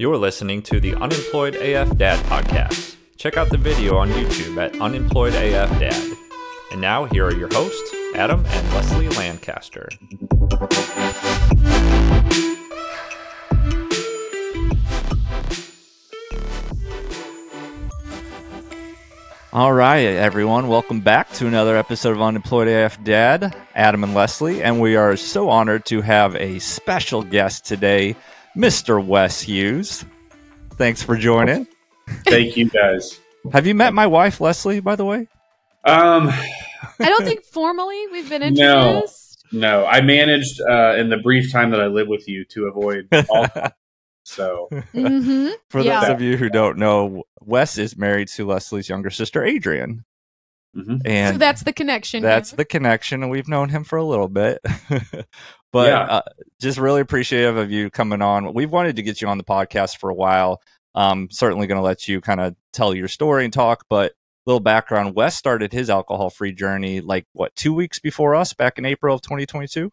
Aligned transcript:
You're 0.00 0.16
listening 0.16 0.62
to 0.62 0.78
the 0.78 0.94
Unemployed 0.94 1.56
AF 1.56 1.98
Dad 1.98 2.24
podcast. 2.26 2.94
Check 3.16 3.36
out 3.36 3.50
the 3.50 3.56
video 3.56 3.96
on 3.96 4.08
YouTube 4.10 4.56
at 4.56 4.80
Unemployed 4.80 5.34
AF 5.34 5.68
Dad. 5.80 6.16
And 6.70 6.80
now, 6.80 7.06
here 7.06 7.26
are 7.26 7.34
your 7.34 7.48
hosts, 7.52 7.92
Adam 8.14 8.46
and 8.46 8.74
Leslie 8.74 9.08
Lancaster. 9.08 9.88
All 19.52 19.72
right, 19.72 19.98
everyone, 19.98 20.68
welcome 20.68 21.00
back 21.00 21.32
to 21.32 21.48
another 21.48 21.76
episode 21.76 22.12
of 22.12 22.22
Unemployed 22.22 22.68
AF 22.68 23.02
Dad, 23.02 23.52
Adam 23.74 24.04
and 24.04 24.14
Leslie, 24.14 24.62
and 24.62 24.80
we 24.80 24.94
are 24.94 25.16
so 25.16 25.48
honored 25.48 25.84
to 25.86 26.02
have 26.02 26.36
a 26.36 26.60
special 26.60 27.24
guest 27.24 27.64
today, 27.64 28.14
Mr. 28.58 29.04
Wes 29.04 29.40
Hughes. 29.40 30.04
Thanks 30.72 31.02
for 31.02 31.16
joining. 31.16 31.66
Thank 32.26 32.56
you, 32.56 32.68
guys. 32.68 33.20
Have 33.52 33.66
you 33.66 33.74
met 33.74 33.94
my 33.94 34.06
wife, 34.06 34.40
Leslie, 34.40 34.80
by 34.80 34.96
the 34.96 35.04
way? 35.04 35.28
Um, 35.84 36.28
I 36.98 37.08
don't 37.08 37.24
think 37.24 37.44
formally 37.44 38.06
we've 38.08 38.28
been 38.28 38.42
introduced. 38.58 39.44
No, 39.52 39.86
I 39.86 40.00
managed 40.00 40.60
uh, 40.68 40.96
in 40.96 41.08
the 41.08 41.16
brief 41.18 41.50
time 41.52 41.70
that 41.70 41.80
I 41.80 41.86
lived 41.86 42.10
with 42.10 42.28
you 42.28 42.44
to 42.46 42.66
avoid 42.66 43.08
all. 43.30 43.46
so, 44.24 44.68
Mm-hmm. 44.72 45.50
For 45.70 45.80
Yeah. 45.80 46.00
those 46.00 46.10
of 46.10 46.20
you 46.20 46.36
who 46.36 46.50
don't 46.50 46.78
know, 46.78 47.22
Wes 47.40 47.78
is 47.78 47.96
married 47.96 48.28
to 48.28 48.44
Leslie's 48.46 48.88
younger 48.88 49.10
sister, 49.10 49.44
Adrian. 49.44 50.04
mhm. 50.76 51.00
And 51.06 51.34
So 51.34 51.38
that's 51.38 51.62
the 51.62 51.72
connection. 51.72 52.22
that's 52.22 52.50
here. 52.50 52.56
the 52.58 52.64
connection, 52.66 53.22
and 53.22 53.30
we've 53.30 53.48
known 53.48 53.68
him 53.70 53.84
for 53.84 53.96
a 53.96 54.04
little 54.04 54.28
bit. 54.28 54.58
but 55.72 55.88
Yeah. 55.88 56.00
uh, 56.02 56.22
just 56.60 56.78
really 56.78 57.00
appreciative 57.00 57.56
of 57.56 57.70
you 57.70 57.90
coming 57.90 58.22
on. 58.22 58.54
We've 58.54 58.70
wanted 58.70 58.96
to 58.96 59.02
get 59.02 59.20
you 59.20 59.28
on 59.28 59.38
the 59.38 59.44
podcast 59.44 59.98
for 59.98 60.10
a 60.10 60.14
while. 60.14 60.60
Um, 60.94 61.28
certainly 61.30 61.66
going 61.66 61.78
to 61.78 61.82
let 61.84 62.08
you 62.08 62.20
kind 62.20 62.40
of 62.40 62.54
tell 62.72 62.94
your 62.94 63.08
story 63.08 63.44
and 63.44 63.52
talk, 63.52 63.84
but 63.88 64.12
little 64.46 64.60
background 64.60 65.14
Wes 65.14 65.36
started 65.36 65.72
his 65.72 65.90
alcohol 65.90 66.30
free 66.30 66.52
journey 66.52 67.00
like 67.02 67.26
what, 67.34 67.54
two 67.54 67.74
weeks 67.74 67.98
before 67.98 68.34
us 68.34 68.52
back 68.54 68.78
in 68.78 68.84
April 68.86 69.14
of 69.14 69.20
2022? 69.22 69.90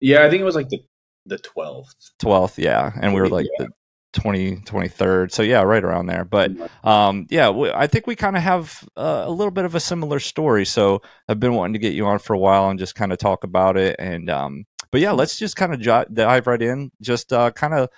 yeah, 0.00 0.24
I 0.24 0.30
think 0.30 0.40
it 0.40 0.44
was 0.44 0.54
like 0.54 0.68
the 0.68 0.80
the 1.26 1.38
twelfth. 1.38 2.12
12th, 2.20 2.56
yeah. 2.56 2.92
And 3.02 3.12
we 3.12 3.20
were 3.20 3.28
like 3.28 3.46
Yeah. 3.58 3.66
the 3.66 4.20
20, 4.20 4.58
23rd. 4.58 5.32
So, 5.32 5.42
yeah, 5.42 5.60
right 5.62 5.82
around 5.82 6.06
there. 6.06 6.24
But 6.24 6.52
um, 6.84 7.26
yeah, 7.30 7.50
we, 7.50 7.70
I 7.70 7.86
think 7.88 8.06
we 8.06 8.14
kind 8.14 8.36
of 8.36 8.42
have 8.42 8.82
uh, 8.96 9.24
a 9.26 9.30
little 9.30 9.50
bit 9.50 9.64
of 9.64 9.74
a 9.74 9.80
similar 9.80 10.20
story. 10.20 10.64
So 10.64 11.02
I've 11.28 11.40
been 11.40 11.54
wanting 11.54 11.72
to 11.72 11.78
get 11.80 11.94
you 11.94 12.06
on 12.06 12.20
for 12.20 12.32
a 12.32 12.38
while 12.38 12.70
and 12.70 12.78
just 12.78 12.94
kind 12.94 13.12
of 13.12 13.18
talk 13.18 13.42
about 13.44 13.76
it. 13.76 13.96
And 13.98 14.30
um, 14.30 14.64
but 14.96 15.02
yeah, 15.02 15.12
let's 15.12 15.36
just 15.36 15.56
kind 15.56 15.74
of 15.74 16.14
dive 16.14 16.46
right 16.46 16.62
in. 16.62 16.90
Just 17.02 17.30
uh, 17.30 17.50
kind 17.50 17.74
of 17.74 17.90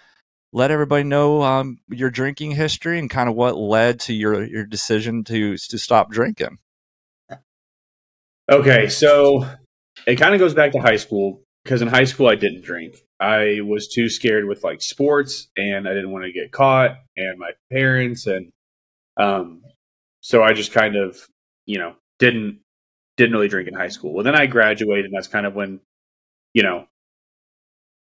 let 0.53 0.73
everybody 0.73 1.05
know 1.05 1.43
um, 1.43 1.79
your 1.89 2.11
drinking 2.11 2.51
history 2.51 2.99
and 2.99 3.09
kind 3.09 3.29
of 3.29 3.37
what 3.37 3.57
led 3.57 4.01
to 4.01 4.13
your 4.13 4.43
your 4.43 4.67
decision 4.67 5.23
to 5.23 5.57
to 5.57 5.79
stop 5.79 6.11
drinking. 6.11 6.59
Okay, 8.51 8.89
so 8.89 9.47
it 10.09 10.17
kind 10.17 10.35
of 10.35 10.41
goes 10.41 10.55
back 10.55 10.73
to 10.73 10.81
high 10.81 10.97
school 10.97 11.41
because 11.63 11.83
in 11.83 11.87
high 11.87 12.03
school 12.03 12.27
I 12.27 12.35
didn't 12.35 12.65
drink. 12.65 12.97
I 13.21 13.61
was 13.61 13.87
too 13.87 14.09
scared 14.09 14.47
with 14.47 14.65
like 14.65 14.83
sports, 14.83 15.47
and 15.57 15.89
I 15.89 15.95
didn't 15.95 16.11
want 16.11 16.25
to 16.25 16.33
get 16.33 16.51
caught, 16.51 16.97
and 17.17 17.39
my 17.39 17.53
parents, 17.71 18.27
and 18.27 18.51
um, 19.17 19.63
so 20.21 20.43
I 20.43 20.53
just 20.53 20.73
kind 20.73 20.97
of 20.97 21.17
you 21.65 21.79
know 21.79 21.95
didn't 22.19 22.59
didn't 23.17 23.35
really 23.35 23.47
drink 23.47 23.69
in 23.69 23.75
high 23.75 23.87
school. 23.87 24.13
Well, 24.15 24.25
then 24.25 24.35
I 24.35 24.47
graduated, 24.47 25.05
and 25.05 25.15
that's 25.15 25.29
kind 25.29 25.47
of 25.47 25.55
when 25.55 25.79
you 26.59 26.65
know 26.65 26.89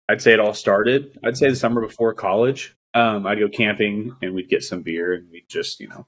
I'd 0.10 0.20
say 0.20 0.34
it 0.34 0.40
all 0.40 0.56
started. 0.56 1.20
I'd 1.24 1.38
say 1.38 1.48
the 1.48 1.56
summer 1.56 1.80
before 1.80 2.12
college. 2.16 2.76
Um, 2.96 3.28
I'd 3.28 3.38
go 3.38 3.50
camping, 3.50 4.16
and 4.24 4.34
we'd 4.34 4.50
get 4.50 4.64
some 4.64 4.82
beer, 4.82 5.14
and 5.14 5.30
we'd 5.32 5.48
just 5.48 5.80
you 5.80 5.90
know. 5.90 6.08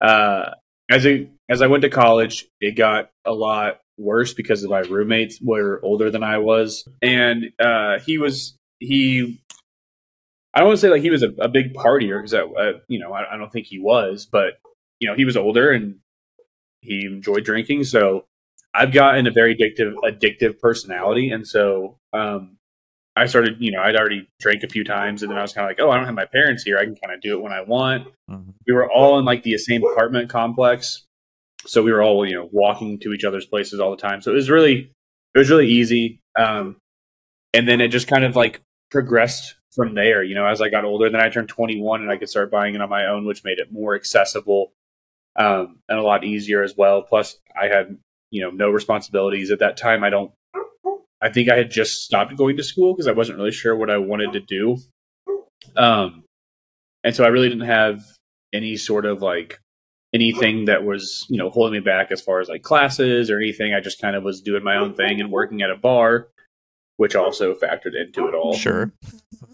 Uh, 0.00 0.50
as 0.90 1.06
I 1.06 1.28
as 1.48 1.62
I 1.62 1.68
went 1.68 1.82
to 1.82 1.88
college, 1.88 2.46
it 2.60 2.72
got 2.72 3.10
a 3.24 3.32
lot 3.32 3.82
worse 3.98 4.34
because 4.34 4.66
my 4.66 4.80
roommates 4.80 5.40
were 5.40 5.78
older 5.84 6.10
than 6.10 6.24
I 6.24 6.38
was, 6.38 6.88
and 7.00 7.52
uh, 7.60 8.00
he 8.00 8.18
was 8.18 8.58
he. 8.80 9.40
I 10.52 10.58
don't 10.58 10.68
want 10.68 10.80
to 10.80 10.80
say 10.80 10.90
like 10.90 11.02
he 11.02 11.10
was 11.10 11.22
a, 11.22 11.30
a 11.38 11.48
big 11.48 11.72
partier 11.72 12.18
because 12.18 12.34
uh, 12.34 12.80
you 12.88 12.98
know 12.98 13.12
I, 13.12 13.34
I 13.34 13.36
don't 13.36 13.52
think 13.52 13.66
he 13.68 13.78
was, 13.78 14.26
but 14.26 14.54
you 14.98 15.08
know 15.08 15.14
he 15.14 15.24
was 15.24 15.36
older 15.36 15.70
and 15.70 16.00
he 16.80 17.06
enjoyed 17.06 17.44
drinking. 17.44 17.84
So 17.84 18.24
I've 18.76 18.92
gotten 18.92 19.26
a 19.26 19.30
very 19.30 19.56
addictive 19.56 19.94
addictive 20.04 20.58
personality, 20.60 21.30
and 21.30 21.46
so 21.46 21.98
um, 22.12 22.56
I 23.14 23.26
started. 23.26 23.56
You 23.58 23.72
know, 23.72 23.80
I'd 23.80 23.96
already 23.96 24.28
drank 24.40 24.62
a 24.62 24.68
few 24.68 24.84
times, 24.84 25.22
and 25.22 25.30
then 25.30 25.38
I 25.38 25.42
was 25.42 25.52
kind 25.52 25.64
of 25.64 25.70
like, 25.70 25.80
oh, 25.80 25.90
I 25.90 25.96
don't 25.96 26.06
have 26.06 26.14
my 26.14 26.26
parents 26.26 26.62
here. 26.62 26.78
I 26.78 26.84
can 26.84 26.96
kind 26.96 27.14
of 27.14 27.20
do 27.20 27.38
it 27.38 27.42
when 27.42 27.52
I 27.52 27.62
want 27.62 28.08
we 28.66 28.74
were 28.74 28.90
all 28.90 29.18
in 29.18 29.24
like 29.24 29.42
the 29.42 29.56
same 29.58 29.84
apartment 29.84 30.28
complex 30.28 31.04
so 31.64 31.82
we 31.82 31.92
were 31.92 32.02
all 32.02 32.26
you 32.26 32.34
know 32.34 32.48
walking 32.52 32.98
to 33.00 33.12
each 33.12 33.24
other's 33.24 33.46
places 33.46 33.80
all 33.80 33.90
the 33.90 33.96
time 33.96 34.20
so 34.20 34.30
it 34.30 34.34
was 34.34 34.50
really 34.50 34.90
it 35.34 35.38
was 35.38 35.50
really 35.50 35.68
easy 35.68 36.20
um 36.38 36.76
and 37.54 37.68
then 37.68 37.80
it 37.80 37.88
just 37.88 38.08
kind 38.08 38.24
of 38.24 38.36
like 38.36 38.60
progressed 38.90 39.56
from 39.74 39.94
there 39.94 40.22
you 40.22 40.34
know 40.34 40.46
as 40.46 40.60
i 40.60 40.68
got 40.68 40.84
older 40.84 41.10
then 41.10 41.20
i 41.20 41.28
turned 41.28 41.48
21 41.48 42.02
and 42.02 42.10
i 42.10 42.16
could 42.16 42.28
start 42.28 42.50
buying 42.50 42.74
it 42.74 42.80
on 42.80 42.88
my 42.88 43.06
own 43.06 43.24
which 43.24 43.44
made 43.44 43.58
it 43.58 43.72
more 43.72 43.94
accessible 43.94 44.72
um 45.36 45.78
and 45.88 45.98
a 45.98 46.02
lot 46.02 46.24
easier 46.24 46.62
as 46.62 46.76
well 46.76 47.02
plus 47.02 47.38
i 47.60 47.66
had 47.66 47.96
you 48.30 48.42
know 48.42 48.50
no 48.50 48.70
responsibilities 48.70 49.50
at 49.50 49.58
that 49.60 49.76
time. 49.76 50.04
I 50.04 50.10
don't 50.10 50.32
i 51.22 51.30
think 51.30 51.48
i 51.48 51.56
had 51.56 51.70
just 51.70 52.02
stopped 52.02 52.36
going 52.36 52.58
to 52.58 52.62
school 52.62 52.92
because 52.92 53.08
i 53.08 53.12
wasn't 53.12 53.38
really 53.38 53.50
sure 53.50 53.74
what 53.74 53.88
i 53.88 53.96
wanted 53.96 54.32
to 54.34 54.40
do. 54.40 54.76
Um 55.76 56.24
and 57.02 57.14
so 57.14 57.24
i 57.24 57.28
really 57.28 57.48
didn't 57.48 57.66
have 57.66 58.02
any 58.52 58.76
sort 58.76 59.06
of 59.06 59.22
like 59.22 59.58
anything 60.12 60.66
that 60.66 60.84
was 60.84 61.26
you 61.28 61.38
know 61.38 61.50
holding 61.50 61.72
me 61.72 61.80
back 61.80 62.12
as 62.12 62.20
far 62.20 62.40
as 62.40 62.48
like 62.48 62.62
classes 62.62 63.30
or 63.30 63.38
anything. 63.38 63.74
I 63.74 63.80
just 63.80 64.00
kind 64.00 64.16
of 64.16 64.22
was 64.22 64.40
doing 64.40 64.64
my 64.64 64.76
own 64.76 64.94
thing 64.94 65.20
and 65.20 65.30
working 65.30 65.62
at 65.62 65.70
a 65.70 65.76
bar 65.76 66.28
which 66.96 67.14
also 67.14 67.54
factored 67.54 67.94
into 67.94 68.26
it 68.26 68.34
all. 68.34 68.54
Sure. 68.54 68.92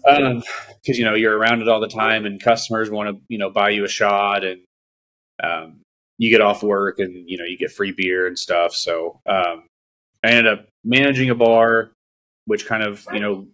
because 0.05 0.97
you 0.97 1.05
know 1.05 1.13
you're 1.13 1.37
around 1.37 1.61
it 1.61 1.67
all 1.67 1.79
the 1.79 1.87
time 1.87 2.25
and 2.25 2.41
customers 2.41 2.89
want 2.89 3.09
to 3.09 3.21
you 3.27 3.37
know 3.37 3.49
buy 3.49 3.69
you 3.69 3.83
a 3.83 3.89
shot 3.89 4.43
and 4.43 4.61
um, 5.41 5.81
you 6.17 6.29
get 6.29 6.41
off 6.41 6.63
work 6.63 6.99
and 6.99 7.27
you 7.29 7.37
know 7.37 7.45
you 7.45 7.57
get 7.57 7.71
free 7.71 7.91
beer 7.91 8.27
and 8.27 8.37
stuff 8.37 8.73
so 8.73 9.19
um, 9.27 9.63
i 10.23 10.29
ended 10.29 10.47
up 10.47 10.67
managing 10.83 11.29
a 11.29 11.35
bar 11.35 11.91
which 12.45 12.65
kind 12.65 12.83
of 12.83 13.05
you 13.13 13.19
know 13.19 13.47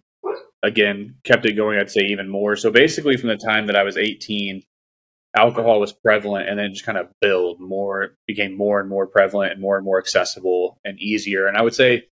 again 0.62 1.14
kept 1.24 1.46
it 1.46 1.54
going 1.54 1.78
i'd 1.78 1.90
say 1.90 2.02
even 2.02 2.28
more 2.28 2.56
so 2.56 2.70
basically 2.70 3.16
from 3.16 3.28
the 3.28 3.36
time 3.36 3.66
that 3.66 3.76
i 3.76 3.82
was 3.82 3.96
18 3.96 4.62
alcohol 5.36 5.78
was 5.80 5.92
prevalent 5.92 6.48
and 6.48 6.58
then 6.58 6.72
just 6.72 6.84
kind 6.84 6.98
of 6.98 7.08
build 7.20 7.60
more 7.60 8.02
it 8.02 8.12
became 8.26 8.56
more 8.56 8.80
and 8.80 8.88
more 8.88 9.06
prevalent 9.06 9.52
and 9.52 9.60
more 9.60 9.76
and 9.76 9.84
more 9.84 9.98
accessible 9.98 10.78
and 10.84 10.98
easier 11.00 11.46
and 11.46 11.56
i 11.56 11.62
would 11.62 11.74
say 11.74 12.04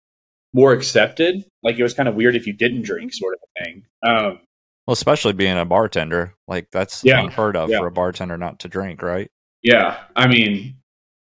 more 0.54 0.72
accepted 0.72 1.44
like 1.64 1.78
it 1.78 1.84
was 1.84 1.94
kind 1.94 2.08
of 2.08 2.16
weird 2.16 2.36
if 2.36 2.48
you 2.48 2.54
didn't 2.54 2.84
drink 2.84 3.12
sort 3.14 3.34
of 3.34 3.40
a 3.44 3.64
thing 3.66 3.84
um, 4.04 4.40
Well, 4.88 4.94
especially 4.94 5.34
being 5.34 5.58
a 5.58 5.66
bartender, 5.66 6.34
like 6.48 6.70
that's 6.72 7.04
Yeah. 7.04 7.22
unheard 7.22 7.58
of 7.58 7.70
Yeah. 7.70 7.80
for 7.80 7.88
a 7.88 7.92
bartender 7.92 8.38
not 8.38 8.60
to 8.60 8.70
drink, 8.70 9.02
right? 9.02 9.30
Yeah, 9.64 10.04
I 10.16 10.28
mean, 10.28 10.78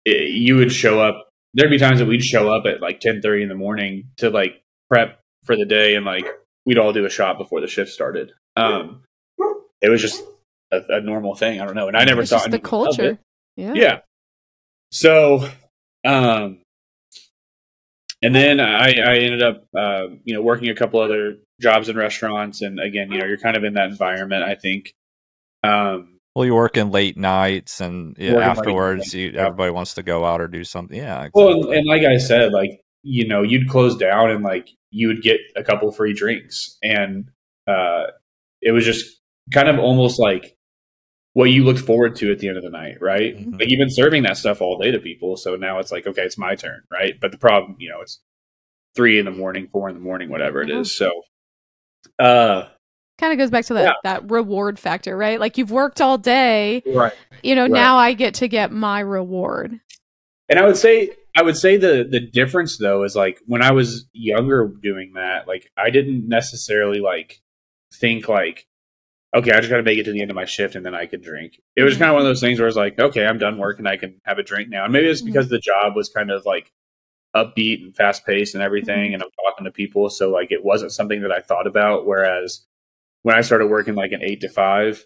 it, 0.05 0.31
you 0.33 0.57
would 0.57 0.73
show 0.73 1.01
up. 1.01 1.29
There'd 1.55 1.71
be 1.71 1.79
times 1.79 2.01
that 2.01 2.07
we'd 2.07 2.25
show 2.25 2.53
up 2.53 2.67
at 2.67 2.81
like 2.81 3.01
ten 3.01 3.23
thirty 3.23 3.43
in 3.43 3.49
the 3.49 3.55
morning 3.55 4.11
to 4.19 4.29
like 4.31 4.63
prep 4.91 5.21
for 5.45 5.57
the 5.57 5.65
day, 5.65 5.95
and 5.95 6.05
like 6.05 6.27
we'd 6.67 6.79
all 6.79 6.93
do 6.93 7.05
a 7.05 7.11
shot 7.11 7.39
before 7.39 7.61
the 7.61 7.69
shift 7.69 7.91
started. 7.91 8.33
Um, 8.57 9.03
it 9.81 9.89
was 9.89 10.03
just 10.03 10.23
a, 10.73 10.83
a 10.89 11.01
normal 11.01 11.35
thing. 11.35 11.61
I 11.61 11.65
don't 11.65 11.75
know, 11.75 11.89
and 11.89 11.97
I 11.97 12.05
never 12.05 12.23
It's 12.23 12.31
thought 12.31 12.41
just 12.41 12.51
the 12.51 12.59
culture. 12.59 13.19
Yeah. 13.57 13.73
Yeah. 13.75 13.99
So, 14.91 15.49
um, 16.05 16.59
and 18.23 18.35
then 18.35 18.61
I, 18.61 18.95
I 18.95 19.17
ended 19.19 19.43
up, 19.43 19.67
uh, 19.77 20.07
you 20.25 20.35
know, 20.35 20.43
working 20.43 20.71
a 20.71 20.75
couple 20.75 21.01
other 21.01 21.37
jobs 21.61 21.89
in 21.89 21.97
restaurants, 21.97 22.63
and 22.63 22.81
again, 22.81 23.11
you 23.13 23.19
know, 23.19 23.27
you're 23.27 23.39
kind 23.39 23.57
of 23.57 23.65
in 23.65 23.75
that 23.75 23.91
environment. 23.91 24.43
I 24.43 24.55
think. 24.55 24.93
Um, 25.63 26.14
Well, 26.35 26.45
you're 26.45 26.57
working 26.57 26.91
late 26.91 27.17
nights, 27.17 27.81
and 27.81 28.17
yeah, 28.19 28.35
afterwards, 28.39 29.15
you, 29.15 29.33
everybody 29.33 29.71
wants 29.71 29.95
to 29.95 30.03
go 30.03 30.25
out 30.25 30.41
or 30.41 30.49
do 30.49 30.65
something. 30.65 30.97
Yeah, 30.97 31.29
Well, 31.33 31.53
and, 31.53 31.75
and 31.75 31.87
like 31.87 32.03
I 32.03 32.17
said, 32.17 32.53
like 32.53 32.81
you 33.03 33.29
know, 33.29 33.43
you'd 33.43 33.69
close 33.69 33.97
down 33.97 34.31
and 34.31 34.43
like 34.43 34.69
you 34.91 35.09
would 35.09 35.23
get 35.23 35.41
a 35.57 35.63
couple 35.63 35.91
free 35.93 36.13
drinks, 36.13 36.77
and 36.83 37.31
uh, 37.69 38.05
it 38.61 38.73
was 38.73 38.85
just 38.85 39.21
kind 39.53 39.69
of 39.69 39.79
almost 39.79 40.19
like 40.19 40.57
what 41.35 41.51
you 41.51 41.65
looked 41.65 41.81
forward 41.81 42.17
to 42.17 42.33
at 42.33 42.39
the 42.39 42.49
end 42.49 42.57
of 42.57 42.63
the 42.63 42.71
night, 42.71 42.97
right? 43.01 43.37
Mhm. 43.37 43.59
Like 43.59 43.69
you've 43.69 43.79
been 43.79 43.91
serving 43.91 44.23
that 44.23 44.37
stuff 44.37 44.61
all 44.61 44.79
day 44.79 44.91
to 44.91 44.99
people, 44.99 45.37
so 45.37 45.57
now 45.57 45.79
it's 45.79 45.93
like, 45.93 46.07
okay, 46.07 46.23
it's 46.23 46.39
my 46.39 46.55
turn, 46.55 46.83
right? 46.91 47.15
But 47.21 47.33
the 47.33 47.39
problem, 47.39 47.77
you 47.79 47.91
know, 47.91 48.01
it's 48.01 48.21
three 48.97 49.19
in 49.19 49.25
the 49.25 49.31
morning, 49.31 49.69
four 49.71 49.89
in 49.89 49.95
the 49.95 50.01
morning, 50.01 50.31
whatever 50.31 50.63
it 50.63 50.71
is. 50.71 50.97
So, 50.97 51.11
uh, 52.19 52.69
Kind 53.19 53.33
of 53.33 53.39
goes 53.39 53.51
back 53.51 53.65
to 53.67 53.75
that 53.75 53.85
Yeah. 53.85 53.93
that 54.03 54.31
reward 54.31 54.79
factor, 54.79 55.17
right? 55.17 55.39
Like 55.39 55.57
you've 55.59 55.71
worked 55.71 56.01
all 56.01 56.19
day, 56.19 56.83
right. 56.87 57.13
you 57.43 57.55
know, 57.55 57.63
Right. 57.63 57.71
now 57.71 57.97
I 57.97 58.13
get 58.13 58.35
to 58.35 58.49
get 58.49 58.73
my 58.73 59.01
reward. 59.01 59.79
And 60.49 60.59
I 60.59 60.67
would 60.67 60.77
say 60.77 61.11
I 61.37 61.43
would 61.43 61.57
say 61.57 61.77
the 61.77 62.07
the 62.09 62.21
difference 62.21 62.79
though 62.79 63.05
is 63.05 63.17
like 63.17 63.41
when 63.47 63.63
I 63.63 63.73
was 63.73 64.07
younger 64.13 64.67
doing 64.67 65.13
that, 65.15 65.47
like 65.49 65.71
I 65.77 65.91
didn't 65.91 66.29
necessarily 66.29 67.01
like 67.01 67.41
think 67.93 68.29
like 68.29 68.67
okay, 69.35 69.51
I 69.51 69.59
just 69.59 69.69
got 69.71 69.79
to 69.79 69.83
make 69.83 69.99
it 69.99 70.05
to 70.05 70.13
the 70.13 70.23
end 70.23 70.31
of 70.31 70.37
my 70.37 70.45
shift 70.45 70.77
and 70.77 70.87
then 70.87 70.95
I 70.95 71.07
can 71.07 71.21
drink. 71.21 71.61
It 71.75 71.83
was 71.83 71.95
mm-hmm. 71.95 72.03
kind 72.03 72.11
of 72.11 72.15
one 72.15 72.23
of 72.23 72.29
those 72.29 72.41
things 72.41 72.59
where 72.61 72.67
I 72.67 72.69
was 72.69 72.77
like, 72.77 73.01
okay, 73.01 73.27
I'm 73.27 73.39
done 73.39 73.59
work 73.59 73.81
and 73.81 73.89
I 73.89 73.97
can 73.97 74.21
have 74.25 74.39
a 74.39 74.45
drink 74.45 74.69
now. 74.69 74.85
And 74.85 74.93
maybe 74.93 75.09
it's 75.09 75.23
mm-hmm. 75.23 75.27
because 75.27 75.49
the 75.49 75.59
job 75.59 75.97
was 75.97 76.09
kind 76.09 76.31
of 76.31 76.47
like 76.47 76.73
upbeat 77.35 77.83
and 77.83 77.95
fast 77.97 78.25
paced 78.25 78.55
and 78.55 78.63
everything, 78.63 79.07
mm-hmm. 79.07 79.15
and 79.15 79.23
I'm 79.23 79.31
talking 79.45 79.65
to 79.65 79.73
people, 79.73 80.09
so 80.09 80.31
like 80.31 80.53
it 80.53 80.65
wasn't 80.65 80.93
something 80.93 81.23
that 81.23 81.33
I 81.33 81.41
thought 81.41 81.67
about. 81.67 82.07
Whereas 82.07 82.65
when 83.25 83.37
I 83.37 83.41
started 83.41 83.67
working 83.67 83.97
like 83.97 84.13
an 84.13 84.23
eight 84.23 84.41
to 84.43 84.49
five, 84.49 85.05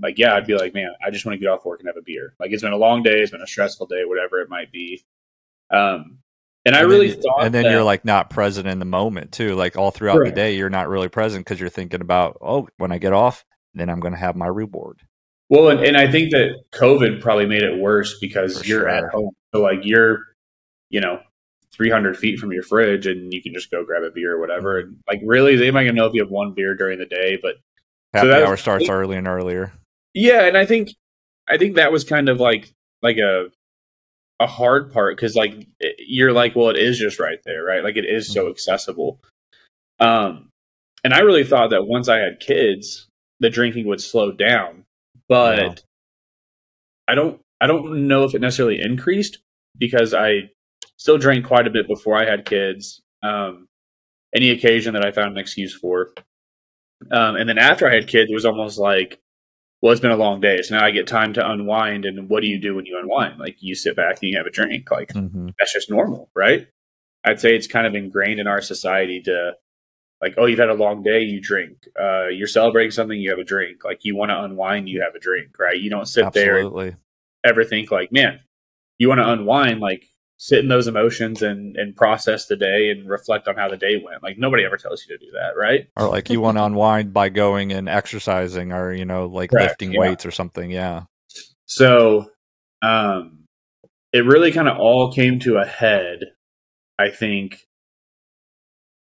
like 0.00 0.18
yeah, 0.18 0.34
I'd 0.34 0.46
be 0.46 0.54
like, 0.56 0.74
man, 0.74 0.90
I 1.04 1.10
just 1.10 1.24
want 1.24 1.34
to 1.34 1.40
get 1.40 1.48
off 1.48 1.64
work 1.64 1.80
and 1.80 1.88
have 1.88 1.96
a 1.96 2.02
beer. 2.02 2.34
Like 2.38 2.50
it's 2.52 2.62
been 2.62 2.72
a 2.72 2.76
long 2.76 3.02
day, 3.02 3.20
it's 3.22 3.30
been 3.32 3.40
a 3.40 3.46
stressful 3.46 3.86
day, 3.86 4.02
whatever 4.04 4.40
it 4.42 4.50
might 4.50 4.70
be. 4.70 5.02
Um, 5.70 6.18
and, 6.64 6.76
I 6.76 6.80
And 6.82 6.88
really 6.90 7.08
then, 7.10 7.22
thought, 7.22 7.44
and 7.44 7.54
then 7.54 7.64
that- 7.64 7.70
you're 7.72 7.82
like 7.82 8.04
not 8.04 8.30
present 8.30 8.68
in 8.68 8.78
the 8.78 8.84
moment 8.84 9.32
too. 9.32 9.54
Like 9.54 9.76
all 9.76 9.90
throughout 9.90 10.16
Correct. 10.18 10.34
the 10.34 10.40
day, 10.40 10.56
you're 10.56 10.70
not 10.70 10.88
really 10.88 11.08
present 11.08 11.44
because 11.44 11.58
you're 11.58 11.68
thinking 11.70 12.00
about, 12.02 12.36
oh, 12.40 12.68
when 12.76 12.92
I 12.92 12.98
get 12.98 13.12
off, 13.12 13.44
then 13.74 13.88
I'm 13.88 14.00
going 14.00 14.12
to 14.12 14.18
have 14.20 14.36
my 14.36 14.46
reward. 14.46 15.00
Well, 15.48 15.68
and, 15.70 15.80
and 15.80 15.96
I 15.96 16.10
think 16.10 16.30
that 16.30 16.62
COVID 16.72 17.20
probably 17.20 17.46
made 17.46 17.62
it 17.62 17.78
worse 17.80 18.18
because 18.20 18.60
For 18.60 18.66
you're 18.66 18.80
sure. 18.82 18.88
at 18.88 19.12
home. 19.12 19.32
So 19.54 19.60
like 19.60 19.80
you're, 19.82 20.20
you 20.88 21.00
know, 21.00 21.20
300 21.74 22.16
feet 22.16 22.38
from 22.38 22.52
your 22.52 22.62
fridge 22.62 23.06
and 23.06 23.32
you 23.32 23.42
can 23.42 23.54
just 23.54 23.70
go 23.70 23.84
grab 23.84 24.02
a 24.02 24.10
beer 24.10 24.34
or 24.34 24.40
whatever. 24.40 24.78
And 24.78 24.98
like 25.08 25.20
really, 25.24 25.56
they 25.56 25.70
might 25.70 25.92
know 25.94 26.06
if 26.06 26.14
you 26.14 26.22
have 26.22 26.30
one 26.30 26.52
beer 26.54 26.74
during 26.74 26.98
the 26.98 27.06
day, 27.06 27.38
but 27.42 27.56
Happy 28.12 28.28
that 28.28 28.40
was- 28.40 28.48
hour 28.48 28.56
starts 28.56 28.88
early 28.88 29.16
and 29.16 29.26
earlier. 29.28 29.72
yeah, 30.14 30.42
and 30.44 30.56
I 30.56 30.66
think, 30.66 30.90
I 31.48 31.56
think 31.58 31.76
that 31.76 31.92
was 31.92 32.04
kind 32.04 32.28
of 32.28 32.40
like, 32.40 32.70
like 33.02 33.16
a, 33.16 33.46
a 34.38 34.46
hard 34.46 34.92
part 34.92 35.16
because 35.16 35.34
like 35.34 35.66
it- 35.80 35.96
you're 36.06 36.32
like, 36.32 36.54
well, 36.54 36.68
it 36.68 36.76
is 36.76 36.98
just 36.98 37.18
right 37.18 37.38
there, 37.44 37.64
right? 37.64 37.82
Like 37.82 37.96
it 37.96 38.04
is 38.04 38.30
so 38.32 38.48
accessible. 38.50 39.18
Um, 40.00 40.48
and 41.04 41.14
I 41.14 41.20
really 41.20 41.44
thought 41.44 41.70
that 41.70 41.86
once 41.86 42.08
I 42.08 42.18
had 42.18 42.38
kids, 42.40 43.06
the 43.40 43.50
drinking 43.50 43.86
would 43.86 44.00
slow 44.00 44.30
down, 44.32 44.84
but. 45.28 45.82
I 47.08 47.16
don't, 47.16 47.40
I 47.60 47.66
don't 47.66 48.06
know 48.06 48.24
if 48.24 48.34
it 48.34 48.40
necessarily 48.40 48.80
increased 48.80 49.38
because 49.76 50.14
I 50.14 50.50
still 51.02 51.18
drank 51.18 51.44
quite 51.44 51.66
a 51.66 51.70
bit 51.70 51.88
before 51.88 52.16
I 52.16 52.24
had 52.24 52.44
kids. 52.44 53.02
Um, 53.22 53.68
any 54.34 54.50
occasion 54.50 54.94
that 54.94 55.04
I 55.04 55.10
found 55.10 55.32
an 55.32 55.38
excuse 55.38 55.74
for, 55.74 56.14
um, 57.10 57.36
and 57.36 57.48
then 57.48 57.58
after 57.58 57.88
I 57.88 57.94
had 57.94 58.06
kids, 58.06 58.30
it 58.30 58.34
was 58.34 58.46
almost 58.46 58.78
like, 58.78 59.20
well, 59.80 59.90
it's 59.90 60.00
been 60.00 60.12
a 60.12 60.16
long 60.16 60.40
day, 60.40 60.62
so 60.62 60.76
now 60.76 60.84
I 60.84 60.92
get 60.92 61.08
time 61.08 61.32
to 61.34 61.50
unwind. 61.50 62.04
And 62.04 62.28
what 62.28 62.40
do 62.40 62.46
you 62.46 62.60
do 62.60 62.76
when 62.76 62.86
you 62.86 62.98
unwind? 63.00 63.40
Like 63.40 63.56
you 63.58 63.74
sit 63.74 63.96
back 63.96 64.18
and 64.22 64.30
you 64.30 64.36
have 64.38 64.46
a 64.46 64.50
drink. 64.50 64.90
Like 64.90 65.12
hmm 65.12 65.48
that's 65.58 65.72
just 65.72 65.90
normal, 65.90 66.30
right? 66.34 66.68
I'd 67.24 67.40
say 67.40 67.56
it's 67.56 67.66
kind 67.66 67.86
of 67.86 67.94
ingrained 67.94 68.40
in 68.40 68.46
our 68.46 68.60
society 68.60 69.20
to 69.22 69.52
like, 70.20 70.34
oh, 70.38 70.46
you've 70.46 70.60
had 70.60 70.70
a 70.70 70.74
long 70.74 71.02
day, 71.02 71.22
you 71.22 71.40
drink. 71.40 71.88
Uh, 72.00 72.28
you're 72.28 72.46
celebrating 72.46 72.92
something, 72.92 73.20
you 73.20 73.30
have 73.30 73.40
a 73.40 73.44
drink. 73.44 73.84
Like 73.84 74.04
you 74.04 74.14
want 74.14 74.30
to 74.30 74.40
unwind, 74.40 74.88
you 74.88 75.02
have 75.02 75.16
a 75.16 75.20
drink, 75.20 75.58
right? 75.58 75.78
You 75.78 75.90
don't 75.90 76.06
sit 76.06 76.24
there 76.32 76.58
and 76.58 76.72
ever 77.42 77.64
think 77.64 77.90
like, 77.90 78.12
man, 78.12 78.38
you 78.98 79.08
want 79.08 79.18
to 79.18 79.28
unwind, 79.28 79.80
like 79.80 80.04
sit 80.42 80.58
in 80.58 80.66
those 80.66 80.88
emotions 80.88 81.40
and 81.40 81.76
and 81.76 81.94
process 81.94 82.46
the 82.46 82.56
day 82.56 82.90
and 82.90 83.08
reflect 83.08 83.46
on 83.46 83.54
how 83.54 83.68
the 83.68 83.76
day 83.76 84.02
went. 84.04 84.24
Like 84.24 84.38
nobody 84.38 84.64
ever 84.64 84.76
tells 84.76 85.06
you 85.06 85.16
to 85.16 85.24
do 85.24 85.30
that, 85.34 85.52
right? 85.56 85.86
Or 85.96 86.08
like 86.08 86.30
you 86.30 86.40
want 86.40 86.58
to 86.58 86.64
unwind 86.64 87.12
by 87.12 87.28
going 87.28 87.70
and 87.70 87.88
exercising 87.88 88.72
or, 88.72 88.92
you 88.92 89.04
know, 89.04 89.26
like 89.26 89.50
Correct, 89.50 89.68
lifting 89.68 89.92
yeah. 89.92 90.00
weights 90.00 90.26
or 90.26 90.32
something. 90.32 90.68
Yeah. 90.68 91.04
So, 91.66 92.28
um, 92.82 93.44
it 94.12 94.26
really 94.26 94.50
kind 94.50 94.68
of 94.68 94.78
all 94.78 95.12
came 95.12 95.38
to 95.40 95.58
a 95.58 95.64
head, 95.64 96.18
I 96.98 97.10
think, 97.10 97.60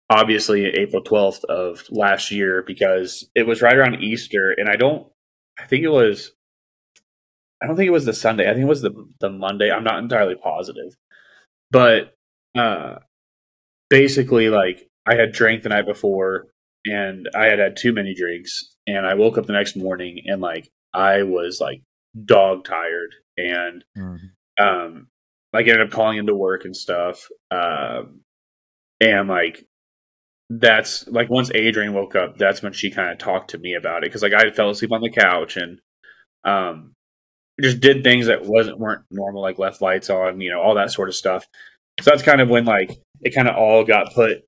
obviously 0.10 0.66
April 0.66 1.02
12th 1.02 1.46
of 1.46 1.86
last 1.90 2.32
year, 2.32 2.66
because 2.68 3.30
it 3.34 3.48
was 3.48 3.62
right 3.62 3.78
around 3.78 4.04
Easter. 4.04 4.52
And 4.52 4.68
I 4.68 4.76
don't, 4.76 5.08
I 5.58 5.68
think 5.68 5.86
it 5.86 5.90
was, 5.90 6.34
I 7.62 7.68
don't 7.68 7.78
think 7.78 7.88
it 7.88 7.92
was 7.92 8.06
the 8.06 8.14
Sunday. 8.14 8.50
I 8.50 8.52
think 8.54 8.66
it 8.66 8.70
was 8.70 8.82
the, 8.82 8.92
the 9.22 9.30
Monday. 9.30 9.72
I'm 9.72 9.86
not 9.86 10.00
entirely 10.00 10.36
positive. 10.36 10.98
But, 11.74 12.14
uh, 12.56 13.00
basically, 13.90 14.50
like, 14.50 14.88
I 15.06 15.16
had 15.16 15.34
drank 15.34 15.64
the 15.64 15.70
night 15.70 15.86
before 15.86 16.48
and 16.86 17.30
I 17.36 17.46
had 17.48 17.60
had 17.60 17.76
too 17.78 17.92
many 17.94 18.14
drinks. 18.14 18.76
And 18.88 19.06
I 19.06 19.16
woke 19.16 19.38
up 19.38 19.46
the 19.46 19.54
next 19.54 19.76
morning 19.76 20.22
and, 20.26 20.42
like, 20.42 20.70
I 20.94 21.24
was 21.24 21.60
like 21.60 21.82
dog 22.26 22.64
tired 22.64 23.16
and 23.38 23.84
Mhm. 23.98 24.20
um 24.60 25.08
like 25.52 25.68
ended 25.68 25.88
up 25.88 25.92
calling 25.92 26.20
into 26.20 26.36
work 26.36 26.66
and 26.66 26.76
stuff 26.78 27.28
um 27.50 28.22
and 29.02 29.28
like 29.28 29.66
that's 30.52 31.08
like 31.08 31.32
once 31.32 31.50
adrian 31.56 31.94
woke 31.94 32.16
up 32.16 32.38
that's 32.38 32.62
when 32.62 32.74
she 32.74 32.92
kind 32.92 33.10
of 33.12 33.18
talked 33.18 33.50
to 33.50 33.58
me 33.58 33.74
about 33.74 34.04
it 34.04 34.10
because 34.10 34.22
like 34.22 34.34
i 34.34 34.52
fell 34.52 34.70
asleep 34.70 34.92
on 34.92 35.02
the 35.02 35.10
couch 35.10 35.58
and 35.58 35.80
um 36.46 36.94
just 37.62 37.80
did 37.80 38.04
things 38.04 38.28
that 38.28 38.46
wasn't 38.46 38.80
weren't 38.80 39.04
normal 39.12 39.42
like 39.42 39.60
left 39.60 39.82
lights 39.82 40.10
on 40.10 40.42
you 40.42 40.52
know 40.52 40.62
all 40.62 40.76
that 40.76 40.92
sort 40.92 41.10
of 41.10 41.16
stuff. 41.16 41.46
So 42.02 42.10
that's 42.10 42.24
kind 42.24 42.42
of 42.42 42.50
when 42.50 42.66
like 42.66 42.92
it 43.22 43.36
kind 43.36 43.48
of 43.48 43.56
all 43.56 43.84
got 43.84 44.14
put 44.14 44.44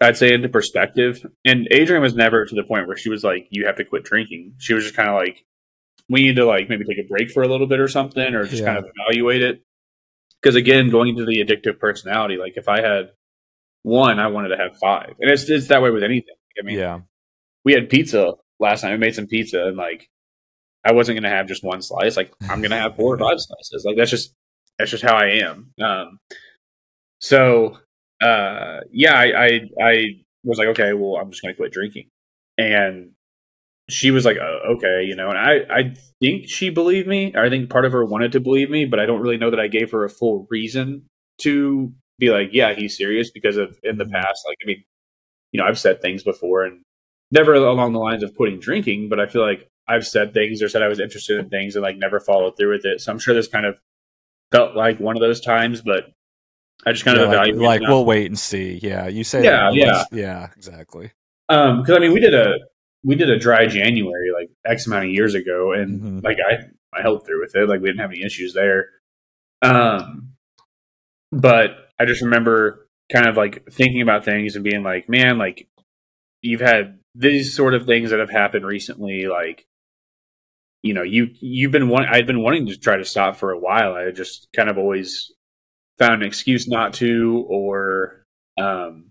i'd 0.00 0.16
say 0.16 0.32
into 0.32 0.48
perspective. 0.48 1.26
And 1.44 1.66
adrian 1.70 2.02
was 2.02 2.14
never 2.14 2.44
to 2.44 2.54
the 2.54 2.62
point 2.62 2.86
where 2.86 2.96
she 2.96 3.10
was 3.10 3.24
like 3.24 3.48
you 3.50 3.66
have 3.66 3.76
to 3.76 3.84
quit 3.84 4.04
drinking. 4.04 4.54
She 4.58 4.74
was 4.74 4.84
just 4.84 4.96
kind 4.96 5.08
of 5.08 5.16
like 5.16 5.44
we 6.08 6.22
need 6.22 6.36
to 6.36 6.46
like 6.46 6.68
maybe 6.68 6.84
take 6.84 7.04
a 7.04 7.08
break 7.08 7.30
for 7.30 7.42
a 7.42 7.48
little 7.48 7.66
bit 7.66 7.80
or 7.80 7.88
something 7.88 8.34
or 8.34 8.44
just 8.44 8.62
Yeah. 8.62 8.74
kind 8.74 8.78
of 8.78 8.84
evaluate 9.08 9.42
it. 9.42 9.62
Because 10.40 10.54
again 10.54 10.90
going 10.90 11.08
into 11.08 11.24
the 11.24 11.44
addictive 11.44 11.80
personality 11.80 12.36
like 12.36 12.56
if 12.56 12.68
i 12.68 12.80
had 12.80 13.10
one 13.82 14.20
i 14.20 14.28
wanted 14.28 14.50
to 14.50 14.56
have 14.56 14.76
five. 14.78 15.14
And 15.20 15.30
it's, 15.30 15.48
it's 15.50 15.66
that 15.68 15.82
way 15.82 15.90
with 15.90 16.04
anything. 16.04 16.36
I 16.60 16.62
mean 16.64 16.78
yeah. 16.78 17.00
we 17.64 17.72
had 17.72 17.90
pizza 17.90 18.34
last 18.60 18.84
night. 18.84 18.92
We 18.92 18.98
made 18.98 19.16
some 19.16 19.26
pizza 19.26 19.66
and 19.66 19.76
like 19.76 20.08
i 20.88 20.92
wasn't 20.92 21.14
going 21.16 21.30
to 21.30 21.36
have 21.36 21.46
just 21.46 21.62
one 21.64 21.82
slice. 21.82 22.16
Like 22.16 22.32
i'm 22.42 22.60
going 22.60 22.70
to 22.70 22.76
have 22.84 22.96
four 22.96 23.14
or 23.14 23.18
five 23.18 23.38
slices. 23.38 23.84
Like 23.86 23.96
that's 23.96 24.10
just 24.10 24.34
that's 24.78 24.90
just 24.90 25.02
how 25.04 25.16
i 25.16 25.26
am. 25.46 25.72
Um 25.82 26.18
so 27.20 27.78
uh 28.22 28.80
yeah 28.92 29.14
i 29.14 29.44
i, 29.46 29.60
I 29.82 30.04
was 30.44 30.58
like 30.58 30.68
okay 30.68 30.92
well 30.92 31.16
i'm 31.20 31.30
just 31.30 31.42
going 31.42 31.54
to 31.54 31.56
quit 31.56 31.72
drinking. 31.72 32.08
And 32.56 33.12
she 33.90 34.10
was 34.10 34.24
like 34.24 34.36
oh, 34.40 34.74
okay 34.76 35.04
you 35.04 35.16
know 35.16 35.28
and 35.30 35.38
i 35.38 35.54
i 35.70 35.94
think 36.20 36.48
she 36.48 36.68
believed 36.70 37.08
me. 37.08 37.32
I 37.36 37.48
think 37.48 37.70
part 37.70 37.84
of 37.84 37.92
her 37.92 38.04
wanted 38.04 38.32
to 38.32 38.40
believe 38.40 38.70
me 38.70 38.84
but 38.84 39.00
i 39.00 39.06
don't 39.06 39.20
really 39.20 39.38
know 39.38 39.50
that 39.50 39.60
i 39.60 39.68
gave 39.68 39.90
her 39.92 40.04
a 40.04 40.10
full 40.10 40.46
reason 40.50 41.04
to 41.42 41.92
be 42.18 42.30
like 42.30 42.50
yeah 42.52 42.74
he's 42.74 42.96
serious 42.96 43.30
because 43.30 43.56
of 43.56 43.78
in 43.84 43.96
the 43.98 44.04
Mhm. 44.04 44.12
past 44.12 44.44
like 44.46 44.58
i 44.62 44.66
mean 44.66 44.84
you 45.52 45.60
know 45.60 45.66
i've 45.66 45.78
said 45.78 46.02
things 46.02 46.22
before 46.24 46.64
and 46.64 46.82
never 47.30 47.54
along 47.54 47.92
the 47.92 47.98
lines 48.00 48.22
of 48.22 48.34
quitting 48.34 48.58
drinking 48.58 49.08
but 49.08 49.20
i 49.20 49.26
feel 49.26 49.42
like 49.42 49.68
i've 49.88 50.06
said 50.06 50.32
things 50.34 50.62
or 50.62 50.68
said 50.68 50.82
i 50.82 50.88
was 50.88 51.00
interested 51.00 51.38
in 51.38 51.48
things 51.48 51.74
and 51.76 51.82
like 51.82 51.96
never 51.96 52.20
followed 52.20 52.56
through 52.56 52.72
with 52.72 52.84
it 52.84 53.00
so 53.00 53.10
i'm 53.12 53.18
sure 53.18 53.34
this 53.34 53.48
kind 53.48 53.66
of 53.66 53.78
felt 54.52 54.76
like 54.76 54.98
one 55.00 55.16
of 55.16 55.20
those 55.20 55.40
times 55.40 55.80
but 55.82 56.04
i 56.86 56.92
just 56.92 57.04
kind 57.04 57.16
Yeah, 57.18 57.24
of 57.24 57.28
like, 57.30 57.36
evaluated 57.48 57.62
like, 57.62 57.82
it. 57.82 57.88
we'll 57.88 58.04
wait 58.04 58.26
and 58.26 58.38
see. 58.38 58.78
Yeah. 58.82 59.08
You 59.08 59.24
say 59.24 59.42
Yeah, 59.44 59.70
yeah. 59.72 60.04
Yeah, 60.12 60.48
exactly. 60.56 61.10
Um, 61.48 61.80
because 61.82 61.96
I 61.96 61.98
mean, 62.00 62.12
we 62.12 62.20
did 62.20 62.34
a 62.34 62.54
we 63.04 63.14
did 63.14 63.30
a 63.30 63.38
dry 63.38 63.66
January 63.66 64.30
like 64.32 64.50
X 64.66 64.86
amount 64.86 65.04
of 65.06 65.10
years 65.10 65.34
ago, 65.34 65.72
and 65.72 66.00
Mhm. 66.00 66.22
like 66.24 66.38
I 66.46 66.58
I 66.96 67.02
held 67.02 67.24
through 67.26 67.40
with 67.40 67.54
it. 67.56 67.68
Like 67.68 67.80
we 67.80 67.88
didn't 67.88 68.00
have 68.00 68.10
any 68.10 68.22
issues 68.22 68.54
there. 68.54 68.90
Um, 69.62 70.34
but 71.32 71.90
I 71.98 72.04
just 72.04 72.22
remember 72.22 72.86
kind 73.12 73.26
of 73.26 73.36
like 73.36 73.64
thinking 73.70 74.02
about 74.02 74.24
things 74.24 74.54
and 74.54 74.64
being 74.64 74.82
like, 74.82 75.08
man, 75.08 75.38
like 75.38 75.68
you've 76.42 76.60
had 76.60 76.98
these 77.14 77.54
sort 77.54 77.74
of 77.74 77.86
things 77.86 78.10
that 78.10 78.20
have 78.20 78.30
happened 78.30 78.64
recently, 78.66 79.26
like. 79.26 79.64
You 80.82 80.94
know, 80.94 81.02
you 81.02 81.28
you've 81.40 81.72
been 81.72 81.88
one. 81.88 82.06
I'd 82.06 82.26
been 82.26 82.42
wanting 82.42 82.66
to 82.66 82.76
try 82.76 82.96
to 82.96 83.04
stop 83.04 83.36
for 83.36 83.50
a 83.50 83.58
while. 83.58 83.94
I 83.94 84.10
just 84.10 84.48
kind 84.54 84.68
of 84.68 84.78
always 84.78 85.32
found 85.98 86.22
an 86.22 86.28
excuse 86.28 86.68
not 86.68 86.94
to, 86.94 87.44
or 87.48 88.22
um, 88.60 89.10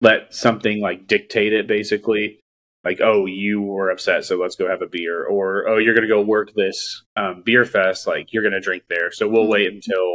let 0.00 0.32
something 0.34 0.80
like 0.80 1.06
dictate 1.06 1.52
it 1.52 1.66
basically 1.66 2.40
like 2.84 3.00
oh 3.02 3.26
you 3.26 3.60
were 3.60 3.90
upset 3.90 4.24
so 4.24 4.36
let's 4.36 4.56
go 4.56 4.68
have 4.68 4.82
a 4.82 4.86
beer 4.86 5.24
or 5.24 5.68
oh 5.68 5.78
you're 5.78 5.94
going 5.94 6.06
to 6.06 6.12
go 6.12 6.22
work 6.22 6.52
this 6.54 7.02
um, 7.16 7.42
beer 7.44 7.64
fest 7.64 8.06
like 8.06 8.32
you're 8.32 8.42
going 8.42 8.52
to 8.52 8.60
drink 8.60 8.84
there 8.88 9.10
so 9.10 9.28
we'll 9.28 9.46
wait 9.46 9.72
until 9.72 10.14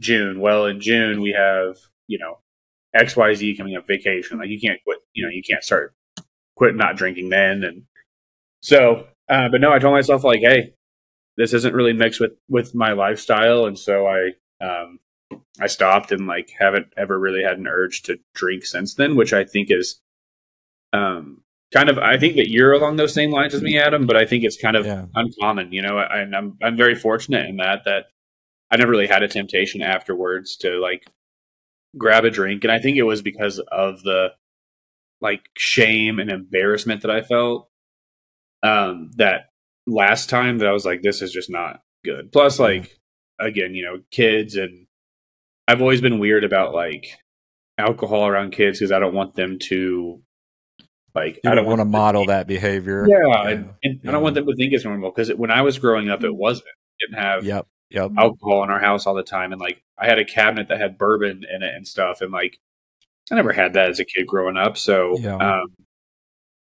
june 0.00 0.40
well 0.40 0.66
in 0.66 0.80
june 0.80 1.20
we 1.20 1.32
have 1.32 1.76
you 2.06 2.18
know 2.18 2.38
xyz 2.96 3.56
coming 3.56 3.76
up 3.76 3.86
vacation 3.86 4.38
like 4.38 4.48
you 4.48 4.60
can't 4.60 4.82
quit 4.84 4.98
you 5.14 5.24
know 5.24 5.30
you 5.30 5.42
can't 5.42 5.64
start 5.64 5.94
quit 6.56 6.76
not 6.76 6.96
drinking 6.96 7.28
then 7.30 7.64
and 7.64 7.82
so 8.60 9.06
uh, 9.28 9.48
but 9.48 9.60
no 9.60 9.72
i 9.72 9.78
told 9.78 9.94
myself 9.94 10.24
like 10.24 10.40
hey 10.40 10.74
this 11.36 11.52
isn't 11.52 11.74
really 11.74 11.92
mixed 11.92 12.20
with 12.20 12.32
with 12.48 12.74
my 12.74 12.92
lifestyle 12.92 13.66
and 13.66 13.78
so 13.78 14.06
i 14.06 14.30
um 14.64 14.98
I 15.60 15.66
stopped 15.68 16.12
and 16.12 16.26
like 16.26 16.50
haven't 16.58 16.88
ever 16.96 17.18
really 17.18 17.42
had 17.42 17.58
an 17.58 17.66
urge 17.66 18.02
to 18.02 18.18
drink 18.34 18.64
since 18.64 18.94
then, 18.94 19.16
which 19.16 19.32
I 19.32 19.44
think 19.44 19.68
is 19.70 20.00
um 20.92 21.42
kind 21.72 21.88
of 21.88 21.98
I 21.98 22.18
think 22.18 22.36
that 22.36 22.50
you're 22.50 22.72
along 22.72 22.96
those 22.96 23.14
same 23.14 23.30
lines 23.30 23.54
as 23.54 23.62
me, 23.62 23.78
Adam, 23.78 24.06
but 24.06 24.16
I 24.16 24.26
think 24.26 24.44
it's 24.44 24.60
kind 24.60 24.76
of 24.76 24.84
Yeah. 24.86 25.06
uncommon, 25.14 25.72
you 25.72 25.82
know, 25.82 25.98
and 25.98 26.36
I'm 26.36 26.56
I'm 26.62 26.76
very 26.76 26.94
fortunate 26.94 27.46
in 27.48 27.56
that 27.56 27.84
that 27.84 28.06
I 28.70 28.76
never 28.76 28.90
really 28.90 29.06
had 29.06 29.22
a 29.22 29.28
temptation 29.28 29.80
afterwards 29.82 30.56
to 30.58 30.78
like 30.78 31.04
grab 31.96 32.24
a 32.24 32.30
drink. 32.30 32.62
And 32.64 32.72
I 32.72 32.78
think 32.78 32.96
it 32.96 33.02
was 33.04 33.22
because 33.22 33.58
of 33.60 34.02
the 34.02 34.28
like 35.20 35.48
shame 35.56 36.18
and 36.18 36.30
embarrassment 36.30 37.02
that 37.02 37.10
I 37.10 37.22
felt 37.22 37.68
um, 38.64 39.10
that 39.16 39.50
last 39.86 40.30
time 40.30 40.58
that 40.58 40.66
I 40.68 40.72
was 40.72 40.84
like, 40.84 41.02
this 41.02 41.22
is 41.22 41.30
just 41.32 41.50
not 41.50 41.80
good. 42.04 42.32
Plus, 42.32 42.58
like 42.58 42.98
again, 43.38 43.74
you 43.74 43.84
know, 43.84 44.00
kids 44.10 44.56
and 44.56 44.86
I've 45.68 45.80
always 45.80 46.00
been 46.00 46.18
weird 46.18 46.44
about 46.44 46.74
like 46.74 47.06
alcohol 47.78 48.26
around 48.26 48.52
kids 48.52 48.78
because 48.78 48.92
I 48.92 48.98
don't 48.98 49.14
want 49.14 49.34
them 49.34 49.58
to 49.64 50.20
like 51.14 51.40
You 51.44 51.50
I 51.50 51.54
don't 51.54 51.66
want 51.66 51.80
to 51.80 51.84
model 51.84 52.26
that 52.26 52.46
behavior. 52.46 53.06
Yeah, 53.08 53.48
and, 53.48 53.70
and 53.82 54.00
I 54.06 54.12
don't 54.12 54.22
want 54.22 54.34
them 54.34 54.46
to 54.46 54.56
think 54.56 54.72
it's 54.72 54.84
normal 54.84 55.10
because 55.10 55.28
when 55.34 55.50
I 55.50 55.62
was 55.62 55.78
growing 55.78 56.08
up, 56.10 56.24
it 56.24 56.34
wasn't. 56.34 56.66
It 56.98 57.06
didn't 57.10 57.22
have 57.22 57.44
Yep. 57.44 57.66
Yep. 57.90 58.12
alcohol 58.18 58.64
in 58.64 58.70
our 58.70 58.80
house 58.80 59.06
all 59.06 59.14
the 59.14 59.22
time, 59.22 59.52
and 59.52 59.60
like 59.60 59.82
I 59.98 60.06
had 60.06 60.18
a 60.18 60.24
cabinet 60.24 60.68
that 60.68 60.80
had 60.80 60.98
bourbon 60.98 61.44
in 61.52 61.62
it 61.62 61.74
and 61.74 61.86
stuff, 61.86 62.20
and 62.20 62.32
like 62.32 62.58
I 63.30 63.34
never 63.36 63.52
had 63.52 63.74
that 63.74 63.90
as 63.90 64.00
a 64.00 64.04
kid 64.04 64.26
growing 64.26 64.56
up. 64.56 64.76
So 64.76 65.16
Yeah. 65.18 65.36
um, 65.36 65.66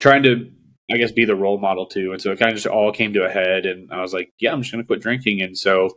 trying 0.00 0.22
to, 0.24 0.50
I 0.90 0.96
guess, 0.98 1.12
be 1.12 1.24
the 1.24 1.34
role 1.34 1.58
model 1.58 1.86
too, 1.86 2.12
and 2.12 2.20
so 2.20 2.30
it 2.32 2.38
kind 2.38 2.50
of 2.50 2.56
just 2.56 2.66
all 2.66 2.92
came 2.92 3.12
to 3.14 3.24
a 3.24 3.30
head, 3.30 3.66
and 3.66 3.92
I 3.92 4.00
was 4.02 4.12
like, 4.12 4.32
yeah, 4.38 4.52
I'm 4.52 4.62
just 4.62 4.72
gonna 4.72 4.84
quit 4.84 5.00
drinking, 5.02 5.42
and 5.42 5.56
so 5.58 5.90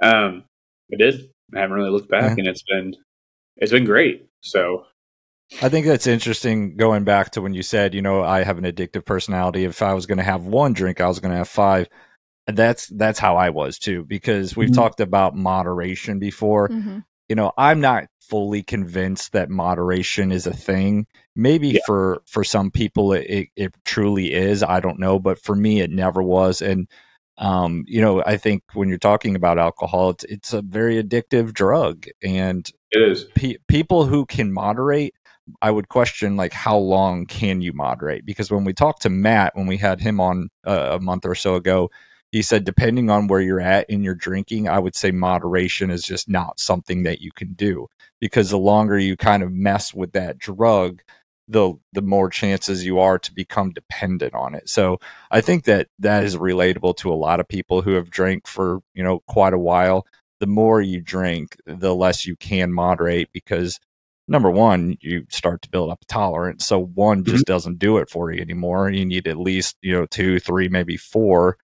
um, 0.00 0.44
I 0.92 0.96
did. 0.96 1.30
I 1.54 1.60
haven't 1.60 1.76
really 1.76 1.90
looked 1.90 2.10
back, 2.10 2.36
Yeah. 2.36 2.44
and 2.44 2.46
it's 2.48 2.62
been 2.62 2.94
it's 3.56 3.72
been 3.72 3.84
great. 3.84 4.26
So 4.40 4.84
I 5.62 5.68
think 5.68 5.86
that's 5.86 6.06
interesting 6.06 6.76
going 6.76 7.04
back 7.04 7.30
to 7.32 7.40
when 7.40 7.54
you 7.54 7.62
said, 7.62 7.94
you 7.94 8.02
know, 8.02 8.22
I 8.22 8.42
have 8.44 8.58
an 8.58 8.64
addictive 8.64 9.04
personality. 9.04 9.64
If 9.64 9.82
I 9.82 9.94
was 9.94 10.06
going 10.06 10.18
to 10.18 10.24
have 10.24 10.44
one 10.44 10.74
drink, 10.74 11.00
I 11.00 11.08
was 11.08 11.20
going 11.20 11.32
to 11.32 11.38
have 11.38 11.48
five. 11.48 11.88
And 12.46 12.56
That's 12.56 12.86
that's 12.86 13.18
how 13.18 13.36
I 13.36 13.50
was 13.50 13.78
too 13.78 14.04
because 14.04 14.56
we've 14.56 14.70
Mhm. 14.70 14.74
talked 14.74 15.00
about 15.00 15.34
moderation 15.36 16.18
before. 16.18 16.68
Mhm. 16.68 17.04
You 17.28 17.36
know, 17.36 17.52
I'm 17.58 17.80
not 17.80 18.06
fully 18.28 18.62
convinced 18.62 19.32
that 19.32 19.50
moderation 19.50 20.30
is 20.32 20.46
a 20.46 20.52
thing. 20.54 21.06
Maybe 21.34 21.68
Yeah. 21.70 21.80
for 21.86 22.22
for 22.26 22.44
some 22.44 22.70
people 22.70 23.12
it, 23.12 23.26
it, 23.28 23.48
it 23.56 23.74
truly 23.84 24.32
is. 24.32 24.62
I 24.62 24.80
don't 24.80 24.98
know, 24.98 25.18
but 25.18 25.40
for 25.42 25.54
me 25.54 25.80
it 25.80 25.90
never 25.90 26.22
was. 26.22 26.60
And 26.62 26.88
um, 27.38 27.84
you 27.86 28.00
know, 28.00 28.22
I 28.26 28.36
think 28.36 28.62
when 28.74 28.88
you're 28.88 28.98
talking 28.98 29.36
about 29.36 29.58
alcohol, 29.58 30.10
it's 30.10 30.24
it's 30.24 30.52
a 30.52 30.62
very 30.62 31.02
addictive 31.02 31.52
drug, 31.52 32.06
and 32.22 32.68
it 32.90 33.02
is. 33.12 33.24
pe- 33.34 33.58
people 33.68 34.04
who 34.06 34.26
can 34.26 34.52
moderate 34.52 35.14
i 35.62 35.70
would 35.70 35.88
question 35.88 36.36
like 36.36 36.52
how 36.52 36.76
long 36.76 37.24
can 37.24 37.62
you 37.62 37.72
moderate 37.72 38.26
because 38.26 38.50
when 38.50 38.64
we 38.64 38.72
talked 38.74 39.00
to 39.00 39.08
matt 39.08 39.50
when 39.56 39.66
we 39.66 39.78
had 39.78 39.98
him 39.98 40.20
on 40.20 40.50
uh, 40.66 40.88
a 40.92 41.00
month 41.00 41.24
or 41.24 41.34
so 41.34 41.54
ago 41.54 41.88
he 42.32 42.42
said 42.42 42.64
depending 42.64 43.10
on 43.10 43.26
where 43.26 43.40
you're 43.40 43.60
at 43.60 43.88
in 43.88 44.02
your 44.02 44.14
drinking 44.14 44.68
i 44.68 44.78
would 44.78 44.94
say 44.94 45.10
moderation 45.10 45.90
is 45.90 46.02
just 46.02 46.28
not 46.28 46.58
something 46.58 47.02
that 47.02 47.20
you 47.20 47.30
can 47.32 47.52
do 47.54 47.86
because 48.20 48.50
the 48.50 48.58
longer 48.58 48.98
you 48.98 49.16
kind 49.16 49.42
of 49.42 49.52
mess 49.52 49.94
with 49.94 50.12
that 50.12 50.38
drug 50.38 51.00
the 51.50 51.72
the 51.92 52.02
more 52.02 52.28
chances 52.28 52.84
you 52.84 52.98
are 52.98 53.18
to 53.18 53.32
become 53.32 53.70
dependent 53.70 54.34
on 54.34 54.54
it 54.54 54.68
so 54.68 54.98
i 55.30 55.40
think 55.40 55.64
that 55.64 55.88
that 55.98 56.24
is 56.24 56.36
relatable 56.36 56.96
to 56.96 57.10
a 57.10 57.14
lot 57.14 57.40
of 57.40 57.48
people 57.48 57.82
who 57.82 57.92
have 57.92 58.10
drank 58.10 58.46
for 58.46 58.80
you 58.94 59.02
know 59.02 59.20
quite 59.26 59.52
a 59.52 59.58
while 59.58 60.06
the 60.40 60.46
more 60.46 60.80
you 60.80 61.00
drink, 61.00 61.56
the 61.66 61.94
less 61.94 62.26
you 62.26 62.36
can 62.36 62.72
moderate 62.72 63.32
because 63.32 63.78
number 64.28 64.50
one, 64.50 64.96
you 65.00 65.26
start 65.30 65.62
to 65.62 65.70
build 65.70 65.90
up 65.90 66.02
a 66.02 66.06
tolerance. 66.06 66.66
So 66.66 66.78
one 66.78 67.22
mm-hmm. 67.22 67.32
just 67.32 67.46
doesn't 67.46 67.78
do 67.78 67.98
it 67.98 68.10
for 68.10 68.30
you 68.30 68.40
anymore. 68.40 68.90
You 68.90 69.04
need 69.04 69.26
at 69.26 69.38
least, 69.38 69.76
you 69.82 69.92
know, 69.92 70.06
two, 70.06 70.38
three, 70.38 70.68
maybe 70.68 70.96
four. 70.96 71.56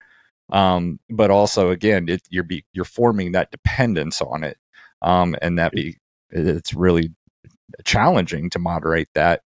Um, 0.51 0.99
but 1.09 1.31
also 1.31 1.71
again, 1.71 2.07
it, 2.09 2.21
you're 2.29 2.43
be, 2.43 2.65
you're 2.73 2.85
forming 2.85 3.31
that 3.31 3.51
dependence 3.51 4.21
on 4.21 4.43
it. 4.43 4.57
Um, 5.01 5.35
and 5.41 5.57
that 5.59 5.71
be, 5.71 5.97
it's 6.29 6.73
really 6.73 7.11
challenging 7.83 8.49
to 8.51 8.59
moderate 8.59 9.09
that. 9.15 9.41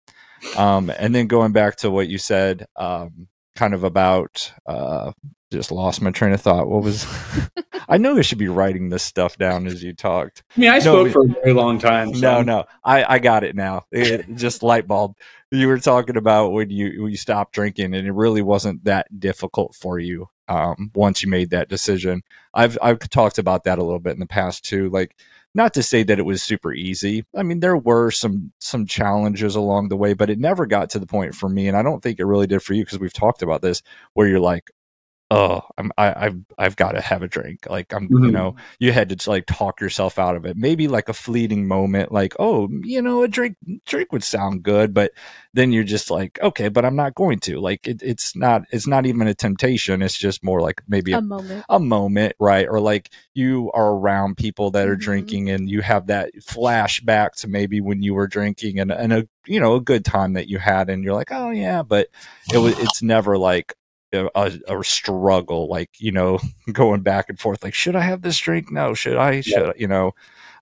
Um, 0.56 0.92
and 0.98 1.14
then 1.14 1.28
going 1.28 1.52
back 1.52 1.78
to 1.78 1.92
what 1.92 2.08
you 2.08 2.18
said, 2.18 2.66
um, 2.76 3.28
kind 3.56 3.74
of 3.74 3.84
about, 3.84 4.52
uh, 4.66 5.12
just 5.52 5.72
lost 5.72 6.02
my 6.02 6.12
train 6.12 6.34
of 6.34 6.42
thought. 6.42 6.68
What 6.68 6.84
was 6.84 7.06
I 7.90 7.98
know 7.98 8.18
I 8.18 8.22
should 8.22 8.38
be 8.38 8.50
writing 8.50 8.90
this 8.90 9.04
stuff 9.04 9.38
down 9.38 9.66
as 9.68 9.84
you 9.84 9.94
talked. 9.94 10.44
I 10.56 10.60
mean, 10.60 10.70
I 10.70 10.78
No, 10.80 11.08
spoke 11.08 11.12
for 11.12 11.26
a 11.26 11.28
very 11.28 11.54
long 11.54 11.80
time. 11.80 12.14
so 12.14 12.20
No, 12.20 12.42
no, 12.42 12.66
I, 12.84 13.16
I 13.16 13.20
got 13.20 13.44
it 13.44 13.56
now. 13.56 13.86
It, 13.92 14.26
just 14.36 14.64
light 14.64 14.88
bulb. 14.88 15.16
You 15.52 15.68
were 15.68 15.80
talking 15.80 16.18
about 16.18 16.52
when 16.52 16.70
you 16.70 17.04
when 17.04 17.12
you 17.12 17.18
stopped 17.18 17.54
drinking, 17.54 17.94
and 17.94 18.06
it 18.08 18.12
really 18.12 18.42
wasn't 18.42 18.84
that 18.84 19.08
difficult 19.20 19.76
for 19.76 19.98
you 20.00 20.28
um, 20.50 20.92
once 20.94 21.24
you 21.24 21.30
made 21.30 21.52
that 21.52 21.70
decision. 21.70 22.22
I've 22.54 22.78
I've 22.82 23.00
talked 23.10 23.38
about 23.38 23.64
that 23.64 23.80
a 23.80 23.84
little 23.84 24.00
bit 24.00 24.14
in 24.14 24.20
the 24.20 24.26
past 24.28 24.66
too. 24.66 24.90
Like, 24.90 25.16
not 25.56 25.74
to 25.76 25.84
say 25.84 26.04
that 26.04 26.20
it 26.20 26.26
was 26.26 26.44
super 26.44 26.74
easy. 26.74 27.24
I 27.34 27.44
mean, 27.44 27.62
there 27.62 27.78
were 27.78 28.12
some 28.12 28.52
some 28.60 28.86
challenges 28.86 29.56
along 29.56 29.88
the 29.88 29.96
way, 29.96 30.14
but 30.14 30.30
it 30.30 30.38
never 30.40 30.66
got 30.66 30.90
to 30.92 31.00
the 31.00 31.08
point 31.08 31.34
for 31.34 31.48
me, 31.48 31.70
and 31.70 31.78
I 31.78 31.82
don't 31.82 32.04
think 32.04 32.20
it 32.20 32.26
really 32.26 32.48
did 32.48 32.62
for 32.62 32.74
you 32.74 32.84
because 32.84 33.00
we've 33.00 33.14
talked 33.14 33.42
about 33.42 33.62
this 33.62 33.82
where 34.16 34.28
you're 34.28 34.42
like, 34.42 34.70
oh, 35.30 35.62
I'm, 35.78 35.92
I, 35.98 36.26
I've 36.28 36.40
I've 36.58 36.76
got 36.78 36.94
to 36.94 37.02
have 37.02 37.22
a 37.22 37.28
drink. 37.28 37.68
Like 37.70 37.94
I'm, 37.94 38.10
you 38.22 38.32
Mhm. 38.32 38.32
know, 38.32 38.56
you 38.80 38.92
had 38.94 39.10
to 39.18 39.30
like 39.30 39.46
talk 39.46 39.82
yourself 39.82 40.18
out 40.18 40.36
of 40.36 40.46
it. 40.46 40.56
Maybe 40.58 40.88
like 40.88 41.10
a 41.10 41.14
fleeting 41.14 41.68
moment, 41.68 42.12
like 42.12 42.34
oh, 42.40 42.70
you 42.84 43.02
know, 43.02 43.24
a 43.24 43.28
drink 43.28 43.58
drink 43.86 44.12
would 44.12 44.24
sound 44.24 44.64
good, 44.64 44.94
but 44.94 45.12
then 45.54 45.72
you're 45.72 45.84
just 45.84 46.10
like, 46.12 46.40
okay, 46.42 46.70
but 46.70 46.86
I'm 46.86 46.96
not 46.96 47.16
going 47.16 47.40
to. 47.42 47.60
Like 47.60 47.88
it, 47.88 48.02
it's 48.02 48.36
not 48.36 48.64
it's 48.72 48.88
not 48.88 49.06
even 49.06 49.28
a 49.28 49.34
temptation. 49.34 50.02
It's 50.02 50.18
just 50.18 50.44
more 50.44 50.62
like 50.62 50.82
maybe 50.88 51.14
A 51.14 51.18
a, 51.18 51.22
moment. 51.22 51.66
a 51.70 51.80
moment, 51.80 52.34
right? 52.40 52.68
Or 52.70 52.80
like 52.80 53.10
you 53.34 53.72
are 53.74 53.94
around 53.96 54.38
people 54.38 54.72
that 54.72 54.88
are 54.88 54.96
Mhm. 54.96 55.00
drinking 55.02 55.50
and 55.50 55.70
you 55.70 55.82
have 55.82 56.08
that 56.08 56.32
flashback 56.42 57.32
to 57.38 57.48
maybe 57.48 57.82
when 57.82 58.02
you 58.02 58.14
were 58.14 58.28
drinking 58.28 58.80
and, 58.80 58.92
and 58.92 59.14
a 59.14 59.28
you 59.46 59.60
know 59.60 59.76
a 59.76 59.82
good 59.82 60.04
time 60.06 60.34
that 60.34 60.48
you 60.50 60.58
had 60.60 60.90
and 60.90 61.04
you're 61.04 61.14
like 61.14 61.32
oh 61.32 61.50
yeah 61.52 61.82
but 61.84 62.10
it 62.52 62.58
was 62.58 62.78
it's 62.78 63.02
never 63.02 63.38
like 63.38 63.74
a, 64.14 64.30
a, 64.68 64.84
struggle 64.84 65.68
like 65.68 65.90
you 66.00 66.12
know 66.12 66.40
going 66.72 67.02
back 67.02 67.30
and 67.30 67.40
forth 67.40 67.64
like 67.64 67.74
should 67.74 67.96
I 67.96 68.02
have 68.02 68.22
this 68.22 68.38
drink 68.38 68.72
no 68.72 68.94
should 68.94 69.18
I 69.18 69.42
should 69.42 69.70
I? 69.70 69.74
you 69.78 69.88
know 69.88 70.14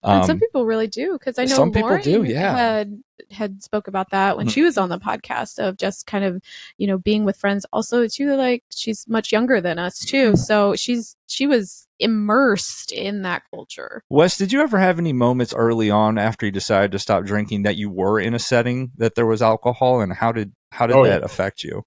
and 0.06 0.26
some 0.26 0.36
um, 0.36 0.40
people 0.40 0.66
really 0.66 0.88
do 0.88 1.14
because 1.14 1.40
I 1.40 1.46
know 1.46 1.56
some 1.56 1.72
people 1.72 1.90
Lauren 1.90 2.04
do, 2.04 2.24
yeah. 2.24 2.56
had 2.56 3.02
had 3.32 3.64
spoke 3.64 3.88
about 3.88 4.12
that 4.12 4.38
when 4.38 4.46
Mhm. 4.48 4.52
she 4.52 4.62
was 4.62 4.78
on 4.78 4.90
the 4.90 5.00
podcast 5.00 5.58
of 5.58 5.78
just 5.78 6.06
kind 6.06 6.24
of 6.24 6.42
you 6.78 6.86
know 6.86 7.00
being 7.00 7.26
with 7.26 7.38
friends. 7.38 7.66
Also, 7.74 8.08
too, 8.08 8.36
like 8.36 8.64
she's 8.70 9.08
much 9.08 9.32
younger 9.32 9.60
than 9.62 9.80
us 9.80 9.98
too, 9.98 10.36
so 10.36 10.76
she's 10.76 11.16
she 11.26 11.48
was 11.48 11.88
immersed 12.00 12.92
in 12.92 13.24
that 13.24 13.44
culture. 13.50 14.04
Wes 14.10 14.38
did 14.38 14.52
you 14.52 14.62
ever 14.62 14.78
have 14.78 15.00
any 15.00 15.14
moments 15.14 15.54
early 15.56 15.90
on 15.90 16.18
after 16.20 16.46
you 16.46 16.52
decided 16.52 16.92
to 16.92 17.00
stop 17.00 17.24
drinking 17.26 17.64
that 17.64 17.78
you 17.78 17.90
were 17.90 18.20
in 18.20 18.36
a 18.36 18.40
setting 18.40 18.92
that 18.98 19.16
there 19.16 19.26
was 19.26 19.42
alcohol 19.42 20.02
and 20.02 20.14
how 20.14 20.32
did 20.32 20.52
how 20.72 20.86
did 20.86 20.96
Oh, 20.96 21.04
yeah. 21.04 21.12
that 21.12 21.24
affect 21.24 21.64
you 21.64 21.84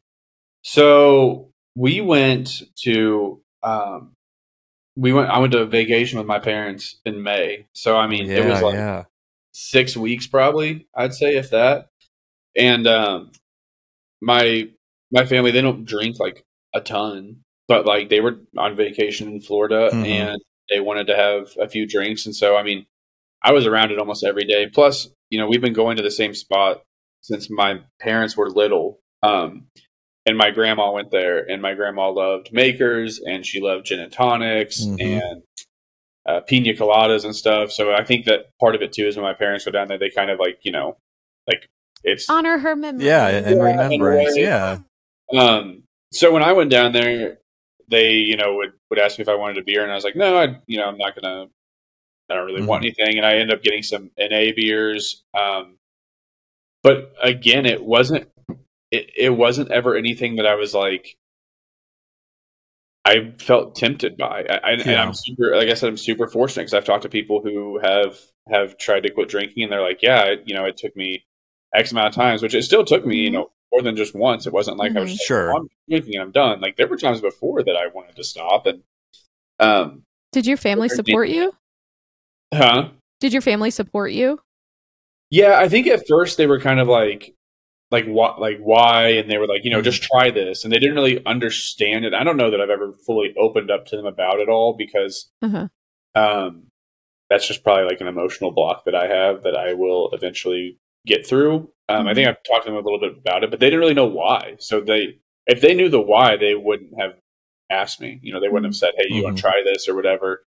So 0.71 1.49
we 1.75 2.03
went 2.03 2.63
to 2.83 3.41
um 3.63 4.13
we 4.97 5.15
went 5.15 5.31
I 5.31 5.39
went 5.39 5.53
to 5.53 5.61
a 5.63 5.67
vacation 5.67 6.19
with 6.19 6.27
my 6.27 6.41
parents 6.41 7.01
in 7.07 7.23
May. 7.23 7.65
So 7.73 7.97
I 7.97 8.07
mean 8.07 8.31
it 8.31 8.45
was 8.45 8.61
like 8.61 8.75
yeah 8.75 9.05
six 9.53 9.97
weeks 9.97 10.27
probably, 10.27 10.87
I'd 10.95 11.15
say 11.15 11.37
if 11.37 11.51
that. 11.51 11.89
And 12.55 12.87
um 12.87 13.33
my 14.21 14.69
my 15.11 15.25
family 15.25 15.53
they 15.53 15.63
don't 15.63 15.87
drink 15.87 16.21
like 16.21 16.45
a 16.75 16.83
ton, 16.83 17.39
but 17.67 17.87
like 17.87 18.11
they 18.11 18.21
were 18.21 18.39
on 18.59 18.77
vacation 18.77 19.29
in 19.29 19.41
Florida 19.41 19.89
Mhm. 19.91 20.05
and 20.07 20.41
they 20.69 20.81
wanted 20.81 21.07
to 21.07 21.17
have 21.17 21.49
a 21.59 21.67
few 21.67 21.87
drinks 21.87 22.27
and 22.27 22.37
so 22.37 22.57
I 22.59 22.63
mean 22.63 22.85
I 23.43 23.53
was 23.53 23.65
around 23.65 23.91
it 23.91 23.99
almost 23.99 24.23
every 24.23 24.45
day. 24.45 24.67
Plus, 24.69 25.09
you 25.31 25.39
know, 25.39 25.47
we've 25.49 25.63
been 25.63 25.73
going 25.73 25.97
to 25.97 26.03
the 26.03 26.11
same 26.11 26.35
spot 26.35 26.83
since 27.23 27.49
my 27.49 27.81
parents 28.01 28.37
were 28.37 28.51
little. 28.51 29.01
Um 29.23 29.69
and 30.29 30.37
my 30.37 30.51
grandma 30.51 30.93
went 30.93 31.11
there 31.11 31.39
and 31.51 31.63
my 31.63 31.73
grandma 31.75 32.11
loved 32.11 32.53
makers 32.53 33.19
and 33.27 33.45
she 33.47 33.61
loved 33.61 33.87
gin 33.87 33.99
and 34.01 34.13
tonics 34.13 34.85
Mhm. 34.85 35.21
and 35.23 35.43
uh, 36.27 36.41
pina 36.47 36.75
coladas 36.75 37.25
and 37.25 37.35
stuff 37.35 37.71
so 37.73 37.93
i 37.95 38.05
think 38.05 38.27
that 38.27 38.51
part 38.61 38.75
of 38.75 38.83
it 38.83 38.93
too 38.93 39.07
is 39.07 39.17
when 39.17 39.25
my 39.25 39.33
parents 39.33 39.65
were 39.65 39.73
down 39.73 39.89
there 39.89 39.99
they 39.99 40.11
kind 40.11 40.31
of 40.31 40.39
like 40.39 40.59
you 40.63 40.71
know 40.73 40.97
like 41.47 41.67
it's 42.05 42.29
Honor 42.29 42.59
her 42.59 42.77
memory. 42.77 43.07
yeah 43.07 43.29
and 43.29 43.47
Yeah, 43.57 43.63
remembrance 43.63 44.37
in 44.37 44.43
a 44.43 44.47
way. 44.49 44.83
yeah 45.33 45.41
um 45.41 45.83
so 46.13 46.31
when 46.33 46.43
i 46.43 46.53
went 46.53 46.71
down 46.71 46.93
there 46.93 47.39
they 47.89 48.13
you 48.13 48.37
know 48.37 48.57
would 48.57 48.73
would 48.91 48.99
ask 48.99 49.19
me 49.19 49.23
if 49.23 49.29
i 49.29 49.35
wanted 49.35 49.57
a 49.59 49.63
beer 49.65 49.83
and 49.83 49.91
i 49.91 49.95
was 49.95 50.05
like 50.05 50.17
no 50.17 50.37
i 50.39 50.59
you 50.67 50.77
know 50.79 50.85
i'm 50.87 50.99
not 50.99 51.15
gonna 51.15 51.47
i 52.29 52.35
don't 52.35 52.45
really 52.47 52.65
want 52.67 52.85
anything 52.85 53.17
and 53.17 53.25
i 53.27 53.33
ended 53.33 53.53
up 53.57 53.63
getting 53.63 53.83
some 53.83 54.11
na 54.19 54.53
beers 54.55 55.23
um 55.39 55.77
but 56.83 57.13
again 57.23 57.65
it 57.65 57.83
wasn't 57.83 58.29
it, 58.91 59.11
it 59.17 59.31
wasn't 59.31 59.71
ever 59.71 59.95
anything 59.97 60.37
that 60.37 60.47
i 60.47 60.55
was 60.55 60.75
like 60.75 61.17
I 63.05 63.33
felt 63.39 63.75
tempted 63.75 64.17
by, 64.19 64.45
I, 64.51 64.57
I, 64.57 64.71
and 64.73 64.83
Yeah. 64.85 65.03
I'm 65.03 65.15
super. 65.15 65.57
Like 65.57 65.69
I 65.69 65.75
said, 65.75 65.89
I'm 65.89 65.97
super 65.97 66.27
fortunate 66.29 66.63
because 66.65 66.75
I've 66.75 66.85
talked 66.85 67.05
to 67.05 67.09
people 67.09 67.41
who 67.43 67.79
have 67.79 68.19
have 68.51 68.77
tried 68.79 69.03
to 69.05 69.11
quit 69.11 69.29
drinking, 69.29 69.63
and 69.63 69.73
they're 69.73 69.83
like, 69.83 70.03
"Yeah, 70.03 70.25
it, 70.25 70.43
you 70.47 70.55
know, 70.55 70.65
it 70.67 70.77
took 70.77 70.95
me 70.97 71.25
X 71.75 71.93
amount 71.93 72.09
of 72.09 72.15
times, 72.15 72.43
which 72.43 72.55
it 72.55 72.63
still 72.65 72.85
took 72.85 73.07
me, 73.07 73.17
you 73.17 73.31
Mhm. 73.31 73.33
know, 73.35 73.51
more 73.73 73.83
than 73.83 73.97
just 73.97 74.15
once. 74.15 74.47
It 74.47 74.53
wasn't 74.53 74.77
like 74.79 74.95
I 74.97 75.01
was 75.01 75.11
Mhm. 75.11 75.17
just 75.17 75.23
like, 75.23 75.27
Sure. 75.27 75.53
"Oh, 75.55 75.57
I'm 75.59 75.69
drinking 75.89 76.15
and 76.17 76.23
I'm 76.23 76.33
done. 76.33 76.61
Like 76.61 76.77
there 76.77 76.87
were 76.89 76.97
times 76.99 77.21
before 77.23 77.63
that 77.63 77.77
I 77.77 77.87
wanted 77.89 78.17
to 78.17 78.25
stop, 78.25 78.67
and 78.67 78.83
um, 79.61 80.05
Did 80.33 80.47
your 80.47 80.57
family 80.59 80.89
support 80.89 81.29
you? 81.31 81.55
huh? 82.53 82.91
Did 83.21 83.33
your 83.33 83.43
family 83.43 83.71
support 83.71 84.13
you? 84.13 84.41
Yeah, 85.31 85.59
I 85.59 85.69
think 85.69 85.87
at 85.87 86.07
first 86.09 86.37
they 86.37 86.47
were 86.47 86.61
kind 86.61 86.81
of 86.81 86.89
like, 86.89 87.35
like 87.91 88.07
what 88.07 88.41
like 88.41 88.59
why 88.59 89.09
and 89.09 89.31
they 89.31 89.39
were 89.39 89.47
like 89.47 89.65
you 89.65 89.71
know 89.71 89.81
just 89.83 90.03
try 90.03 90.31
this 90.31 90.65
and 90.65 90.73
they 90.73 90.79
didn't 90.79 90.95
really 90.95 91.25
understand 91.27 92.05
it 92.05 92.13
i 92.15 92.23
don't 92.25 92.37
know 92.37 92.51
that 92.51 92.61
i've 92.61 92.71
ever 92.71 92.93
fully 93.07 93.35
opened 93.39 93.71
up 93.71 93.87
to 93.87 93.97
them 93.97 94.07
about 94.07 94.41
it 94.41 94.49
all 94.49 94.75
because 94.77 95.31
Uh-huh. 95.43 95.69
um 96.15 96.65
that's 97.31 97.47
just 97.49 97.65
probably 97.65 97.85
like 97.85 98.01
an 98.01 98.07
emotional 98.07 98.51
block 98.51 98.85
that 98.85 98.95
i 98.95 99.07
have 99.07 99.43
that 99.43 99.57
i 99.57 99.73
will 99.75 100.11
eventually 100.13 100.79
get 101.07 101.27
through 101.27 101.71
um 101.89 102.07
i 102.07 102.15
think 102.15 102.29
i've 102.29 102.43
talked 102.43 102.67
to 102.67 102.71
them 102.73 102.79
a 102.79 102.83
little 102.85 103.01
bit 103.01 103.17
about 103.17 103.43
it 103.45 103.51
but 103.51 103.61
they 103.61 103.67
didn't 103.67 103.81
really 103.81 103.95
know 103.95 104.07
why 104.07 104.55
so 104.59 104.81
they 104.81 105.19
if 105.47 105.61
they 105.61 105.75
knew 105.75 105.89
the 105.89 106.01
why 106.01 106.37
they 106.37 106.55
wouldn't 106.55 106.93
have 107.01 107.15
asked 107.71 108.01
me 108.01 108.19
you 108.23 108.33
know 108.33 108.41
they 108.41 108.49
wouldn't 108.49 108.67
have 108.67 108.77
said 108.77 108.93
hey 108.99 109.07
you 109.09 109.23
want 109.23 109.35
Mhm. 109.35 109.39
to 109.39 109.43
try 109.43 109.63
this 109.65 109.89
or 109.89 109.95
whatever 109.95 110.45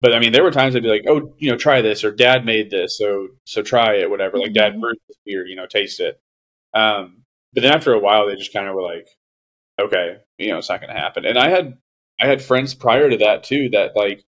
but 0.00 0.14
I 0.14 0.20
mean, 0.20 0.30
there 0.30 0.44
were 0.44 0.52
times 0.52 0.76
I'd 0.76 0.84
be 0.84 0.88
like, 0.88 1.06
"Oh, 1.08 1.34
you 1.38 1.50
know, 1.50 1.56
try 1.56 1.82
this," 1.82 2.04
or 2.04 2.12
"Dad 2.12 2.44
made 2.46 2.70
this, 2.70 2.96
so 2.96 3.30
so 3.44 3.62
try 3.62 3.96
it." 3.96 4.08
Whatever. 4.08 4.38
Like, 4.38 4.52
"Dad 4.52 4.74
Mhm. 4.74 4.80
brewed 4.80 4.98
this 5.08 5.16
beer, 5.26 5.44
you 5.44 5.56
know, 5.56 5.66
taste 5.66 5.98
it." 5.98 6.20
Um, 6.74 7.22
but 7.52 7.62
then 7.62 7.72
after 7.72 7.92
a 7.92 7.98
while, 7.98 8.26
they 8.26 8.36
just 8.36 8.52
kind 8.52 8.68
of 8.68 8.74
were 8.74 8.82
like, 8.82 9.08
"Okay, 9.80 10.16
you 10.38 10.50
know, 10.50 10.58
it's 10.58 10.68
not 10.68 10.80
going 10.80 10.94
to 10.94 11.00
happen." 11.00 11.24
And 11.24 11.38
I 11.38 11.48
had 11.48 11.78
I 12.20 12.26
had 12.26 12.42
friends 12.42 12.74
prior 12.74 13.08
to 13.10 13.16
that 13.18 13.44
too 13.44 13.70
that 13.72 13.96
like 13.96 14.24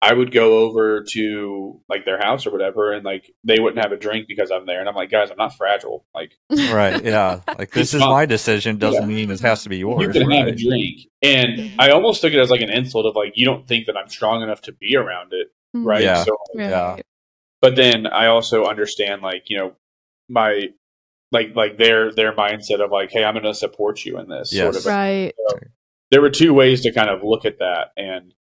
I 0.00 0.12
would 0.12 0.30
go 0.30 0.58
over 0.58 1.02
to 1.10 1.80
like 1.88 2.04
their 2.04 2.18
house 2.18 2.46
or 2.46 2.50
whatever, 2.52 2.92
and 2.92 3.04
like 3.04 3.32
they 3.44 3.58
wouldn't 3.58 3.82
have 3.82 3.90
a 3.92 3.96
drink 3.96 4.26
because 4.28 4.50
I'm 4.52 4.64
there, 4.66 4.78
and 4.78 4.88
I'm 4.88 4.94
like, 4.94 5.10
"Guys, 5.10 5.30
I'm 5.30 5.36
not 5.38 5.56
fragile. 5.56 6.04
Like, 6.14 6.32
right. 6.50 7.02
Yeah. 7.04 7.40
Like 7.58 7.72
this 7.72 7.94
is 7.94 8.00
not- 8.00 8.10
my 8.12 8.24
decision 8.26 8.78
doesn't 8.78 9.02
Yeah. 9.02 9.16
mean 9.16 9.30
it 9.30 9.40
has 9.40 9.62
to 9.64 9.68
be 9.68 9.78
yours. 9.78 10.00
you 10.14 10.20
can 10.20 10.30
have 10.30 10.46
a 10.48 10.52
drink." 10.54 11.00
And 11.22 11.72
I 11.80 11.90
almost 11.90 12.20
took 12.20 12.32
it 12.32 12.38
as 12.38 12.50
like 12.50 12.60
an 12.60 12.70
insult 12.70 13.06
of 13.06 13.16
like, 13.16 13.32
"You 13.36 13.44
don't 13.46 13.66
think 13.66 13.86
that 13.86 13.96
I'm 13.96 14.08
strong 14.08 14.42
enough 14.42 14.60
to 14.62 14.72
be 14.72 14.94
around 14.96 15.32
it, 15.32 15.48
right?" 15.74 16.02
Yeah. 16.02 16.22
So 16.24 16.36
Right. 16.54 16.70
Yeah. 16.70 16.96
but 17.60 17.74
then 17.74 18.06
I 18.06 18.26
also 18.26 18.66
understand 18.66 19.22
like 19.22 19.44
you 19.48 19.56
know 19.58 19.72
my 20.28 20.68
like 21.32 21.54
like 21.54 21.76
their 21.78 22.12
their 22.12 22.32
mindset 22.34 22.82
of 22.82 22.90
like 22.90 23.10
hey 23.10 23.24
I'm 23.24 23.34
going 23.34 23.44
to 23.44 23.54
support 23.54 24.04
you 24.04 24.18
in 24.18 24.28
this 24.28 24.50
sort 24.50 24.76
of 24.76 24.86
Right. 24.86 25.34
there 26.10 26.20
were 26.20 26.30
two 26.30 26.54
ways 26.54 26.82
to 26.82 26.92
kind 26.92 27.10
of 27.10 27.22
look 27.22 27.44
at 27.44 27.58
that 27.58 27.92
and 27.96 28.34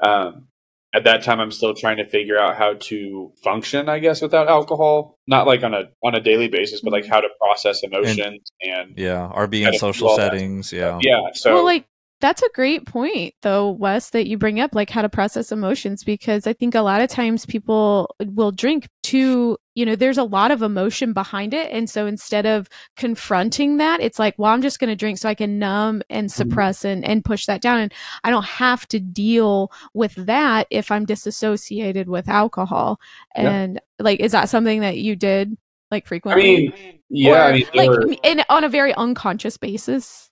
um 0.00 0.48
at 0.94 1.04
that 1.04 1.22
time 1.24 1.40
I'm 1.40 1.50
still 1.50 1.74
trying 1.74 1.96
to 1.96 2.08
figure 2.08 2.38
out 2.38 2.56
how 2.56 2.74
to 2.74 3.32
function 3.42 3.88
I 3.88 3.98
guess 3.98 4.22
without 4.22 4.48
alcohol 4.48 5.18
not 5.26 5.46
like 5.46 5.62
on 5.62 5.74
a 5.74 5.84
on 6.02 6.14
a 6.14 6.20
daily 6.20 6.48
basis 6.48 6.80
but 6.80 6.92
like 6.92 7.06
how 7.06 7.20
to 7.20 7.28
process 7.40 7.82
emotions 7.82 8.50
and, 8.62 8.94
Yeah. 8.96 9.26
Or 9.34 9.46
be 9.46 9.64
in 9.64 9.76
social 9.78 10.08
all 10.08 10.16
that 10.16 10.32
settings. 10.32 10.72
Yeah. 10.72 10.98
yeah 11.02 11.20
so 11.34 11.54
well, 11.54 11.64
like 11.64 11.86
that's 12.24 12.42
a 12.42 12.48
great 12.54 12.86
point, 12.86 13.34
though, 13.42 13.72
Wes, 13.72 14.08
that 14.10 14.26
you 14.26 14.38
bring 14.38 14.58
up, 14.58 14.74
like 14.74 14.88
how 14.88 15.02
to 15.02 15.10
process 15.10 15.52
emotions, 15.52 16.04
because 16.04 16.46
I 16.46 16.54
think 16.54 16.74
a 16.74 16.80
lot 16.80 17.02
of 17.02 17.10
times 17.10 17.44
people 17.44 18.16
will 18.18 18.50
drink 18.50 18.88
to, 19.02 19.58
you 19.74 19.84
know, 19.84 19.94
there's 19.94 20.16
a 20.16 20.24
lot 20.24 20.50
of 20.50 20.62
emotion 20.62 21.12
behind 21.12 21.52
it. 21.52 21.70
And 21.70 21.90
so 21.90 22.06
instead 22.06 22.46
of 22.46 22.70
confronting 22.96 23.76
that, 23.76 24.00
it's 24.00 24.18
like, 24.18 24.36
well, 24.38 24.52
I'm 24.52 24.62
just 24.62 24.78
going 24.78 24.88
to 24.88 24.96
drink 24.96 25.18
so 25.18 25.28
I 25.28 25.34
can 25.34 25.58
numb 25.58 26.00
and 26.08 26.30
mm-hmm. 26.30 26.34
suppress 26.34 26.82
and, 26.82 27.04
and 27.04 27.22
push 27.22 27.44
that 27.44 27.60
down. 27.60 27.78
And 27.78 27.92
I 28.24 28.30
don't 28.30 28.46
have 28.46 28.88
to 28.88 29.00
deal 29.00 29.70
with 29.92 30.14
that 30.14 30.66
if 30.70 30.90
I'm 30.90 31.04
disassociated 31.04 32.08
with 32.08 32.26
alcohol. 32.26 33.00
Yeah. 33.36 33.50
And 33.50 33.80
like, 33.98 34.20
is 34.20 34.32
that 34.32 34.48
something 34.48 34.80
that 34.80 34.96
you 34.96 35.14
did 35.14 35.58
like 35.90 36.06
I 36.06 36.08
frequently? 36.08 36.42
mean 36.42 36.72
yeah 37.10 37.32
Or, 37.32 37.50
I 37.50 37.52
mean 37.52 37.66
like 37.74 37.90
were- 37.90 38.16
in, 38.22 38.42
on 38.48 38.64
a 38.64 38.70
very 38.70 38.94
unconscious 38.94 39.58
basis. 39.58 40.23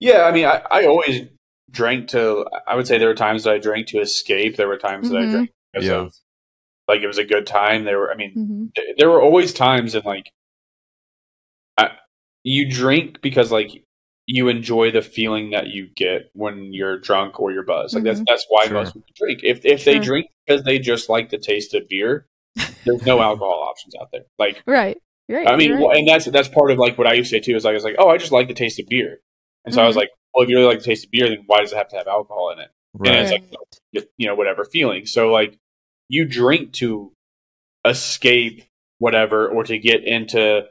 Yeah, 0.00 0.22
I 0.22 0.32
mean, 0.32 0.46
I, 0.46 0.62
I 0.70 0.86
always 0.86 1.26
drank 1.70 2.08
to. 2.08 2.46
I 2.66 2.74
would 2.74 2.86
say 2.86 2.98
there 2.98 3.08
were 3.08 3.14
times 3.14 3.44
that 3.44 3.54
I 3.54 3.58
drank 3.58 3.86
to 3.88 3.98
escape. 4.00 4.56
There 4.56 4.66
were 4.68 4.78
times 4.78 5.10
that 5.10 5.18
I 5.18 5.30
drank 5.30 5.50
because 5.72 5.86
Yeah. 5.88 5.94
of 5.96 6.14
like 6.88 7.00
it 7.02 7.06
was 7.06 7.18
a 7.18 7.24
good 7.24 7.46
time. 7.46 7.84
There 7.84 7.98
were, 7.98 8.10
I 8.10 8.16
mean, 8.16 8.32
hmm 8.32 8.64
th- 8.74 8.96
there 8.98 9.08
were 9.10 9.20
always 9.22 9.52
times 9.52 9.94
in 9.94 10.02
like, 10.04 10.30
I, 11.76 11.90
you 12.44 12.70
drink 12.70 13.20
because 13.22 13.52
like 13.52 13.70
you 14.26 14.48
enjoy 14.48 14.90
the 14.90 15.02
feeling 15.02 15.50
that 15.50 15.68
you 15.68 15.88
get 15.96 16.30
when 16.34 16.72
you're 16.72 16.98
drunk 16.98 17.40
or 17.40 17.52
you're 17.52 17.64
buzzed. 17.64 17.94
Like 17.94 18.04
that's 18.04 18.20
Mhm. 18.20 18.24
that's 18.26 18.46
why 18.48 18.64
Sure. 18.66 18.74
most 18.74 18.94
people 18.94 19.08
drink. 19.16 19.40
If 19.42 19.64
if 19.64 19.84
they 19.84 19.98
drink 19.98 20.26
because 20.46 20.64
they 20.64 20.78
just 20.78 21.08
like 21.08 21.30
the 21.30 21.38
taste 21.38 21.74
of 21.74 21.88
beer, 21.88 22.26
there's 22.84 23.02
no 23.02 23.20
alcohol 23.20 23.66
options 23.68 23.94
out 24.00 24.08
there. 24.12 24.24
Like 24.38 24.62
Right. 24.66 24.96
Right. 25.28 25.46
I 25.46 25.56
mean, 25.56 25.72
right. 25.72 25.80
well, 25.80 25.96
and 25.96 26.08
that's 26.08 26.24
that's 26.26 26.48
part 26.48 26.70
of 26.70 26.78
like 26.78 26.98
what 26.98 27.06
I 27.06 27.12
used 27.14 27.30
to 27.30 27.36
say 27.36 27.40
too. 27.40 27.54
Is 27.56 27.64
like 27.64 27.72
I 27.72 27.74
was 27.74 27.84
like, 27.84 27.96
oh, 27.98 28.08
I 28.08 28.18
just 28.18 28.32
like 28.32 28.48
the 28.48 28.54
taste 28.54 28.80
of 28.80 28.86
beer, 28.88 29.20
and 29.64 29.74
so 29.74 29.82
I 29.82 29.86
was 29.86 29.94
Mhm. 29.96 30.00
like, 30.00 30.10
well, 30.34 30.44
if 30.44 30.48
you 30.50 30.56
really 30.56 30.68
like 30.68 30.78
the 30.78 30.84
taste 30.84 31.04
of 31.06 31.10
beer, 31.10 31.28
then 31.28 31.42
why 31.46 31.60
does 31.60 31.72
it 31.72 31.76
have 31.76 31.88
to 31.88 31.96
have 31.96 32.06
alcohol 32.08 32.50
in 32.50 32.58
it? 32.60 32.70
Right. 32.94 33.14
And 33.14 33.18
it's 33.18 33.30
like- 33.30 34.08
you 34.16 34.26
know, 34.26 34.34
whatever 34.34 34.64
feeling. 34.64 35.06
So 35.06 35.30
like, 35.32 35.56
you 36.08 36.24
drink 36.24 36.72
to 36.74 37.12
escape 37.84 38.64
whatever, 38.98 39.48
or 39.48 39.64
to 39.64 39.78
get 39.78 40.04
into, 40.04 40.68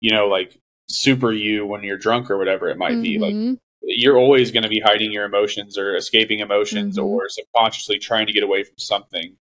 you 0.00 0.10
know, 0.10 0.28
like 0.28 0.56
super 0.88 1.32
you 1.32 1.66
when 1.66 1.82
you're 1.82 1.98
drunk 1.98 2.30
or 2.30 2.38
whatever 2.38 2.68
it 2.68 2.78
might 2.78 3.00
be. 3.02 3.18
Like 3.18 3.34
Mhm. 3.34 3.58
you're 3.82 4.16
always 4.16 4.50
going 4.50 4.62
to 4.62 4.68
be 4.68 4.80
hiding 4.80 5.12
your 5.12 5.24
emotions 5.24 5.76
or 5.76 5.94
escaping 5.96 6.40
emotions 6.40 6.96
Mhm. 6.98 7.04
or 7.04 7.28
subconsciously 7.28 7.98
trying 7.98 8.26
to 8.26 8.32
get 8.32 8.42
away 8.42 8.62
from 8.64 8.78
something 8.78 9.36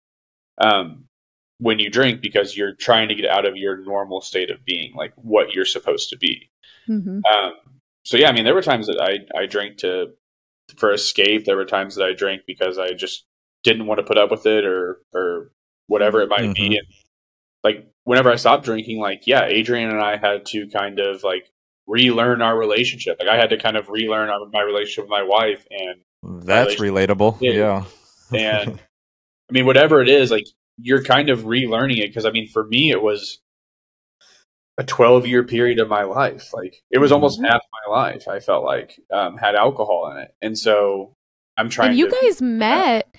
um, 0.58 1.06
when 1.58 1.78
you 1.78 1.90
drink 1.90 2.20
because 2.20 2.56
you're 2.56 2.74
trying 2.74 3.08
to 3.08 3.14
get 3.14 3.28
out 3.28 3.44
of 3.46 3.56
your 3.56 3.76
normal 3.78 4.20
state 4.20 4.50
of 4.50 4.64
being, 4.64 4.94
like 4.94 5.12
what 5.16 5.52
you're 5.52 5.64
supposed 5.64 6.10
to 6.10 6.16
be. 6.16 6.48
Mhm. 6.88 7.22
Um, 7.26 7.54
so 8.04 8.16
yeah, 8.16 8.28
I 8.28 8.32
mean, 8.32 8.44
there 8.44 8.54
were 8.54 8.62
times 8.62 8.86
that 8.86 9.00
I 9.00 9.38
I 9.38 9.46
drank 9.46 9.78
to 9.78 10.12
for 10.76 10.92
escape. 10.92 11.44
There 11.44 11.56
were 11.56 11.64
times 11.64 11.94
that 11.96 12.04
I 12.06 12.12
drank 12.14 12.42
because 12.46 12.78
I 12.78 12.92
just 12.92 13.24
didn't 13.62 13.86
want 13.86 13.98
to 13.98 14.04
put 14.04 14.18
up 14.18 14.30
with 14.30 14.46
it 14.46 14.64
or 14.64 15.00
or 15.14 15.50
whatever 15.86 16.20
it 16.22 16.28
might 16.28 16.40
Mhm. 16.40 16.54
be. 16.54 16.66
And 16.78 16.86
like 17.62 17.86
whenever 18.04 18.30
I 18.30 18.36
stopped 18.36 18.64
drinking, 18.64 18.98
like 19.00 19.26
yeah, 19.26 19.44
Adrian 19.44 19.90
and 19.90 20.00
I 20.02 20.16
had 20.16 20.46
to 20.46 20.68
kind 20.68 20.98
of 21.00 21.22
like 21.22 21.50
relearn 21.86 22.40
our 22.42 22.56
relationship. 22.56 23.16
Like 23.20 23.28
I 23.28 23.36
had 23.36 23.50
to 23.50 23.58
kind 23.58 23.76
of 23.76 23.88
relearn 23.88 24.30
my 24.52 24.62
relationship 24.62 25.04
with 25.04 25.10
my 25.10 25.22
wife, 25.22 25.66
and 25.70 26.00
That's 26.46 26.76
relatable. 26.76 27.38
Yeah. 27.40 27.84
Yeah. 28.32 28.60
and 28.62 28.80
I 29.50 29.52
mean 29.52 29.66
whatever 29.66 30.00
it 30.00 30.08
is, 30.08 30.30
like 30.30 30.46
you're 30.78 31.04
kind 31.04 31.28
of 31.30 31.40
relearning 31.40 31.98
it 31.98 32.08
because 32.08 32.24
I 32.24 32.30
mean 32.30 32.48
for 32.48 32.64
me 32.66 32.90
it 32.90 33.02
was 33.02 33.40
a 34.78 34.84
12 34.84 35.26
year 35.26 35.44
period 35.44 35.78
of 35.78 35.88
my 35.88 36.02
life 36.02 36.52
like 36.52 36.82
it 36.90 36.98
was 36.98 37.12
almost 37.12 37.40
Mhm. 37.40 37.48
half 37.48 37.62
my 37.86 37.92
life 37.94 38.26
i 38.28 38.40
felt 38.40 38.64
like 38.64 39.00
um, 39.12 39.36
had 39.36 39.54
alcohol 39.54 40.10
in 40.10 40.18
it 40.18 40.34
and 40.42 40.58
so 40.58 41.14
i'm 41.56 41.68
trying 41.68 41.88
to 41.88 41.90
And 41.90 41.98
you 41.98 42.08
to 42.10 42.16
guys 42.22 42.42
met. 42.42 43.14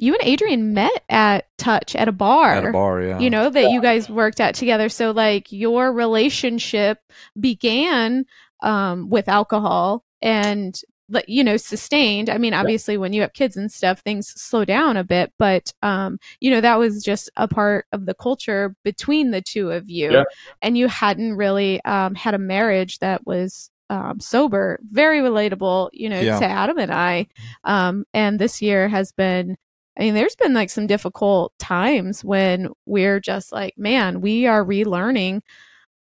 You 0.00 0.14
and 0.14 0.22
Adrian 0.22 0.74
met 0.74 1.02
at 1.08 1.48
Touch 1.58 1.96
at 1.96 2.06
a 2.06 2.12
bar. 2.12 2.54
At 2.54 2.64
a 2.64 2.70
bar. 2.70 3.02
Yeah. 3.02 3.18
You 3.18 3.30
know 3.30 3.50
that 3.50 3.72
you 3.72 3.82
guys 3.82 4.08
worked 4.08 4.38
at 4.38 4.54
together. 4.54 4.88
So 4.88 5.10
like 5.10 5.50
your 5.50 5.92
relationship 5.92 7.00
began 7.38 8.24
um, 8.62 9.08
with 9.10 9.28
alcohol 9.28 10.04
and 10.22 10.72
like, 10.76 10.84
you 11.26 11.42
know 11.44 11.56
sustained. 11.56 12.28
I 12.30 12.38
mean, 12.38 12.54
obviously 12.54 12.96
when 12.96 13.12
you 13.12 13.20
have 13.22 13.32
kids 13.32 13.56
and 13.56 13.70
stuff, 13.72 14.00
things 14.00 14.28
slow 14.28 14.64
down 14.64 14.96
a 14.96 15.04
bit. 15.04 15.32
But 15.38 15.72
um, 15.82 16.18
you 16.40 16.50
know 16.50 16.60
that 16.60 16.78
was 16.78 17.02
just 17.02 17.30
a 17.36 17.48
part 17.48 17.86
of 17.92 18.06
the 18.06 18.14
culture 18.14 18.74
between 18.84 19.30
the 19.30 19.42
two 19.42 19.70
of 19.70 19.88
you, 19.88 20.12
Yeah. 20.12 20.24
and 20.62 20.76
you 20.76 20.88
hadn't 20.88 21.34
really 21.36 21.82
um, 21.84 22.14
had 22.14 22.34
a 22.34 22.38
marriage 22.38 22.98
that 22.98 23.26
was 23.26 23.70
um, 23.90 24.20
sober. 24.20 24.78
Very 24.82 25.20
relatable, 25.20 25.90
you 25.92 26.08
know, 26.10 26.20
Yeah. 26.20 26.38
to 26.38 26.44
Adam 26.44 26.78
and 26.78 26.92
I. 26.92 27.26
Um, 27.64 28.04
and 28.12 28.38
this 28.38 28.60
year 28.60 28.88
has 28.88 29.12
been 29.12 29.56
I 29.98 30.02
mean, 30.02 30.14
there's 30.14 30.36
been 30.36 30.54
like 30.54 30.70
some 30.70 30.86
difficult 30.86 31.52
times 31.58 32.22
when 32.22 32.68
we're 32.86 33.18
just 33.18 33.50
like, 33.50 33.76
man, 33.76 34.20
we 34.20 34.46
are 34.46 34.64
relearning 34.64 35.40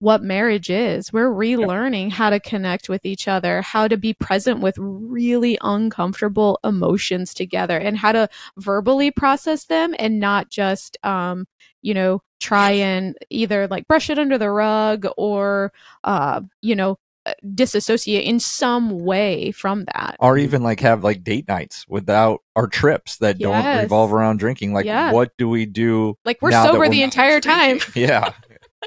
what 0.06 0.22
marriage 0.22 0.70
is. 0.70 1.12
We're 1.12 1.32
relearning 1.34 2.12
how 2.12 2.30
to 2.30 2.40
connect 2.40 2.90
with 2.90 3.08
each 3.08 3.28
other, 3.28 3.64
how 3.64 3.88
to 3.88 3.98
be 3.98 4.14
present 4.14 4.60
with 4.60 4.76
really 4.78 5.58
uncomfortable 5.62 6.60
emotions 6.64 7.34
together, 7.34 7.76
and 7.80 7.98
how 7.98 8.12
to 8.12 8.30
verbally 8.56 9.10
process 9.10 9.66
them 9.66 9.96
and 9.98 10.20
not 10.20 10.52
just, 10.52 10.96
um, 11.04 11.48
you 11.82 11.96
know, 11.96 12.22
try 12.40 12.70
and 12.70 13.18
either 13.32 13.68
like 13.68 13.88
brush 13.88 14.12
it 14.12 14.20
under 14.20 14.38
the 14.38 14.52
rug 14.52 15.08
or, 15.18 15.74
uh, 16.04 16.42
you 16.62 16.76
know, 16.76 17.00
uh, 17.26 17.34
disassociate 17.56 18.26
in 18.26 18.40
some 18.40 19.00
way 19.00 19.50
from 19.54 19.86
that. 19.86 20.18
or 20.20 20.38
even 20.38 20.62
like 20.62 20.82
have 20.82 21.04
like 21.04 21.24
date 21.24 21.48
nights 21.48 21.84
without 21.90 22.44
our 22.56 22.68
trips 22.68 23.18
that 23.18 23.40
don't 23.40 23.82
revolve 23.82 24.14
around 24.14 24.38
drinking. 24.38 24.72
Like, 24.72 24.86
Yeah. 24.86 25.12
what 25.12 25.36
do 25.40 25.50
we 25.50 25.66
do? 25.66 26.16
Like 26.24 26.40
we're 26.44 26.52
sober 26.52 26.78
we're 26.78 26.90
the 26.90 27.02
entire 27.02 27.42
time. 27.42 27.80
Yeah. 27.96 28.34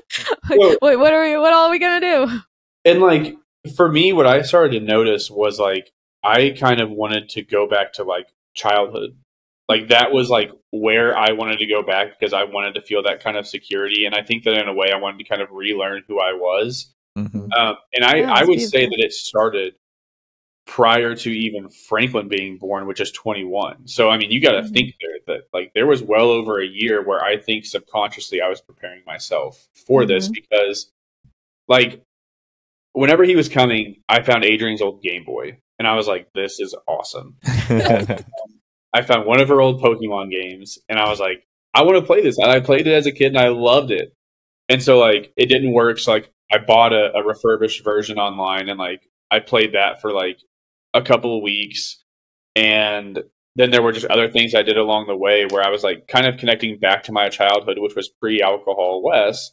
Well- 0.50 0.76
Wait, 0.82 0.96
what 0.96 1.12
are 1.12 1.24
we? 1.24 1.36
What 1.36 1.52
all 1.52 1.66
are 1.68 1.70
we 1.70 1.78
gonna 1.78 2.00
do? 2.00 2.40
and 2.84 3.00
like 3.00 3.34
for 3.76 3.90
me 3.90 4.12
what 4.12 4.26
i 4.26 4.40
started 4.40 4.78
to 4.78 4.84
notice 4.84 5.28
was 5.30 5.58
like 5.58 5.90
i 6.22 6.50
kind 6.58 6.80
of 6.80 6.88
wanted 6.90 7.28
to 7.28 7.42
go 7.42 7.68
back 7.68 7.92
to 7.92 8.04
like 8.04 8.28
childhood 8.54 9.16
like 9.68 9.88
that 9.88 10.12
was 10.12 10.30
like 10.30 10.52
where 10.70 11.16
i 11.18 11.32
wanted 11.32 11.58
to 11.58 11.66
go 11.66 11.82
back 11.82 12.18
because 12.18 12.32
i 12.32 12.44
wanted 12.44 12.74
to 12.74 12.80
feel 12.80 13.02
that 13.02 13.22
kind 13.22 13.36
of 13.36 13.46
security 13.48 14.06
and 14.06 14.14
i 14.14 14.22
think 14.22 14.44
that 14.44 14.54
in 14.56 14.68
a 14.68 14.72
way 14.72 14.92
i 14.92 14.96
wanted 14.96 15.18
to 15.18 15.24
kind 15.24 15.42
of 15.42 15.50
relearn 15.50 16.02
who 16.06 16.20
i 16.20 16.32
was 16.32 16.94
Mhm. 17.18 17.52
Um, 17.52 17.76
and 17.92 18.04
I, 18.04 18.16
Yeah, 18.18 18.30
I 18.32 18.34
that's 18.36 18.48
would 18.48 18.60
say 18.60 18.86
that 18.86 19.00
it 19.00 19.12
started 19.12 19.74
prior 20.68 21.14
to 21.14 21.30
even 21.30 21.70
Franklin 21.70 22.28
being 22.28 22.58
born, 22.58 22.86
which 22.86 23.00
is 23.00 23.10
21. 23.10 23.88
So, 23.88 24.10
I 24.10 24.18
mean, 24.18 24.30
you 24.30 24.38
got 24.38 24.52
to 24.52 24.60
Mhm. 24.60 24.72
think 24.72 24.94
there 25.00 25.18
that 25.26 25.48
like 25.52 25.72
there 25.74 25.86
was 25.86 26.02
well 26.02 26.28
over 26.30 26.60
a 26.60 26.66
year 26.66 27.02
where 27.02 27.24
I 27.24 27.38
think 27.38 27.64
subconsciously 27.64 28.42
I 28.42 28.48
was 28.48 28.60
preparing 28.60 29.00
myself 29.06 29.66
for 29.86 30.04
this 30.04 30.28
Mhm. 30.28 30.34
because 30.34 30.92
like 31.68 32.02
whenever 32.92 33.24
he 33.24 33.34
was 33.34 33.48
coming, 33.48 34.02
I 34.10 34.22
found 34.22 34.44
Adrian's 34.44 34.82
old 34.82 35.02
Game 35.02 35.24
Boy, 35.24 35.58
and 35.78 35.88
I 35.88 35.96
was 35.96 36.06
like, 36.06 36.28
"This 36.34 36.60
is 36.60 36.74
awesome." 36.86 37.36
I 38.92 39.02
found 39.02 39.26
one 39.26 39.40
of 39.40 39.48
her 39.48 39.60
old 39.60 39.82
Pokemon 39.82 40.30
games, 40.30 40.78
and 40.88 40.98
I 40.98 41.08
was 41.08 41.18
like, 41.18 41.46
"I 41.74 41.82
want 41.82 41.96
to 41.98 42.04
play 42.06 42.20
this." 42.22 42.38
And 42.38 42.50
I 42.50 42.60
played 42.60 42.86
it 42.86 42.92
as 42.92 43.06
a 43.06 43.12
kid, 43.12 43.28
and 43.28 43.38
I 43.38 43.48
loved 43.48 43.90
it. 43.90 44.12
And 44.68 44.82
so, 44.82 44.98
like, 44.98 45.32
it 45.36 45.46
didn't 45.46 45.72
work. 45.72 45.98
So, 45.98 46.12
like, 46.12 46.30
I 46.52 46.58
bought 46.58 46.92
a, 46.92 47.14
a 47.16 47.24
refurbished 47.24 47.84
version 47.84 48.18
online, 48.18 48.68
and 48.68 48.78
like, 48.78 49.08
I 49.30 49.40
played 49.40 49.72
that 49.72 50.00
for 50.00 50.12
like 50.12 50.38
a 50.94 51.02
couple 51.02 51.36
of 51.36 51.42
weeks, 51.42 52.02
and 52.56 53.18
then 53.56 53.70
there 53.70 53.82
were 53.82 53.92
just 53.92 54.06
other 54.06 54.30
things 54.30 54.54
I 54.54 54.62
did 54.62 54.76
along 54.76 55.06
the 55.06 55.16
way 55.16 55.46
where 55.50 55.62
I 55.62 55.70
was 55.70 55.82
like 55.82 56.06
kind 56.08 56.26
of 56.26 56.38
connecting 56.38 56.78
back 56.78 57.04
to 57.04 57.12
my 57.12 57.28
childhood, 57.28 57.78
which 57.78 57.96
was 57.96 58.08
pre-alcohol 58.08 59.02
Wes, 59.02 59.50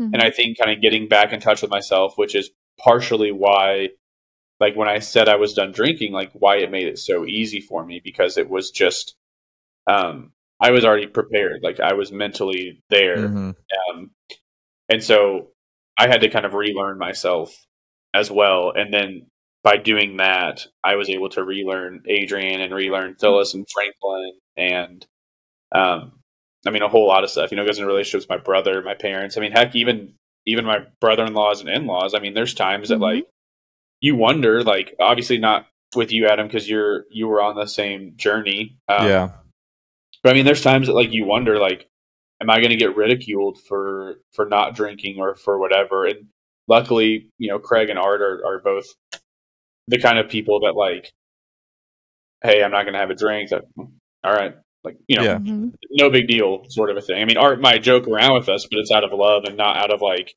mm-hmm. 0.00 0.12
and 0.12 0.22
I 0.22 0.30
think 0.30 0.58
kind 0.58 0.70
of 0.70 0.82
getting 0.82 1.08
back 1.08 1.32
in 1.32 1.40
touch 1.40 1.62
with 1.62 1.70
myself, 1.70 2.14
which 2.16 2.34
is 2.34 2.50
partially 2.78 3.32
why 3.32 3.90
like 4.60 4.76
when 4.76 4.88
I 4.88 4.98
said 5.00 5.28
I 5.28 5.36
was 5.36 5.54
done 5.54 5.72
drinking, 5.72 6.12
like 6.12 6.30
why 6.32 6.56
it 6.56 6.70
made 6.70 6.86
it 6.86 6.98
so 6.98 7.26
easy 7.26 7.60
for 7.60 7.84
me 7.84 8.00
because 8.02 8.38
it 8.38 8.48
was 8.48 8.70
just 8.70 9.14
um 9.86 10.32
I 10.60 10.70
was 10.70 10.84
already 10.84 11.06
prepared. 11.06 11.60
Like 11.62 11.80
I 11.80 11.94
was 11.94 12.12
mentally 12.12 12.82
there. 12.90 13.18
Mm-hmm. 13.18 13.50
Um 13.90 14.10
and 14.88 15.02
so 15.02 15.48
I 15.98 16.08
had 16.08 16.20
to 16.22 16.30
kind 16.30 16.46
of 16.46 16.54
relearn 16.54 16.98
myself 16.98 17.54
as 18.12 18.30
well. 18.30 18.72
And 18.74 18.92
then 18.92 19.26
by 19.64 19.78
doing 19.78 20.18
that, 20.18 20.66
I 20.84 20.94
was 20.94 21.10
able 21.10 21.30
to 21.30 21.42
relearn 21.42 22.02
Adrian 22.06 22.60
and 22.60 22.72
relearn 22.72 23.16
Phyllis 23.16 23.54
and 23.54 23.66
Franklin 23.72 24.32
and 24.56 25.04
um 25.74 26.12
I 26.66 26.70
mean 26.70 26.82
a 26.82 26.88
whole 26.88 27.08
lot 27.08 27.24
of 27.24 27.30
stuff. 27.30 27.50
You 27.50 27.56
know, 27.56 27.66
goes 27.66 27.78
in 27.78 27.86
relationships 27.86 28.28
with 28.28 28.38
my 28.38 28.42
brother, 28.42 28.80
my 28.82 28.94
parents. 28.94 29.36
I 29.36 29.40
mean, 29.40 29.52
heck, 29.52 29.74
even 29.74 30.14
even 30.46 30.64
my 30.64 30.80
brother 31.00 31.24
in 31.24 31.34
laws 31.34 31.60
and 31.60 31.68
in 31.68 31.86
laws. 31.86 32.14
I 32.14 32.20
mean, 32.20 32.34
there's 32.34 32.54
times 32.54 32.90
mm-hmm. 32.90 33.00
that 33.00 33.04
like 33.04 33.26
you 34.00 34.14
wonder, 34.16 34.62
like 34.62 34.94
obviously 35.00 35.38
not 35.38 35.66
with 35.96 36.12
you, 36.12 36.28
Adam, 36.28 36.46
because 36.46 36.68
you're 36.68 37.04
you 37.10 37.26
were 37.26 37.42
on 37.42 37.56
the 37.56 37.66
same 37.66 38.12
journey. 38.16 38.76
Um, 38.88 39.08
yeah. 39.08 39.30
But 40.22 40.30
I 40.30 40.34
mean, 40.34 40.44
there's 40.44 40.62
times 40.62 40.86
that 40.86 40.94
like 40.94 41.12
you 41.12 41.24
wonder, 41.24 41.58
like, 41.58 41.88
am 42.40 42.50
I 42.50 42.56
going 42.56 42.70
to 42.70 42.76
get 42.76 42.96
ridiculed 42.96 43.58
for 43.66 44.16
for 44.32 44.46
not 44.46 44.74
drinking 44.74 45.18
or 45.18 45.34
for 45.34 45.58
whatever? 45.58 46.06
And 46.06 46.28
luckily, 46.68 47.28
you 47.38 47.48
know, 47.48 47.58
Craig 47.58 47.90
and 47.90 47.98
Art 47.98 48.22
are, 48.22 48.42
are 48.46 48.60
both 48.60 48.86
the 49.88 49.98
kind 49.98 50.18
of 50.18 50.28
people 50.28 50.60
that 50.60 50.74
like, 50.74 51.12
hey, 52.42 52.62
I'm 52.62 52.70
not 52.70 52.82
going 52.82 52.94
to 52.94 53.00
have 53.00 53.10
a 53.10 53.14
drink. 53.14 53.50
That, 53.50 53.64
all 53.76 54.32
right, 54.32 54.54
like 54.82 54.96
you 55.06 55.16
know, 55.16 55.24
yeah. 55.24 55.36
Mm-hmm. 55.36 55.68
no 55.92 56.10
big 56.10 56.28
deal, 56.28 56.64
sort 56.68 56.90
of 56.90 56.96
a 56.96 57.00
thing. 57.00 57.20
I 57.20 57.24
mean, 57.24 57.36
Art 57.36 57.60
might 57.60 57.82
joke 57.82 58.06
around 58.06 58.34
with 58.34 58.48
us, 58.48 58.66
but 58.70 58.78
it's 58.78 58.90
out 58.90 59.04
of 59.04 59.12
love 59.12 59.44
and 59.44 59.56
not 59.56 59.76
out 59.76 59.92
of 59.92 60.00
like 60.00 60.34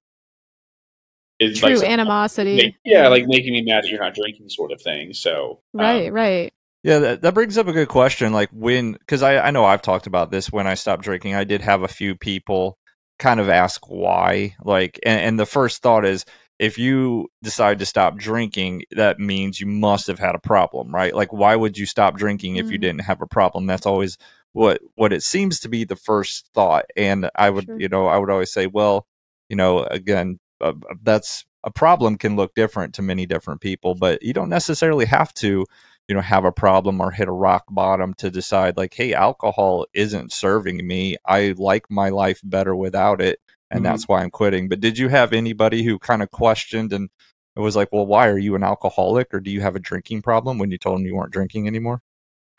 is 1.40 1.60
true 1.60 1.76
like 1.76 1.90
animosity. 1.90 2.56
Make, 2.56 2.76
yeah, 2.84 3.08
like 3.08 3.26
making 3.28 3.54
me 3.54 3.62
mad 3.62 3.84
that 3.84 3.90
you're 3.90 4.00
not 4.02 4.16
drinking, 4.16 4.50
sort 4.50 4.72
of 4.72 4.82
thing. 4.82 5.14
So 5.14 5.62
right, 5.74 6.08
um, 6.08 6.14
right. 6.14 6.54
Yeah, 6.84 7.00
that, 7.00 7.22
that 7.22 7.34
brings 7.34 7.58
up 7.58 7.68
a 7.68 7.74
good 7.74 7.90
question. 7.90 8.34
Like 8.34 8.50
when, 8.52 8.94
because 8.94 9.22
I, 9.22 9.40
I 9.40 9.52
know 9.52 9.66
I've 9.66 9.82
talked 9.82 10.08
about 10.08 10.32
this 10.32 10.52
when 10.52 10.68
I 10.68 10.76
stopped 10.76 11.04
drinking. 11.04 11.36
I 11.36 11.44
did 11.44 11.62
have 11.62 11.84
a 11.84 11.88
few 11.88 12.16
people 12.16 12.78
kind 13.20 13.40
of 13.40 13.50
ask 13.50 13.82
why. 13.90 14.56
Like, 14.64 15.00
and, 15.06 15.20
and 15.20 15.40
the 15.40 15.46
first 15.46 15.82
thought 15.82 16.06
is 16.06 16.24
if 16.60 16.78
you 16.78 17.28
decide 17.44 17.80
to 17.80 17.86
stop 17.86 18.18
drinking, 18.18 18.84
that 18.92 19.20
means 19.20 19.60
you 19.60 19.68
must 19.68 20.08
have 20.08 20.20
had 20.20 20.36
a 20.36 20.40
problem, 20.40 20.94
right? 20.94 21.14
Like, 21.14 21.32
why 21.32 21.56
would 21.56 21.78
you 21.78 21.86
stop 21.86 22.18
drinking 22.18 22.56
if 22.56 22.68
mm. 22.68 22.72
you 22.72 22.78
didn't 22.78 23.02
have 23.02 23.22
a 23.22 23.28
problem? 23.28 23.68
That's 23.68 23.86
always 23.86 24.18
what 24.54 24.82
what 24.96 25.14
it 25.14 25.22
seems 25.22 25.60
to 25.60 25.70
be 25.70 25.84
the 25.84 25.96
first 25.96 26.50
thought. 26.54 26.86
And 26.96 27.30
I 27.36 27.50
would, 27.50 27.66
sure. 27.66 27.80
you 27.80 27.90
know, 27.90 28.08
I 28.08 28.18
would 28.18 28.32
always 28.32 28.52
say, 28.52 28.66
well, 28.66 29.06
you 29.50 29.56
know, 29.56 29.84
again, 29.84 30.40
uh, 30.62 30.74
that's 31.04 31.46
a 31.64 31.72
problem 31.72 32.18
can 32.18 32.36
look 32.36 32.56
different 32.56 32.96
to 32.96 33.02
many 33.02 33.26
different 33.26 33.62
people, 33.62 33.94
but 33.94 34.24
you 34.24 34.34
don't 34.34 34.50
necessarily 34.50 35.06
have 35.06 35.34
to, 35.36 35.66
you 36.08 36.16
know, 36.16 36.22
have 36.22 36.46
a 36.46 36.52
problem 36.52 37.02
or 37.02 37.12
hit 37.12 37.28
a 37.28 37.32
rock 37.32 37.66
bottom 37.70 38.14
to 38.16 38.32
decide 38.32 38.78
like, 38.78 38.94
hey, 38.94 39.14
alcohol 39.14 39.86
isn't 39.94 40.32
serving 40.32 40.86
me. 40.88 41.18
I 41.26 41.54
like 41.58 41.86
my 41.92 42.10
life 42.10 42.42
better 42.44 42.76
without 42.76 43.22
it, 43.22 43.40
and 43.70 43.80
mm-hmm. 43.80 43.84
that's 43.84 44.08
why 44.08 44.22
I'm 44.22 44.32
quitting. 44.32 44.70
But 44.70 44.80
did 44.80 44.98
you 44.98 45.10
have 45.10 45.34
anybody 45.34 45.84
who 45.84 46.00
kind 46.00 46.22
of 46.22 46.32
questioned 46.32 46.94
and 46.94 47.10
it 47.56 47.60
was 47.60 47.76
like, 47.76 47.90
well, 47.92 48.06
why 48.06 48.28
are 48.28 48.38
you 48.38 48.56
an 48.56 48.64
alcoholic 48.64 49.34
or 49.34 49.40
do 49.40 49.50
you 49.50 49.62
have 49.62 49.76
a 49.76 49.80
drinking 49.80 50.22
problem 50.22 50.60
when 50.60 50.70
you 50.70 50.78
told 50.78 51.00
them 51.00 51.06
you 51.06 51.16
weren't 51.16 51.34
drinking 51.34 51.68
anymore? 51.68 52.02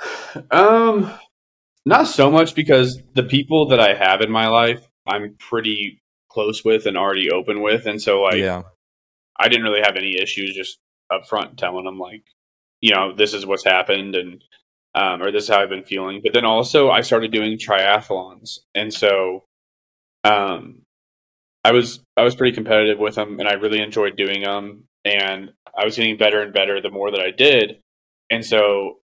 Um, 0.51 1.11
not 1.87 2.07
so 2.07 2.31
much 2.31 2.55
because 2.55 3.01
the 3.15 3.23
people 3.23 3.69
that 3.69 3.81
I 3.81 3.95
have 3.95 4.21
in 4.21 4.31
my 4.31 4.49
life, 4.49 4.87
I'm 5.07 5.37
pretty 5.39 6.03
close 6.29 6.63
with 6.63 6.85
and 6.85 6.99
already 6.99 7.31
open 7.31 7.63
with, 7.63 7.87
and 7.87 8.01
so 8.01 8.21
like 8.21 8.37
yeah. 8.37 8.63
I 9.41 9.49
didn't 9.49 9.65
really 9.65 9.81
have 9.81 9.97
any 9.97 10.21
issues 10.21 10.55
just 10.55 10.79
up 11.11 11.27
front 11.27 11.57
telling 11.59 11.87
them 11.87 11.99
like, 11.99 12.25
you 12.83 12.95
know, 12.95 13.15
this 13.15 13.33
is 13.33 13.47
what's 13.47 13.65
happened 13.65 14.15
and 14.15 14.45
um, 14.95 15.23
or 15.23 15.31
this 15.31 15.45
is 15.45 15.49
how 15.49 15.63
I've 15.63 15.71
been 15.71 15.83
feeling. 15.83 16.21
But 16.23 16.35
then 16.35 16.45
also 16.45 16.91
I 16.91 17.01
started 17.01 17.33
doing 17.33 17.57
triathlons, 17.57 18.59
and 18.75 18.93
so 18.93 19.45
um, 20.25 20.83
I 21.65 21.73
was 21.73 22.01
I 22.17 22.23
was 22.23 22.35
pretty 22.35 22.55
competitive 22.55 22.99
with 22.99 23.17
them, 23.17 23.41
and 23.41 23.49
I 23.49 23.55
really 23.55 23.81
enjoyed 23.81 24.17
doing 24.17 24.43
them, 24.43 24.85
and 25.05 25.53
I 25.77 25.85
was 25.85 25.97
getting 25.97 26.17
better 26.17 26.41
and 26.41 26.53
better 26.53 26.81
the 26.81 26.91
more 26.91 27.11
that 27.11 27.21
I 27.21 27.31
did. 27.31 27.81
And 28.31 28.45
so 28.45 28.99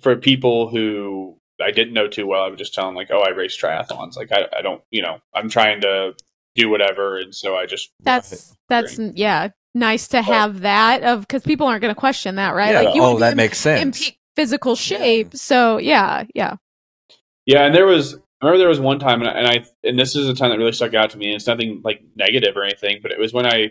for 0.00 0.16
people 0.16 0.68
who 0.68 1.38
I 1.62 1.70
didn't 1.70 1.94
know 1.94 2.08
too 2.08 2.26
well, 2.26 2.42
I 2.42 2.48
would 2.48 2.58
just 2.58 2.74
tell 2.74 2.86
them 2.86 2.94
like, 2.94 3.10
"Oh, 3.10 3.20
I 3.20 3.30
race 3.30 3.60
triathlons. 3.60 4.16
Like, 4.16 4.32
I, 4.32 4.46
I 4.58 4.62
don't, 4.62 4.82
you 4.90 5.02
know, 5.02 5.18
I'm 5.34 5.48
trying 5.48 5.80
to 5.82 6.14
do 6.54 6.68
whatever 6.68 7.18
and 7.18 7.34
so 7.34 7.56
i 7.56 7.66
just 7.66 7.90
that's 8.00 8.54
that's 8.68 8.98
yeah 9.14 9.48
nice 9.74 10.08
to 10.08 10.20
have 10.20 10.60
that 10.60 11.02
of 11.02 11.20
because 11.20 11.42
people 11.42 11.66
aren't 11.66 11.80
going 11.80 11.94
to 11.94 11.98
question 11.98 12.34
that 12.36 12.54
right 12.54 12.72
yeah, 12.72 12.80
like 12.80 12.94
you 12.94 13.02
oh 13.02 13.18
that 13.18 13.32
in, 13.32 13.36
makes 13.36 13.58
sense 13.58 13.82
in 13.82 13.92
peak 13.92 14.18
physical 14.34 14.74
shape 14.74 15.28
yeah. 15.32 15.38
so 15.38 15.78
yeah 15.78 16.24
yeah 16.34 16.56
yeah 17.46 17.64
and 17.64 17.74
there 17.74 17.86
was 17.86 18.18
I 18.40 18.46
remember 18.46 18.58
there 18.58 18.68
was 18.68 18.80
one 18.80 18.98
time 18.98 19.20
and 19.20 19.28
I, 19.28 19.32
and 19.32 19.46
I 19.46 19.64
and 19.84 19.98
this 19.98 20.16
is 20.16 20.28
a 20.28 20.34
time 20.34 20.50
that 20.50 20.58
really 20.58 20.72
stuck 20.72 20.94
out 20.94 21.10
to 21.10 21.18
me 21.18 21.26
and 21.26 21.36
it's 21.36 21.46
nothing 21.46 21.82
like 21.84 22.02
negative 22.14 22.56
or 22.56 22.64
anything 22.64 23.00
but 23.02 23.12
it 23.12 23.18
was 23.18 23.32
when 23.32 23.46
i 23.46 23.70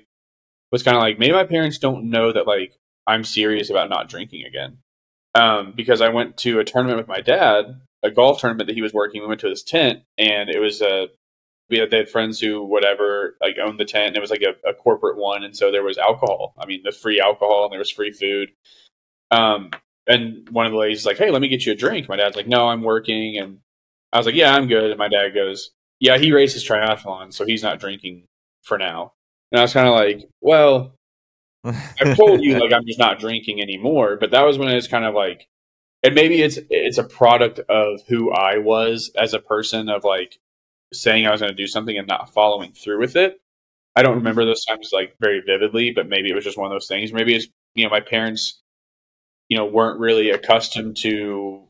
was 0.71 0.83
kind 0.83 0.95
of 0.95 1.01
like 1.01 1.17
maybe 1.17 1.33
my 1.33 1.43
parents 1.43 1.79
don't 1.79 2.09
know 2.09 2.31
that 2.31 2.45
like 2.45 2.75
i'm 3.07 3.23
serious 3.23 3.69
about 3.69 3.89
not 3.89 4.09
drinking 4.09 4.45
again. 4.45 4.77
Um, 5.35 5.73
because 5.75 6.01
i 6.01 6.09
went 6.09 6.37
to 6.37 6.59
a 6.59 6.63
tournament 6.63 6.97
with 6.97 7.07
my 7.07 7.21
dad 7.21 7.81
a 8.03 8.11
golf 8.11 8.39
tournament 8.39 8.67
that 8.67 8.75
he 8.75 8.81
was 8.81 8.93
working 8.93 9.21
we 9.21 9.27
went 9.27 9.41
to 9.41 9.49
his 9.49 9.63
tent 9.63 10.03
and 10.17 10.49
it 10.49 10.59
was 10.59 10.81
a 10.81 11.07
we 11.69 11.77
had, 11.77 11.91
they 11.91 11.97
had 11.97 12.09
friends 12.09 12.39
who 12.39 12.63
whatever 12.63 13.37
like 13.41 13.57
owned 13.61 13.79
the 13.79 13.85
tent 13.85 14.07
and 14.07 14.17
it 14.17 14.21
was 14.21 14.31
like 14.31 14.41
a, 14.41 14.69
a, 14.69 14.73
corporate 14.73 15.17
one 15.17 15.43
and 15.43 15.55
so 15.55 15.71
there 15.71 15.83
was 15.83 15.97
alcohol. 15.97 16.53
I 16.57 16.65
mean 16.65 16.81
the 16.83 16.91
free 16.91 17.21
alcohol 17.21 17.65
and 17.65 17.71
there 17.71 17.79
was 17.79 17.91
free 17.91 18.11
food. 18.11 18.49
Um 19.31 19.69
and 20.07 20.49
one 20.49 20.65
of 20.65 20.71
the 20.71 20.77
ladies 20.77 20.99
is 20.99 21.05
like 21.05 21.17
hey 21.17 21.29
let 21.29 21.41
me 21.41 21.47
get 21.47 21.65
you 21.65 21.73
a 21.73 21.75
drink. 21.75 22.09
My 22.09 22.15
dad's 22.15 22.35
like 22.35 22.47
no 22.47 22.67
i'm 22.69 22.81
working 22.81 23.37
and 23.37 23.59
i 24.13 24.17
was 24.17 24.25
like 24.25 24.35
yeah 24.35 24.53
i'm 24.55 24.67
good 24.67 24.89
and 24.91 24.97
my 24.97 25.07
dad 25.07 25.33
goes 25.33 25.71
yeah 25.99 26.17
he 26.17 26.31
races 26.31 26.67
triathlon 26.67 27.33
so 27.33 27.45
he's 27.45 27.63
not 27.63 27.79
drinking 27.79 28.23
for 28.63 28.77
now 28.77 29.13
and 29.51 29.59
i 29.59 29.61
was 29.61 29.73
kind 29.73 29.87
of 29.87 29.93
like 29.93 30.27
well 30.41 30.93
i've 31.65 32.15
told 32.15 32.41
you 32.41 32.57
like 32.59 32.73
i'm 32.73 32.85
just 32.85 32.99
not 32.99 33.19
drinking 33.19 33.61
anymore 33.61 34.15
but 34.15 34.31
that 34.31 34.45
was 34.45 34.57
when 34.57 34.69
it's 34.69 34.87
kind 34.87 35.05
of 35.05 35.13
like 35.13 35.45
and 36.03 36.15
maybe 36.15 36.41
it's 36.41 36.57
it's 36.69 36.97
a 36.97 37.03
product 37.03 37.59
of 37.69 38.01
who 38.07 38.31
i 38.31 38.57
was 38.57 39.11
as 39.17 39.33
a 39.33 39.39
person 39.39 39.89
of 39.89 40.03
like 40.03 40.37
saying 40.93 41.27
I 41.27 41.31
was 41.31 41.41
going 41.41 41.51
to 41.51 41.55
do 41.55 41.67
something 41.67 41.97
and 41.97 42.07
not 42.07 42.33
following 42.33 42.71
through 42.71 42.99
with 42.99 43.15
it. 43.15 43.39
I 43.95 44.01
don't 44.01 44.15
remember 44.15 44.45
those 44.45 44.65
times 44.65 44.89
like 44.93 45.15
very 45.19 45.41
vividly, 45.45 45.91
but 45.91 46.07
maybe 46.07 46.29
it 46.29 46.35
was 46.35 46.43
just 46.43 46.57
one 46.57 46.67
of 46.67 46.71
those 46.71 46.87
things. 46.87 47.11
Maybe 47.11 47.35
it's 47.35 47.47
you 47.75 47.83
know 47.83 47.89
my 47.89 47.99
parents, 47.99 48.59
you 49.49 49.57
know, 49.57 49.65
weren't 49.65 49.99
really 49.99 50.29
accustomed 50.29 50.97
to 50.97 51.67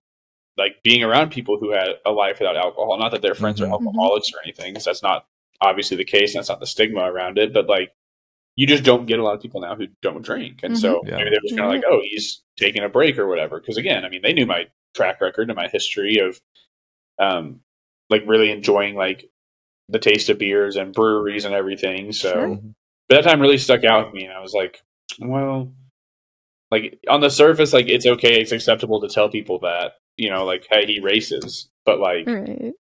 like 0.60 0.84
being 0.84 1.04
around 1.04 1.32
people 1.32 1.58
who 1.58 1.72
had 1.72 1.88
a 2.06 2.12
life 2.12 2.40
without 2.40 2.58
alcohol. 2.58 2.98
Not 3.00 3.12
that 3.12 3.22
their 3.22 3.34
friends 3.34 3.60
mm-hmm. 3.60 3.72
are 3.72 3.74
alcoholics 3.74 4.32
or 4.34 4.42
anything, 4.44 4.74
because 4.74 4.86
that's 4.86 5.02
not 5.02 5.26
obviously 5.62 5.98
the 5.98 6.06
case. 6.06 6.34
and 6.34 6.40
That's 6.40 6.50
not 6.50 6.60
the 6.60 6.68
stigma 6.68 7.02
around 7.02 7.38
it. 7.38 7.54
But 7.54 7.68
like, 7.68 7.92
you 8.56 8.68
just 8.68 8.84
don't 8.84 9.08
get 9.08 9.20
a 9.20 9.24
lot 9.24 9.36
of 9.36 9.42
people 9.42 9.62
now 9.62 9.76
who 9.76 9.88
don't 10.02 10.22
drink, 10.22 10.60
and 10.62 10.74
mm-hmm. 10.74 10.82
so 10.82 11.02
yeah. 11.06 11.18
maybe 11.18 11.32
they're 11.32 11.40
just 11.42 11.58
kind 11.58 11.70
of 11.70 11.76
like, 11.76 11.84
oh, 11.90 12.02
he's 12.04 12.44
taking 12.58 12.84
a 12.84 12.90
break 12.90 13.18
or 13.18 13.28
whatever. 13.28 13.60
Because 13.60 13.78
again, 13.78 14.06
I 14.06 14.10
mean, 14.10 14.22
they 14.22 14.34
knew 14.34 14.46
my 14.46 14.68
track 14.94 15.22
record 15.22 15.50
and 15.50 15.56
my 15.56 15.68
history 15.68 16.18
of 16.18 16.40
um, 17.20 17.62
like 18.10 18.24
really 18.28 18.52
enjoying 18.52 18.96
like 18.96 19.30
the 19.88 20.00
taste 20.00 20.30
of 20.30 20.38
beers 20.38 20.76
and 20.76 20.94
breweries 20.94 21.46
and 21.46 21.56
everything. 21.56 22.12
So 22.12 22.32
sure. 22.32 22.60
but 23.08 23.16
that 23.16 23.24
time 23.24 23.42
really 23.42 23.58
stuck 23.58 23.84
out 23.84 24.06
with 24.06 24.14
me 24.14 24.26
and 24.26 24.34
I 24.34 24.40
was 24.40 24.54
like, 24.54 24.82
well, 25.20 25.72
like 26.72 27.00
on 27.10 27.22
the 27.22 27.30
surface, 27.30 27.74
like 27.74 27.88
it's 27.88 28.06
okay, 28.06 28.40
it's 28.40 28.52
acceptable 28.52 29.02
to 29.02 29.10
tell 29.10 29.30
people 29.30 29.60
that, 29.60 29.94
you 30.20 30.30
know, 30.30 30.46
like, 30.46 30.68
hey, 30.70 30.86
he 30.86 31.00
races. 31.00 31.70
But 31.86 32.00
like 32.00 32.28
right. 32.28 32.74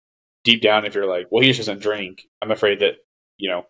deep 0.45 0.61
down 0.61 0.85
if 0.85 0.95
you're 0.95 1.07
like, 1.07 1.29
well, 1.31 1.43
he 1.43 1.49
just 1.49 1.61
doesn't 1.61 1.81
drink, 1.81 2.23
I'm 2.43 2.51
afraid 2.51 2.81
that, 2.81 2.97
you 3.39 3.49
know, 3.49 3.65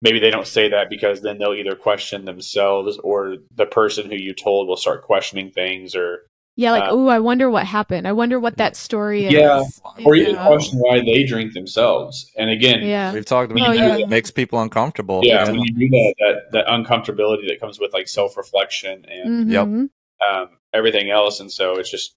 maybe 0.00 0.18
they 0.18 0.30
don't 0.30 0.46
say 0.46 0.68
that 0.70 0.90
because 0.90 1.20
then 1.20 1.38
they'll 1.38 1.54
either 1.54 1.76
question 1.76 2.24
themselves 2.24 2.98
or 3.04 3.36
the 3.54 3.66
person 3.66 4.10
who 4.10 4.16
you 4.16 4.34
told 4.34 4.66
will 4.66 4.76
start 4.76 5.02
questioning 5.04 5.50
things 5.52 5.94
or 5.94 6.22
Yeah, 6.56 6.72
like, 6.72 6.82
Uh, 6.84 6.88
oh, 6.90 7.06
I 7.08 7.20
wonder 7.20 7.48
what 7.48 7.64
happened. 7.64 8.08
I 8.08 8.12
wonder 8.12 8.40
what 8.40 8.56
that 8.56 8.74
story 8.76 9.26
is. 9.26 9.32
Yeah, 9.32 9.62
or 10.04 10.16
you 10.16 10.22
even 10.22 10.34
know? 10.34 10.46
question 10.48 10.78
why 10.80 10.98
they 11.00 11.22
drink 11.24 11.52
themselves. 11.52 12.28
And 12.36 12.50
again, 12.50 12.82
Yeah. 12.82 13.12
We've 13.12 13.24
talked 13.24 13.52
about 13.52 13.68
Oh, 13.68 13.72
it. 13.72 13.76
yeah. 13.76 13.96
It 13.98 14.08
makes 14.08 14.30
people 14.32 14.60
uncomfortable. 14.60 15.20
yeah, 15.22 15.46
And- 15.46 15.52
when 15.58 15.64
you 15.64 15.88
do 15.88 15.88
that, 15.90 16.14
that 16.18 16.36
that 16.52 16.66
uncomfortability 16.66 17.46
that 17.48 17.60
comes 17.60 17.78
with 17.78 17.92
like 17.92 18.08
self 18.08 18.36
reflection 18.36 19.04
and 19.08 19.50
Yep. 19.52 19.66
Mhm. 19.66 19.88
um, 20.28 20.48
everything 20.74 21.10
else, 21.10 21.38
and 21.40 21.52
so 21.52 21.76
it's 21.78 21.90
just 21.90 22.16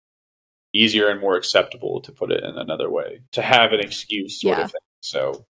easier 0.75 1.07
and 1.09 1.21
more 1.21 1.35
acceptable 1.37 2.01
to 2.01 2.11
put 2.11 2.31
it 2.31 2.43
in 2.43 2.57
another 2.57 2.89
way 2.89 3.21
to 3.31 3.41
have 3.41 3.71
an 3.73 3.79
excuse 3.79 4.41
sort 4.41 4.57
Yeah. 4.57 4.63
of 4.65 4.71
thing. 4.71 4.81
So, 5.01 5.45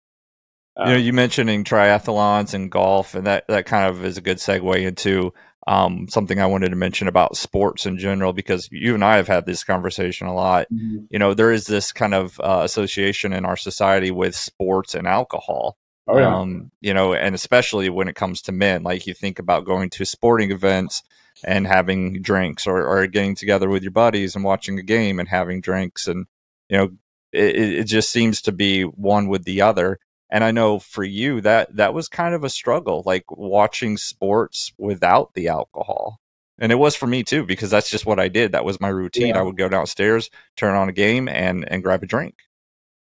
you 0.79 0.85
know, 0.85 0.95
um, 0.95 1.01
you 1.01 1.13
mentioning 1.13 1.63
triathlons 1.63 2.53
and 2.53 2.71
golf, 2.71 3.13
and 3.15 3.27
that 3.27 3.45
that 3.47 3.65
kind 3.65 3.89
of 3.89 4.03
is 4.05 4.17
a 4.17 4.21
good 4.21 4.37
segue 4.37 4.81
into 4.81 5.33
um, 5.67 6.07
something 6.09 6.39
I 6.39 6.47
wanted 6.47 6.69
to 6.69 6.75
mention 6.75 7.07
about 7.07 7.37
sports 7.37 7.85
in 7.85 7.97
general, 7.99 8.33
because 8.33 8.67
you 8.71 8.95
and 8.95 9.03
I 9.03 9.17
have 9.17 9.27
had 9.27 9.45
this 9.45 9.63
conversation 9.63 10.25
a 10.27 10.33
lot. 10.33 10.67
mhm. 10.73 11.05
You 11.11 11.19
know, 11.19 11.33
there 11.35 11.51
is 11.51 11.65
this 11.67 11.91
kind 11.91 12.13
of 12.15 12.39
uh, 12.39 12.61
association 12.63 13.31
in 13.33 13.45
our 13.45 13.57
society 13.57 14.09
with 14.11 14.35
sports 14.35 14.95
and 14.95 15.07
alcohol. 15.07 15.77
oh 16.07 16.17
yeah, 16.17 16.35
Um, 16.35 16.71
you 16.81 16.93
know, 16.95 17.13
and 17.13 17.35
especially 17.35 17.89
when 17.89 18.07
it 18.07 18.15
comes 18.15 18.41
to 18.43 18.51
men, 18.51 18.81
like 18.81 19.05
you 19.05 19.13
think 19.13 19.37
about 19.39 19.65
going 19.65 19.89
to 19.91 20.05
sporting 20.05 20.51
events 20.51 21.03
and 21.43 21.67
having 21.67 22.21
drinks 22.21 22.67
or, 22.67 22.85
or 22.85 23.07
getting 23.07 23.35
together 23.35 23.69
with 23.69 23.83
your 23.83 23.91
buddies 23.91 24.35
and 24.35 24.43
watching 24.43 24.79
a 24.79 24.83
game 24.83 25.19
and 25.19 25.29
having 25.29 25.61
drinks. 25.61 26.07
And, 26.07 26.25
you 26.69 26.77
know, 26.77 26.91
it, 27.31 27.55
it 27.55 27.83
just 27.85 28.09
seems 28.09 28.41
to 28.43 28.51
be 28.51 28.83
one 28.83 29.27
with 29.27 29.43
the 29.43 29.61
other. 29.61 29.99
And 30.29 30.43
I 30.43 30.51
know 30.51 30.79
for 30.79 31.03
you 31.03 31.41
that 31.41 31.75
that 31.75 31.93
was 31.93 32.07
kind 32.07 32.33
of 32.33 32.43
a 32.43 32.49
struggle, 32.49 33.03
like 33.05 33.25
watching 33.29 33.97
sports 33.97 34.71
without 34.77 35.33
the 35.33 35.49
alcohol. 35.49 36.19
And 36.59 36.71
it 36.71 36.75
was 36.75 36.95
for 36.95 37.07
me 37.07 37.23
too, 37.23 37.45
because 37.45 37.71
that's 37.71 37.89
just 37.89 38.05
what 38.05 38.19
I 38.19 38.27
did. 38.27 38.51
That 38.51 38.63
was 38.63 38.79
my 38.79 38.89
routine. 38.89 39.29
Yeah. 39.29 39.39
I 39.39 39.41
would 39.41 39.57
go 39.57 39.67
downstairs, 39.67 40.29
turn 40.55 40.75
on 40.75 40.89
a 40.89 40.93
game 40.93 41.27
and, 41.27 41.67
and 41.69 41.81
grab 41.83 42.03
a 42.03 42.05
drink. 42.05 42.35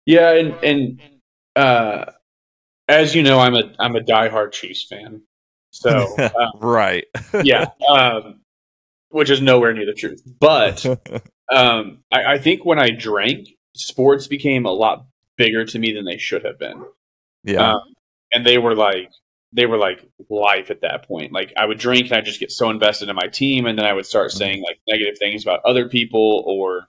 yeah, 0.06 0.32
and 0.32 0.54
and 0.62 1.00
uh, 1.56 2.04
as 2.88 3.14
you 3.14 3.22
know, 3.22 3.38
I'm 3.38 3.54
a 3.54 3.72
I'm 3.78 3.96
a 3.96 4.00
diehard 4.00 4.52
Chiefs 4.52 4.85
fan. 4.85 5.22
So 5.72 6.14
uh, 6.18 6.30
right. 6.61 7.04
yeah, 7.42 7.66
um, 7.88 8.40
which 9.08 9.30
is 9.30 9.40
nowhere 9.40 9.72
near 9.72 9.87
the 9.87 9.94
truth. 9.94 10.22
But 10.38 10.85
um, 11.52 12.04
I, 12.12 12.35
I 12.35 12.38
think 12.38 12.64
when 12.64 12.78
I 12.78 12.90
drank, 12.90 13.48
sports 13.74 14.26
became 14.26 14.66
a 14.66 14.70
lot 14.72 15.06
bigger 15.37 15.64
to 15.64 15.78
me 15.78 15.92
than 15.92 16.04
they 16.04 16.18
should 16.18 16.44
have 16.44 16.58
been. 16.58 16.85
yeah. 17.42 17.72
Um, 17.72 17.80
and 18.32 18.46
they 18.46 18.58
were 18.58 18.74
like 18.76 19.11
they 19.54 19.66
were 19.66 19.76
like 19.76 20.02
life 20.30 20.70
at 20.70 20.80
that 20.82 21.06
point. 21.06 21.32
Like 21.32 21.52
I 21.56 21.66
would 21.66 21.78
drink 21.78 22.06
and 22.06 22.14
I 22.16 22.20
just 22.22 22.40
get 22.40 22.50
so 22.50 22.70
invested 22.70 23.08
in 23.11 23.16
my 23.16 23.26
team, 23.28 23.66
and 23.66 23.78
then 23.78 23.85
I 23.87 23.92
would 23.92 24.06
start 24.06 24.30
Mm-hmm. 24.30 24.38
saying 24.38 24.62
like 24.62 24.78
negative 24.88 25.18
things 25.18 25.42
about 25.42 25.61
other 25.64 25.88
people, 25.88 26.42
or 26.46 26.87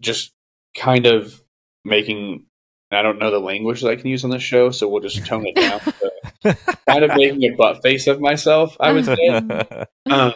just 0.00 0.32
kind 0.76 1.06
of 1.06 1.40
making. 1.84 2.44
I 2.90 3.02
don't 3.02 3.18
know 3.18 3.30
the 3.30 3.38
language 3.40 3.82
that 3.82 3.90
I 3.90 3.96
can 3.96 4.06
use 4.06 4.24
on 4.24 4.30
this 4.30 4.42
show, 4.42 4.70
so 4.70 4.88
we'll 4.88 5.02
just 5.02 5.26
tone 5.26 5.46
it 5.46 5.54
down. 5.56 5.80
to 6.42 6.56
kind 6.88 7.04
of 7.04 7.16
making 7.16 7.42
a 7.44 7.56
butt 7.56 7.82
face 7.82 8.06
of 8.06 8.20
myself, 8.20 8.76
I 8.80 8.92
would 8.92 9.04
say. 9.04 9.28
um, 10.10 10.34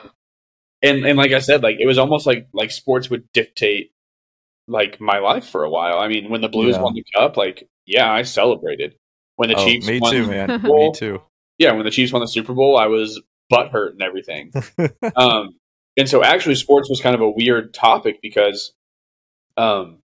and 0.82 1.06
and 1.06 1.16
like 1.16 1.32
I 1.32 1.38
said, 1.38 1.62
like 1.62 1.76
it 1.78 1.86
was 1.86 1.98
almost 1.98 2.26
like 2.26 2.48
like 2.52 2.70
sports 2.70 3.08
would 3.10 3.30
dictate 3.32 3.92
like 4.68 5.00
my 5.00 5.18
life 5.18 5.48
for 5.48 5.64
a 5.64 5.70
while. 5.70 5.98
I 5.98 6.08
mean, 6.08 6.28
when 6.30 6.40
the 6.40 6.48
Blues 6.48 6.76
Yeah. 6.76 6.82
won 6.82 6.94
the 6.94 7.04
cup, 7.14 7.36
like 7.36 7.68
yeah, 7.86 8.10
I 8.10 8.22
celebrated. 8.22 8.96
When 9.36 9.48
the 9.48 9.56
oh, 9.56 9.64
Chiefs 9.64 9.86
me 9.86 10.00
won, 10.00 10.12
too, 10.12 10.26
man. 10.26 10.62
me 10.62 10.92
too. 10.94 11.22
yeah, 11.58 11.72
when 11.72 11.84
the 11.84 11.90
Chiefs 11.90 12.12
won 12.12 12.20
the 12.20 12.28
Super 12.28 12.54
Bowl, 12.54 12.76
I 12.76 12.86
was 12.86 13.20
butthurt 13.52 13.92
and 13.92 14.02
everything. 14.02 14.52
um, 15.16 15.56
and 15.96 16.08
so 16.08 16.22
actually, 16.22 16.54
sports 16.56 16.88
was 16.88 17.00
kind 17.00 17.14
of 17.14 17.20
a 17.20 17.30
weird 17.30 17.74
topic 17.74 18.20
because 18.22 18.72
um, 19.56 19.98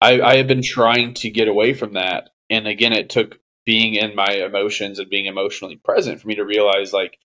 I, 0.00 0.20
I 0.20 0.36
had 0.36 0.46
been 0.46 0.62
trying 0.62 1.14
to 1.14 1.30
get 1.30 1.48
away 1.48 1.74
from 1.74 1.94
that, 1.94 2.30
and 2.50 2.66
again, 2.66 2.92
it 2.92 3.10
took 3.10 3.38
being 3.68 3.96
in 3.96 4.14
my 4.14 4.30
emotions 4.30 4.98
and 4.98 5.10
being 5.10 5.26
emotionally 5.26 5.76
present 5.76 6.18
for 6.18 6.26
me 6.26 6.34
to 6.34 6.42
realize 6.42 6.94
like 6.94 7.18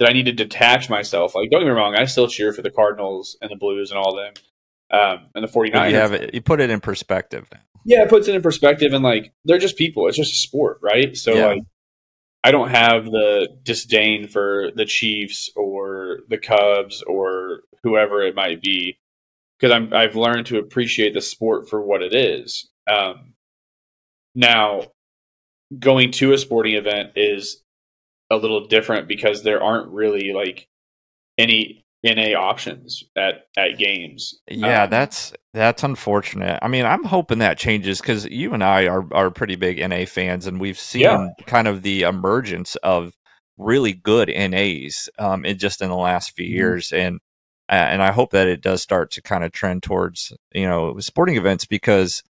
that 0.00 0.08
I 0.08 0.12
need 0.12 0.24
to 0.24 0.32
detach 0.32 0.90
myself. 0.90 1.36
Like, 1.36 1.48
don't 1.48 1.60
get 1.60 1.66
me 1.66 1.70
wrong, 1.70 1.94
I 1.94 2.06
still 2.06 2.26
cheer 2.26 2.52
for 2.52 2.60
the 2.60 2.72
Cardinals 2.72 3.36
and 3.40 3.52
the 3.52 3.54
Blues 3.54 3.92
and 3.92 3.98
all 4.00 4.16
them, 4.16 4.32
um, 4.90 5.28
and 5.32 5.44
the 5.44 5.48
49ers. 5.48 5.90
You 5.90 5.96
have 5.96 6.12
it. 6.12 6.34
You 6.34 6.40
put 6.40 6.60
it 6.60 6.70
in 6.70 6.80
perspective. 6.80 7.48
Yeah, 7.84 8.02
it 8.02 8.08
puts 8.08 8.26
it 8.26 8.34
in 8.34 8.42
perspective, 8.42 8.92
and 8.92 9.04
like 9.04 9.32
they're 9.44 9.58
just 9.58 9.76
people. 9.76 10.08
It's 10.08 10.16
just 10.16 10.32
a 10.32 10.38
sport, 10.48 10.80
right? 10.82 11.16
So 11.16 11.36
Yeah. 11.36 11.46
like, 11.46 11.62
I 12.42 12.50
don't 12.50 12.70
have 12.70 13.04
the 13.04 13.46
disdain 13.62 14.26
for 14.26 14.72
the 14.74 14.86
Chiefs 14.86 15.50
or 15.54 16.18
the 16.28 16.38
Cubs 16.38 17.00
or 17.06 17.60
whoever 17.84 18.22
it 18.22 18.34
might 18.34 18.60
be 18.60 18.98
because 19.56 19.72
I'm 19.72 19.94
I've 19.94 20.16
learned 20.16 20.46
to 20.46 20.58
appreciate 20.58 21.14
the 21.14 21.20
sport 21.20 21.68
for 21.68 21.80
what 21.80 22.02
it 22.02 22.12
is. 22.12 22.68
Um, 22.90 23.34
now, 24.34 24.82
going 25.78 26.10
to 26.12 26.32
a 26.32 26.38
sporting 26.38 26.74
event 26.74 27.12
is 27.16 27.62
a 28.30 28.36
little 28.36 28.66
different 28.66 29.08
because 29.08 29.42
there 29.42 29.62
aren't 29.62 29.90
really 29.90 30.32
like 30.32 30.68
any 31.38 31.84
NA 32.04 32.32
options 32.38 33.04
at 33.16 33.46
at 33.56 33.78
games. 33.78 34.40
Yeah, 34.48 34.84
Um, 34.84 34.90
that's 34.90 35.32
that's 35.54 35.82
unfortunate. 35.84 36.58
I 36.62 36.68
mean, 36.68 36.84
I'm 36.84 37.04
hoping 37.04 37.38
that 37.38 37.58
changes 37.58 38.00
because 38.00 38.26
you 38.26 38.52
and 38.54 38.64
I 38.64 38.86
are 38.88 39.06
are 39.14 39.30
pretty 39.30 39.56
big 39.56 39.78
NA 39.78 40.06
fans, 40.06 40.46
and 40.46 40.60
we've 40.60 40.78
seen 40.78 41.02
Yeah. 41.02 41.28
kind 41.46 41.68
of 41.68 41.82
the 41.82 42.02
emergence 42.02 42.76
of 42.76 43.12
really 43.58 43.92
good 43.92 44.28
NAs 44.30 45.08
um, 45.18 45.44
in 45.44 45.58
just 45.58 45.82
in 45.82 45.88
the 45.90 45.96
last 45.96 46.34
few 46.36 46.46
Mhm. 46.46 46.50
years, 46.50 46.92
and 46.92 47.20
uh, 47.68 47.72
and 47.74 48.02
I 48.02 48.10
hope 48.12 48.30
that 48.32 48.48
it 48.48 48.60
does 48.62 48.82
start 48.82 49.10
to 49.12 49.22
kind 49.22 49.44
of 49.44 49.52
trend 49.52 49.82
towards 49.82 50.32
you 50.52 50.66
know 50.66 50.98
sporting 51.00 51.36
events 51.36 51.64
because. 51.66 52.22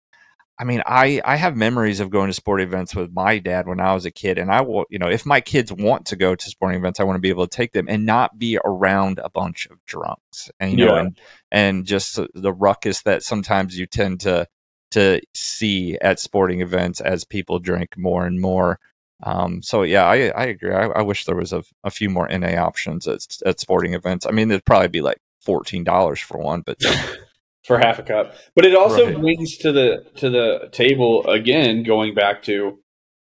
I 0.59 0.65
mean, 0.65 0.83
I, 0.85 1.21
I 1.23 1.37
have 1.37 1.55
memories 1.55 2.01
of 2.01 2.09
going 2.09 2.27
to 2.27 2.33
sporting 2.33 2.67
events 2.67 2.93
with 2.93 3.13
my 3.13 3.39
dad 3.39 3.65
when 3.65 3.79
I 3.79 3.93
was 3.93 4.05
a 4.05 4.11
kid, 4.11 4.37
and 4.37 4.51
I 4.51 4.59
will, 4.59 4.83
you 4.89 4.99
know, 4.99 5.07
if 5.07 5.25
my 5.25 5.39
kids 5.39 5.71
want 5.71 6.07
to 6.07 6.17
go 6.17 6.35
to 6.35 6.49
sporting 6.49 6.77
events, 6.77 6.99
I 6.99 7.05
want 7.05 7.15
to 7.15 7.21
be 7.21 7.29
able 7.29 7.47
to 7.47 7.55
take 7.55 7.71
them 7.71 7.87
and 7.87 8.05
not 8.05 8.37
be 8.37 8.59
around 8.65 9.19
a 9.23 9.29
bunch 9.29 9.67
of 9.67 9.77
drunks, 9.85 10.51
and 10.59 10.77
you 10.77 10.85
know, 10.85 10.95
and 10.97 11.19
and 11.49 11.85
just 11.85 12.19
the- 12.33 12.51
ruckus 12.51 13.03
that 13.03 13.23
sometimes 13.23 13.79
you 13.79 13.85
tend 13.85 14.19
to 14.21 14.47
to 14.91 15.21
see 15.33 15.97
at 16.01 16.19
sporting 16.19 16.61
events 16.61 16.99
as 16.99 17.23
people 17.23 17.59
drink 17.59 17.97
more 17.97 18.25
and 18.25 18.41
more. 18.41 18.79
Um, 19.23 19.61
so 19.61 19.83
yeah, 19.83 20.03
I 20.05 20.27
I 20.27 20.45
agree. 20.47 20.73
I, 20.73 20.87
I 20.87 21.01
wish 21.03 21.23
there 21.23 21.37
was 21.37 21.53
a, 21.53 21.63
a 21.85 21.91
few 21.91 22.09
more 22.09 22.27
NA 22.27 22.61
options 22.61 23.07
at 23.07 23.25
at 23.45 23.61
sporting 23.61 23.93
events. 23.93 24.25
I 24.25 24.31
mean, 24.31 24.51
it'd 24.51 24.65
probably 24.65 24.89
be 24.89 25.01
like 25.01 25.19
fourteen 25.39 25.85
dollars 25.85 26.19
for 26.19 26.37
one, 26.37 26.63
but 26.65 26.81
for 27.65 27.77
half 27.77 27.99
a 27.99 28.03
cup. 28.03 28.33
But 28.55 28.65
it 28.65 28.75
also 28.75 29.05
Right. 29.07 29.19
brings 29.19 29.57
to 29.57 29.71
the 29.71 30.05
to 30.15 30.29
the 30.29 30.69
table 30.71 31.25
again, 31.27 31.83
going 31.83 32.13
back 32.15 32.41
to 32.43 32.79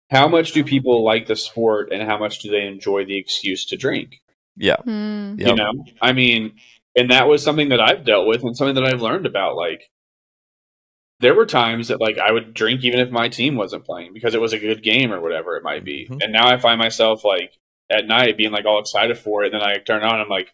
how 0.09 0.27
much 0.27 0.51
do 0.53 0.63
people 0.63 1.03
like 1.03 1.25
the 1.27 1.35
sport 1.35 1.91
and 1.91 2.01
how 2.03 2.17
much 2.17 2.39
do 2.39 2.49
they 2.49 2.65
enjoy 2.65 3.03
the 3.05 3.17
excuse 3.17 3.65
to 3.65 3.77
drink? 3.77 4.21
yeah, 4.59 4.77
Hmm. 4.77 5.35
Yep. 5.37 5.47
You 5.49 5.55
know, 5.55 5.71
I 6.01 6.13
mean, 6.13 6.53
and 6.95 7.11
that 7.11 7.27
was 7.27 7.43
something 7.43 7.69
that 7.69 7.79
I've 7.79 8.05
dealt 8.05 8.25
with 8.27 8.43
and 8.43 8.57
something 8.57 8.73
that 8.75 8.91
I've 8.91 9.03
learned 9.03 9.27
about. 9.27 9.55
Like, 9.55 9.91
there 11.19 11.35
were 11.35 11.45
times 11.45 11.87
that 11.89 11.99
like 12.01 12.17
I 12.17 12.31
would 12.31 12.53
drink 12.53 12.83
even 12.83 12.99
if 12.99 13.09
my 13.11 13.27
team 13.29 13.55
wasn't 13.55 13.85
playing 13.85 14.13
because 14.13 14.33
it 14.33 14.41
was 14.41 14.53
a 14.53 14.59
good 14.59 14.81
game 14.83 15.11
or 15.13 15.19
whatever 15.21 15.57
it 15.57 15.63
might 15.63 15.83
be. 15.83 16.07
Mhm. 16.09 16.23
And 16.23 16.33
now 16.33 16.47
I 16.47 16.57
find 16.57 16.79
myself 16.79 17.23
like 17.25 17.53
at 17.89 18.07
night 18.07 18.37
being 18.37 18.51
like 18.51 18.65
all 18.65 18.79
excited 18.79 19.17
for 19.17 19.43
it. 19.43 19.53
And 19.53 19.61
then 19.61 19.67
I 19.69 19.77
turn 19.77 20.03
on, 20.03 20.19
I'm 20.19 20.29
like, 20.29 20.53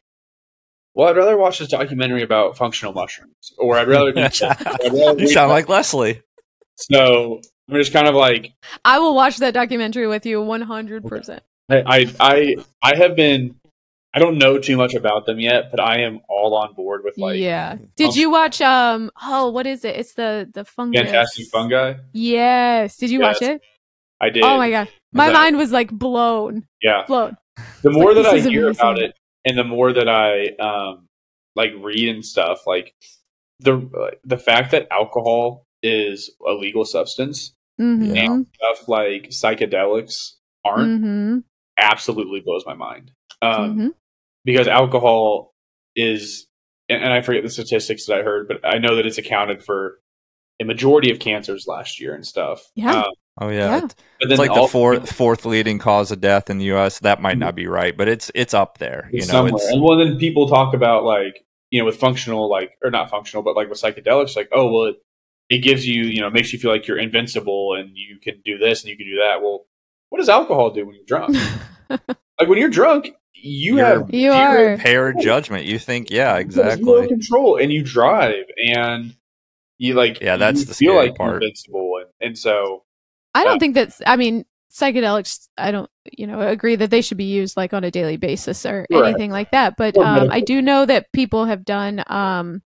well, 0.96 1.10
I'd 1.10 1.18
rather 1.18 1.38
watch 1.38 1.60
this 1.60 1.70
documentary 1.70 2.22
about 2.22 2.58
functional 2.58 2.94
mushrooms, 2.94 3.54
or 3.58 3.78
I'd 3.78 3.88
rather 3.88 4.12
do 4.12 4.22
this. 4.22 4.42
I'd 4.44 4.94
rather 4.94 5.20
you 5.22 5.28
sound 5.28 5.50
like 5.50 5.70
Leslie. 5.70 6.22
so 6.76 7.42
I'm 7.70 7.76
just 7.76 7.94
kind 7.94 8.08
of 8.08 8.16
like 8.16 8.54
I 8.86 9.00
will 9.00 9.16
watch 9.16 9.38
that 9.38 9.54
documentary 9.54 10.08
with 10.08 10.26
you 10.26 10.40
100%. 10.40 11.40
I 11.70 11.76
I 11.86 12.14
I, 12.20 12.56
I 12.82 12.96
have 12.98 13.16
been 13.16 13.56
I 14.14 14.20
don't 14.20 14.38
know 14.38 14.60
too 14.60 14.78
much 14.78 14.94
about 14.94 15.26
them 15.26 15.40
yet, 15.40 15.72
but 15.72 15.80
I 15.80 16.02
am 16.02 16.20
all 16.30 16.56
on 16.56 16.74
board 16.74 17.02
with 17.04 17.18
like 17.18 17.40
yeah. 17.40 17.78
Did 17.96 18.16
you 18.16 18.30
watch 18.30 18.62
um 18.62 19.10
oh 19.22 19.50
what 19.50 19.66
is 19.66 19.84
it? 19.86 19.96
It's 19.96 20.14
the 20.14 20.50
the 20.54 20.66
fungus. 20.66 21.02
fantastic 21.02 21.48
fungi. 21.48 21.96
Yes. 22.12 22.98
Did 22.98 23.10
you 23.10 23.22
watch 23.22 23.42
it? 23.42 23.62
I 24.22 24.30
did. 24.30 24.44
Oh 24.44 24.58
my 24.58 24.70
god. 24.70 24.90
My 25.14 25.28
that- 25.28 25.34
mind 25.34 25.58
was 25.58 25.72
like 25.72 25.90
blown. 25.90 26.68
Yeah. 26.82 27.06
Blown. 27.08 27.38
The 27.82 27.92
more 27.92 28.14
like, 28.14 28.24
that 28.24 28.34
I 28.34 28.40
hear 28.40 28.66
amazing. 28.66 28.82
about 28.82 29.00
it, 29.00 29.16
and 29.46 29.58
the 29.58 29.64
more 29.64 29.94
that 29.94 30.08
I 30.10 30.48
um 30.60 31.08
like 31.56 31.72
read 31.80 32.10
and 32.10 32.26
stuff, 32.26 32.66
like 32.68 32.94
the 33.60 34.18
the 34.24 34.38
fact 34.38 34.72
that 34.72 34.88
alcohol 34.92 35.66
is 35.82 36.32
a 36.48 36.54
legal 36.54 36.86
substance 36.86 37.54
Mhm. 37.80 38.16
and 38.18 38.48
stuff 38.56 38.88
like 38.88 39.30
psychedelics 39.30 40.34
aren't 40.64 41.04
Mhm. 41.04 41.44
absolutely 41.78 42.40
blows 42.40 42.66
my 42.66 42.74
mind. 42.74 43.12
Um, 43.42 43.78
Mhm. 43.78 43.94
because 44.46 44.68
alcohol 44.68 45.54
is 45.96 46.48
and, 46.90 47.02
and 47.04 47.14
I 47.14 47.22
forget 47.22 47.44
the 47.44 47.50
statistics 47.50 48.06
that 48.08 48.20
I 48.20 48.24
heard, 48.24 48.48
but 48.48 48.60
I 48.66 48.78
know 48.78 48.96
that 48.96 49.06
it's 49.06 49.18
accounted 49.18 49.64
for 49.64 50.00
a 50.62 50.66
majority 50.66 51.12
of 51.12 51.20
cancers 51.20 51.66
last 51.68 52.00
year 52.00 52.14
and 52.14 52.26
stuff. 52.28 52.62
Yeah. 52.76 53.04
Um, 53.04 53.14
Oh 53.40 53.50
yeah, 53.50 53.58
Yeah. 53.70 53.78
It's- 53.78 53.96
but 54.20 54.30
it's 54.32 54.40
then 54.40 54.48
like 54.48 54.54
the 54.56 54.68
fourth 54.68 55.12
fourth 55.12 55.46
leading 55.46 55.80
cause 55.80 56.12
of 56.12 56.22
death 56.22 56.50
in 56.50 56.58
the 56.60 56.66
U.S. 56.66 57.00
That 57.00 57.22
might 57.22 57.38
not 57.38 57.56
be 57.56 57.68
right, 57.68 57.96
but 57.98 58.08
it's 58.08 58.32
it's 58.36 58.54
up 58.54 58.78
there. 58.78 59.10
You 59.12 59.20
know, 59.22 59.26
somewhere. 59.26 59.54
it's 59.56 59.66
and 59.72 59.82
well, 59.82 59.98
then 59.98 60.18
people 60.18 60.48
talk 60.48 60.74
about 60.74 61.04
like 61.04 61.44
you 61.72 61.80
know 61.80 61.86
with 61.86 61.98
functional 61.98 62.50
like 62.50 62.78
or 62.84 62.92
not 62.92 63.10
functional, 63.10 63.42
but 63.44 63.56
like 63.56 63.70
with 63.70 63.82
psychedelics, 63.82 64.36
like 64.36 64.50
oh 64.52 64.72
well, 64.72 64.84
it, 64.86 64.96
it 65.50 65.58
gives 65.60 65.86
you 65.88 66.04
you 66.04 66.22
know 66.22 66.30
makes 66.30 66.54
you 66.54 66.60
feel 66.60 66.72
like 66.72 66.88
you're 66.88 67.00
invincible 67.00 67.74
and 67.76 67.92
you 67.98 68.18
can 68.22 68.40
do 68.46 68.58
this 68.58 68.84
and 68.84 68.92
you 68.92 68.98
can 68.98 69.08
do 69.08 69.18
that. 69.18 69.42
Well, 69.42 69.66
what 70.10 70.20
does 70.20 70.30
alcohol 70.30 70.70
do 70.70 70.86
when 70.86 70.96
you're 70.96 71.06
drunk? 71.06 71.36
like 71.90 72.48
when 72.48 72.60
you're 72.60 72.70
drunk, 72.70 73.10
you 73.34 73.78
You're- 73.78 73.82
have 73.90 74.14
You 74.14 74.32
are. 74.32 74.74
Impaired 74.74 75.18
judgment. 75.22 75.66
You 75.66 75.80
think, 75.80 76.12
yeah, 76.12 76.30
you 76.30 76.36
have 76.38 76.42
exactly. 76.46 77.08
control, 77.08 77.58
and 77.58 77.74
you 77.74 77.84
drive, 77.84 78.46
and 78.64 79.16
you 79.80 79.96
like 79.96 80.22
Yeah, 80.22 80.38
that's 80.38 80.62
you 80.62 80.66
the 80.68 80.74
feel 80.76 80.92
scary 80.94 81.08
like 81.10 81.16
part. 81.18 81.42
invincible, 81.44 81.98
and, 82.00 82.10
and 82.30 82.38
so 82.38 82.84
I 83.36 83.44
don't 83.44 83.60
think 83.60 83.76
that's. 83.76 84.02
I 84.06 84.16
mean, 84.16 84.46
psychedelics. 84.72 85.50
I 85.58 85.72
don't, 85.72 85.90
you 86.12 86.28
know, 86.28 86.42
agree 86.42 86.76
that 86.76 86.90
they 86.90 87.02
should 87.02 87.18
be 87.18 87.26
used 87.26 87.58
like 87.58 87.74
on 87.74 87.84
a 87.84 87.92
daily 87.92 88.18
basis 88.18 88.66
or 88.66 88.86
Right. 88.90 89.06
anything 89.06 89.32
like 89.32 89.52
that. 89.52 89.76
But 89.78 89.98
um, 89.98 90.30
I 90.32 90.42
do 90.42 90.62
know 90.62 90.86
that 90.86 91.12
people 91.14 91.46
have 91.46 91.64
done. 91.66 92.04
Um, 92.08 92.62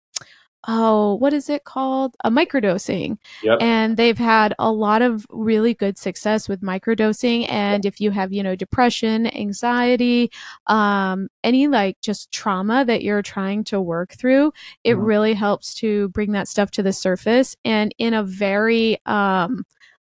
oh, 0.66 1.14
what 1.14 1.32
is 1.32 1.48
it 1.48 1.64
called? 1.64 2.14
A 2.24 2.30
microdosing, 2.30 3.16
yep, 3.42 3.58
and 3.62 3.96
they've 3.96 4.18
had 4.18 4.54
a 4.58 4.70
lot 4.72 5.02
of 5.02 5.24
really 5.30 5.72
good 5.72 5.96
success 5.96 6.48
with 6.48 6.60
microdosing. 6.62 7.46
And 7.48 7.86
if 7.86 8.00
you 8.00 8.10
have, 8.10 8.32
you 8.32 8.42
know, 8.42 8.56
depression, 8.56 9.26
anxiety, 9.34 10.30
um, 10.66 11.28
any 11.44 11.68
like 11.68 12.00
just 12.02 12.32
trauma 12.32 12.84
that 12.84 13.02
you're 13.02 13.22
trying 13.22 13.64
to 13.64 13.80
work 13.80 14.12
through, 14.12 14.52
it 14.84 14.96
Mhm. 14.96 15.06
really 15.06 15.34
helps 15.34 15.74
to 15.76 16.08
bring 16.10 16.32
that 16.32 16.48
stuff 16.48 16.70
to 16.72 16.82
the 16.82 16.92
surface 16.92 17.56
and 17.64 17.94
in 17.98 18.12
a 18.14 18.22
very 18.24 18.98
um 19.06 19.64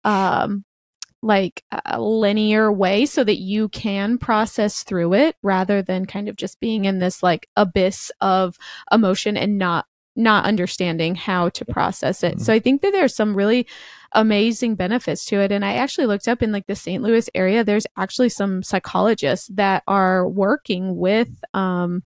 um 0.09 0.64
like 1.21 1.64
a 1.85 2.01
linear 2.01 2.73
way 2.73 3.05
so 3.05 3.25
that 3.25 3.38
you 3.38 3.68
can 3.71 4.18
process 4.18 4.85
through 4.85 5.12
it 5.14 5.35
rather 5.42 5.83
than 5.83 6.07
kind 6.07 6.29
of 6.29 6.37
just 6.37 6.61
being 6.61 6.85
in 6.85 7.01
this 7.01 7.23
like 7.25 7.49
abyss 7.57 8.12
of 8.21 8.57
emotion 8.92 9.37
and 9.37 9.59
not 9.59 9.87
not 10.14 10.44
understanding 10.44 11.14
how 11.14 11.49
to 11.51 11.64
process 11.64 12.25
it. 12.25 12.37
Mhm. 12.38 12.40
So 12.40 12.53
I 12.53 12.59
think 12.59 12.83
that 12.83 12.90
there's 12.92 13.14
some 13.14 13.37
really 13.37 13.66
amazing 14.12 14.75
benefits 14.75 15.25
to 15.27 15.38
it 15.40 15.53
and 15.53 15.64
I 15.64 15.75
actually 15.75 16.07
looked 16.07 16.29
up 16.29 16.42
in 16.42 16.51
like 16.53 16.66
the 16.66 16.75
St. 16.75 17.03
Louis 17.03 17.29
area 17.35 17.62
there's 17.62 17.87
actually 17.97 18.31
some 18.31 18.62
psychologists 18.62 19.49
that 19.55 19.83
are 19.87 20.29
working 20.29 20.97
with 20.97 21.31
um 21.53 22.03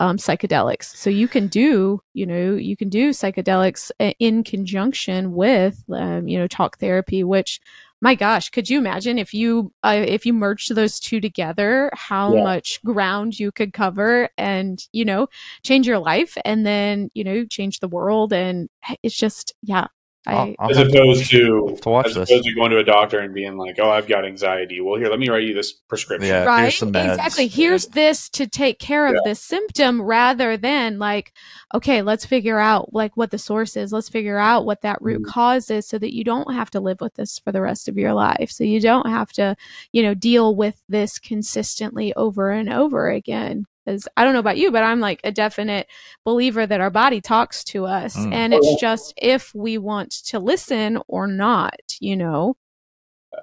um, 0.00 0.16
psychedelics. 0.16 0.96
So 0.96 1.10
you 1.10 1.28
can 1.28 1.46
do, 1.48 2.00
you 2.14 2.26
know, 2.26 2.54
you 2.56 2.76
can 2.76 2.88
do 2.88 3.10
psychedelics 3.10 3.92
uh, 4.00 4.12
in 4.18 4.42
conjunction 4.42 5.32
with, 5.34 5.84
um, 5.92 6.26
you 6.26 6.38
know, 6.38 6.48
talk 6.48 6.78
therapy. 6.78 7.22
Which, 7.22 7.60
my 8.00 8.14
gosh, 8.16 8.50
could 8.50 8.68
you 8.70 8.78
imagine 8.78 9.18
if 9.18 9.32
you 9.34 9.72
uh, 9.84 10.04
if 10.08 10.26
you 10.26 10.32
merged 10.32 10.74
those 10.74 10.98
two 10.98 11.20
together, 11.20 11.90
how 11.94 12.34
Yeah. 12.34 12.42
much 12.42 12.82
ground 12.82 13.38
you 13.38 13.52
could 13.52 13.72
cover, 13.72 14.28
and 14.38 14.84
you 14.92 15.04
know, 15.04 15.28
change 15.62 15.86
your 15.86 15.98
life, 16.00 16.36
and 16.44 16.66
then 16.66 17.10
you 17.14 17.22
know, 17.24 17.44
change 17.46 17.80
the 17.80 17.88
world, 17.88 18.32
and 18.32 18.68
it's 19.02 19.16
just, 19.16 19.54
yeah. 19.62 19.86
I, 20.26 20.32
I'll- 20.34 20.54
I'll 20.58 20.70
as 20.70 20.76
opposed 20.78 21.30
to 21.30 21.78
to 21.80 21.88
watch 21.88 22.08
as 22.08 22.14
this. 22.14 22.30
opposed 22.30 22.44
to 22.44 22.54
going 22.54 22.70
to 22.72 22.76
a 22.78 22.84
doctor 22.84 23.20
and 23.20 23.32
being 23.32 23.56
like, 23.56 23.78
"Oh, 23.78 23.88
I've 23.90 24.06
got 24.06 24.26
anxiety." 24.26 24.80
Well, 24.80 24.98
here, 25.00 25.08
let 25.08 25.18
me 25.18 25.30
write 25.30 25.44
you 25.44 25.54
this 25.54 25.72
prescription. 25.72 26.28
Yeah. 26.28 26.44
right 26.44 26.62
here's 26.64 26.76
some 26.78 26.92
meds. 26.92 27.12
exactly 27.14 27.46
here's 27.48 27.86
this 27.86 28.28
to 28.30 28.46
take 28.46 28.78
care 28.78 29.06
of 29.06 29.14
Yeah. 29.14 29.20
this 29.30 29.40
symptom 29.40 30.02
rather 30.02 30.58
than 30.58 30.98
like 30.98 31.32
okay 31.74 32.02
let's 32.02 32.26
figure 32.26 32.58
out 32.58 32.92
like 32.92 33.16
what 33.16 33.30
the 33.30 33.38
source 33.38 33.76
is 33.78 33.92
let's 33.92 34.10
figure 34.10 34.36
out 34.36 34.66
what 34.66 34.82
that 34.82 34.98
root 35.00 35.22
Mhm. 35.22 35.26
cause 35.26 35.70
is 35.70 35.88
so 35.88 35.96
that 35.98 36.14
you 36.14 36.22
don't 36.22 36.52
have 36.52 36.70
to 36.72 36.80
live 36.80 37.00
with 37.00 37.14
this 37.14 37.38
for 37.38 37.50
the 37.52 37.62
rest 37.62 37.88
of 37.88 37.96
your 37.96 38.12
life 38.12 38.50
so 38.50 38.62
you 38.62 38.80
don't 38.80 39.08
have 39.08 39.32
to 39.32 39.56
you 39.92 40.02
know 40.02 40.12
deal 40.14 40.54
with 40.54 40.82
this 40.88 41.18
consistently 41.18 42.12
over 42.14 42.50
and 42.50 42.70
over 42.72 43.08
again 43.08 43.64
because 43.90 44.08
i 44.16 44.24
don't 44.24 44.32
know 44.32 44.38
about 44.40 44.56
you 44.56 44.70
but 44.70 44.82
i'm 44.82 45.00
like 45.00 45.20
a 45.24 45.32
definite 45.32 45.86
believer 46.24 46.66
that 46.66 46.80
our 46.80 46.90
body 46.90 47.20
talks 47.20 47.64
to 47.64 47.86
us 47.86 48.16
Mm. 48.16 48.32
and 48.32 48.54
it's 48.54 48.80
just 48.80 49.14
if 49.16 49.54
we 49.54 49.78
want 49.78 50.10
to 50.26 50.38
listen 50.38 50.98
or 51.08 51.26
not 51.26 51.74
you 52.00 52.16
know 52.16 52.56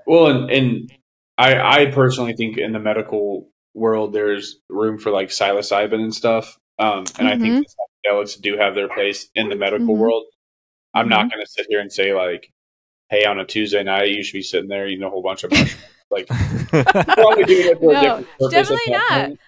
Well, 0.06 0.28
and, 0.28 0.50
and 0.52 0.92
I, 1.38 1.82
I 1.84 1.86
personally 1.92 2.34
think 2.34 2.58
in 2.58 2.72
the 2.74 2.80
medical 2.80 3.50
world, 3.74 4.12
there's 4.12 4.60
room 4.70 4.98
for 4.98 5.12
like 5.12 5.30
psilocybin 5.30 5.94
and 6.02 6.14
stuff. 6.14 6.58
Um, 6.80 7.06
and 7.20 7.28
I 7.28 7.38
think 7.38 7.66
psychedelics 7.68 8.42
do 8.42 8.58
have 8.58 8.74
their 8.76 8.90
place 8.90 9.30
in 9.36 9.50
the 9.50 9.56
medical 9.56 9.96
Mhm. 9.96 10.00
world. 10.00 10.24
I'm 10.96 11.08
not 11.10 11.28
Mhm. 11.28 11.32
going 11.32 11.46
to 11.46 11.50
sit 11.52 11.68
here 11.70 11.80
and 11.80 11.92
say 11.92 12.14
like, 12.14 12.52
"Hey, 13.10 13.24
on 13.26 13.40
a 13.40 13.46
Tuesday 13.46 13.84
night, 13.84 14.10
you 14.10 14.24
should 14.24 14.34
be 14.34 14.42
sitting 14.42 14.68
there 14.68 14.88
eating 14.88 15.04
a 15.04 15.10
whole 15.10 15.22
bunch 15.24 15.44
of 15.44 15.52
mushrooms." 15.52 15.76
like, 16.10 16.28
probably 17.08 17.44
doing 17.46 17.68
it 17.68 17.78
for 17.80 17.94
No, 17.94 18.00
a 18.00 18.02
different 18.02 18.28
purpose. 18.40 18.52
definitely 18.52 18.92
not. 18.94 19.28
point. 19.28 19.40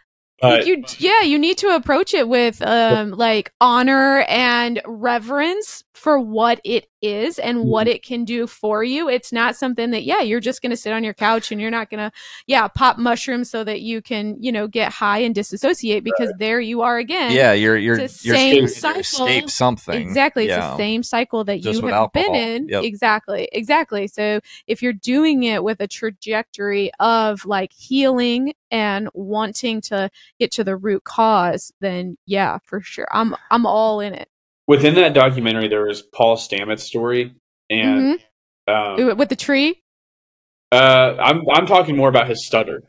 But 0.42 0.66
you 0.66 0.84
yeah 0.98 1.22
you 1.22 1.38
need 1.38 1.58
to 1.60 1.76
approach 1.76 2.14
it 2.14 2.28
with 2.28 2.62
um 2.62 3.12
like 3.12 3.52
honor 3.60 4.22
and 4.28 4.82
reverence 4.86 5.84
for 6.00 6.20
what 6.20 6.60
it 6.64 6.88
is 7.02 7.40
and 7.40 7.66
what 7.66 7.88
Mm-hmm. 7.88 7.96
it 7.96 8.04
can 8.04 8.26
do 8.26 8.46
for 8.46 8.84
you 8.84 9.08
it's 9.08 9.32
not 9.32 9.56
something 9.56 9.92
that 9.92 10.04
yeah 10.04 10.20
you're 10.22 10.42
just 10.42 10.62
going 10.62 10.70
to 10.72 10.76
sit 10.76 10.92
on 10.92 11.02
your 11.04 11.14
couch 11.14 11.50
and 11.52 11.62
you're 11.62 11.72
not 11.72 11.90
going 11.90 12.00
to 12.00 12.12
yeah 12.46 12.68
pop 12.68 12.98
mushrooms 12.98 13.50
so 13.50 13.64
that 13.64 13.80
you 13.82 14.02
can 14.02 14.36
you 14.42 14.52
know 14.52 14.68
get 14.68 14.92
high 14.92 15.20
and 15.20 15.34
disassociate 15.34 16.04
because 16.04 16.34
there 16.40 16.60
you 16.60 16.82
are 16.82 16.98
again 16.98 17.32
yeah, 17.32 17.54
you're 17.54 17.78
you're 17.78 17.98
you're 18.00 18.08
same 18.08 18.68
cycle. 18.68 19.00
escape 19.00 19.50
something. 19.50 20.02
Exactly. 20.02 20.46
It's 20.46 20.50
Yeah. 20.52 20.72
the 20.72 20.78
same 20.78 21.04
cycle 21.04 21.44
that 21.46 21.62
Just 21.62 21.82
you 21.82 21.88
have 21.88 22.12
been 22.12 22.36
in. 22.36 22.68
Yep. 22.70 22.84
Exactly. 22.84 23.50
Exactly. 23.52 24.08
So 24.08 24.40
if 24.68 24.82
you're 24.82 24.94
doing 24.94 25.44
it 25.44 25.64
with 25.64 25.80
a 25.82 25.88
trajectory 25.88 26.92
of 27.00 27.46
like 27.46 27.72
healing 27.74 28.54
and 28.72 29.10
wanting 29.14 29.82
to 29.82 30.10
get 30.40 30.52
to 30.54 30.64
the 30.64 30.76
root 30.78 31.04
cause, 31.04 31.72
then 31.82 32.18
yeah, 32.26 32.58
for 32.66 32.82
sure. 32.82 33.08
I'm 33.12 33.36
I'm 33.52 33.66
all 33.66 34.00
in 34.00 34.14
it. 34.14 34.29
Within 34.70 34.96
that 34.96 35.14
documentary, 35.14 35.68
there 35.68 35.86
was 35.86 36.02
Paul 36.02 36.38
Stamets' 36.38 36.82
story, 36.82 37.36
and 37.70 38.20
um, 38.68 38.98
Mhm. 39.00 39.18
With 39.18 39.30
the 39.30 39.36
tree. 39.36 39.82
uh, 40.72 41.16
I'm 41.20 41.42
I'm 41.50 41.66
talking 41.66 41.96
more 41.98 42.10
about 42.10 42.28
his 42.30 42.46
stutter. 42.46 42.84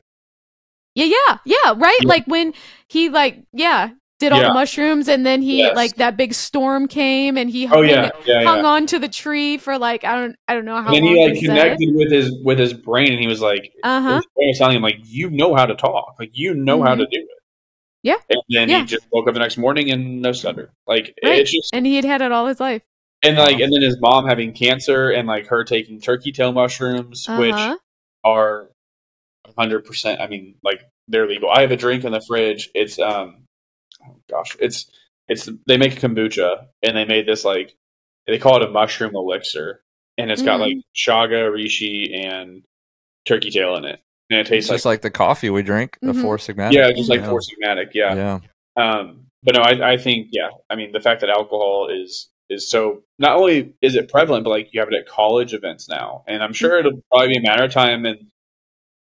Yeah, 0.95 1.07
yeah, 1.07 1.38
yeah, 1.45 1.75
right? 1.77 2.01
Yeah. 2.03 2.09
Like 2.09 2.27
when 2.27 2.53
he 2.88 3.09
like 3.09 3.45
yeah, 3.53 3.90
did 4.19 4.33
all 4.33 4.40
Yeah. 4.40 4.49
the 4.49 4.55
mushrooms 4.55 5.09
and 5.09 5.25
then 5.25 5.40
he 5.43 5.59
Yes. 5.62 5.77
like 5.77 5.97
that 5.97 6.16
big 6.16 6.35
storm 6.35 6.88
came 6.88 7.37
and 7.38 7.49
he 7.51 7.64
Oh 7.73 7.83
hung, 7.83 7.88
yeah, 7.88 8.11
yeah, 8.27 8.43
hung 8.45 8.64
on 8.64 8.87
to 8.87 8.99
the 8.99 9.09
tree 9.09 9.57
for 9.57 9.79
like 9.79 10.05
I 10.05 10.16
don't 10.16 10.37
I 10.49 10.55
don't 10.55 10.64
know 10.64 10.83
how 10.83 10.97
And 10.97 11.05
long 11.07 11.14
he 11.14 11.16
like 11.16 11.40
connected 11.40 11.95
with 11.95 12.12
his 12.12 12.33
with 12.45 12.59
his 12.59 12.73
brain, 12.75 13.12
and 13.12 13.21
he 13.21 13.27
was 13.29 13.40
like, 13.40 13.73
Uh-huh. 13.83 14.16
his 14.16 14.27
brain 14.37 14.49
was 14.49 14.59
telling 14.59 14.77
him 14.77 14.83
like, 14.83 14.99
"You 15.05 15.31
know 15.31 15.55
how 15.55 15.66
to 15.66 15.75
talk, 15.75 16.16
like 16.19 16.31
you 16.35 16.55
know 16.55 16.83
how 16.83 16.95
to 16.95 17.05
do 17.05 17.19
it." 17.19 17.29
Yeah. 18.03 18.17
And 18.31 18.43
then 18.49 18.69
Yeah. 18.69 18.81
he 18.81 18.85
just 18.87 19.07
woke 19.13 19.29
up 19.29 19.35
the 19.35 19.41
next 19.41 19.57
morning 19.59 19.91
and 19.91 20.23
no 20.23 20.33
stutter. 20.33 20.71
Like 20.87 21.15
Right. 21.25 21.41
it's 21.41 21.53
just 21.53 21.75
And 21.75 21.87
he 21.87 21.97
had 21.97 22.05
had 22.05 22.23
it 22.23 22.33
all 22.33 22.47
his 22.47 22.61
life. 22.61 22.83
and 23.23 23.37
like 23.37 23.61
and 23.61 23.73
then 23.73 23.83
his 23.83 24.01
mom 24.01 24.27
having 24.27 24.53
cancer 24.55 25.11
and 25.11 25.29
like 25.29 25.47
her 25.49 25.65
taking 25.65 26.01
turkey 26.01 26.33
tail 26.33 26.53
mushrooms, 26.53 27.27
which 27.29 27.53
Uh-huh. 27.53 27.77
are 28.25 28.71
hundred 29.59 29.85
percent. 29.85 30.21
I 30.21 30.27
mean, 30.29 30.55
like 30.63 30.83
they're 31.09 31.27
legal. 31.29 31.51
I 31.51 31.61
have 31.63 31.73
a 31.73 31.77
drink 31.77 32.05
in 32.05 32.13
the 32.13 32.21
fridge. 32.21 32.71
It's 32.75 32.99
um, 32.99 33.45
oh 34.07 34.17
gosh, 34.31 34.57
it's 34.61 34.91
it's 35.29 35.49
they 35.67 35.77
make 35.77 35.95
kombucha 36.01 36.67
and 36.83 36.97
they 36.97 37.05
made 37.05 37.27
this 37.27 37.45
like 37.45 37.75
they 38.27 38.39
call 38.39 38.57
it 38.57 38.69
a 38.69 38.71
mushroom 38.71 39.15
elixir, 39.15 39.83
and 40.17 40.31
it's 40.31 40.43
got 40.43 40.61
Mm. 40.61 40.63
like 40.63 40.77
chaga, 40.95 41.51
reishi, 41.51 42.15
and 42.15 42.63
turkey 43.27 43.51
tail 43.51 43.77
in 43.77 43.85
it, 43.85 44.01
and 44.31 44.38
it 44.38 44.43
It's 44.43 44.51
tastes 44.51 44.71
just 44.71 44.85
like, 44.85 44.95
like 44.95 45.03
the 45.03 45.11
coffee 45.11 45.51
we 45.51 45.62
drink, 45.62 45.99
the 46.01 46.12
Mhm. 46.12 46.23
four 46.23 46.37
sigmatic. 46.38 46.73
yeah, 46.73 46.90
just 46.93 47.11
like 47.11 47.21
yeah. 47.21 47.29
four 47.29 47.40
sigmatic, 47.40 47.90
yeah. 47.95 48.14
yeah. 48.14 48.38
Um, 48.77 49.27
but 49.43 49.55
no, 49.57 49.62
I, 49.62 49.93
I 49.93 49.97
think 49.97 50.29
yeah. 50.33 50.51
I 50.71 50.77
mean, 50.77 50.93
the 50.93 51.01
fact 51.01 51.21
that 51.23 51.31
alcohol 51.31 51.88
is 51.90 52.29
is 52.49 52.69
so 52.69 53.03
not 53.19 53.37
only 53.37 53.75
is 53.81 53.95
it 53.97 54.09
prevalent, 54.11 54.45
but 54.45 54.51
like 54.51 54.69
you 54.73 54.81
have 54.81 54.88
it 54.88 54.95
at 54.95 55.07
college 55.07 55.55
events 55.55 55.88
now, 55.88 56.25
and 56.27 56.43
I'm 56.43 56.53
sure 56.53 56.79
it'll 56.79 57.01
probably 57.11 57.29
be 57.29 57.37
a 57.38 57.43
matter 57.43 57.64
of 57.64 57.73
time. 57.73 58.07
And 58.07 58.27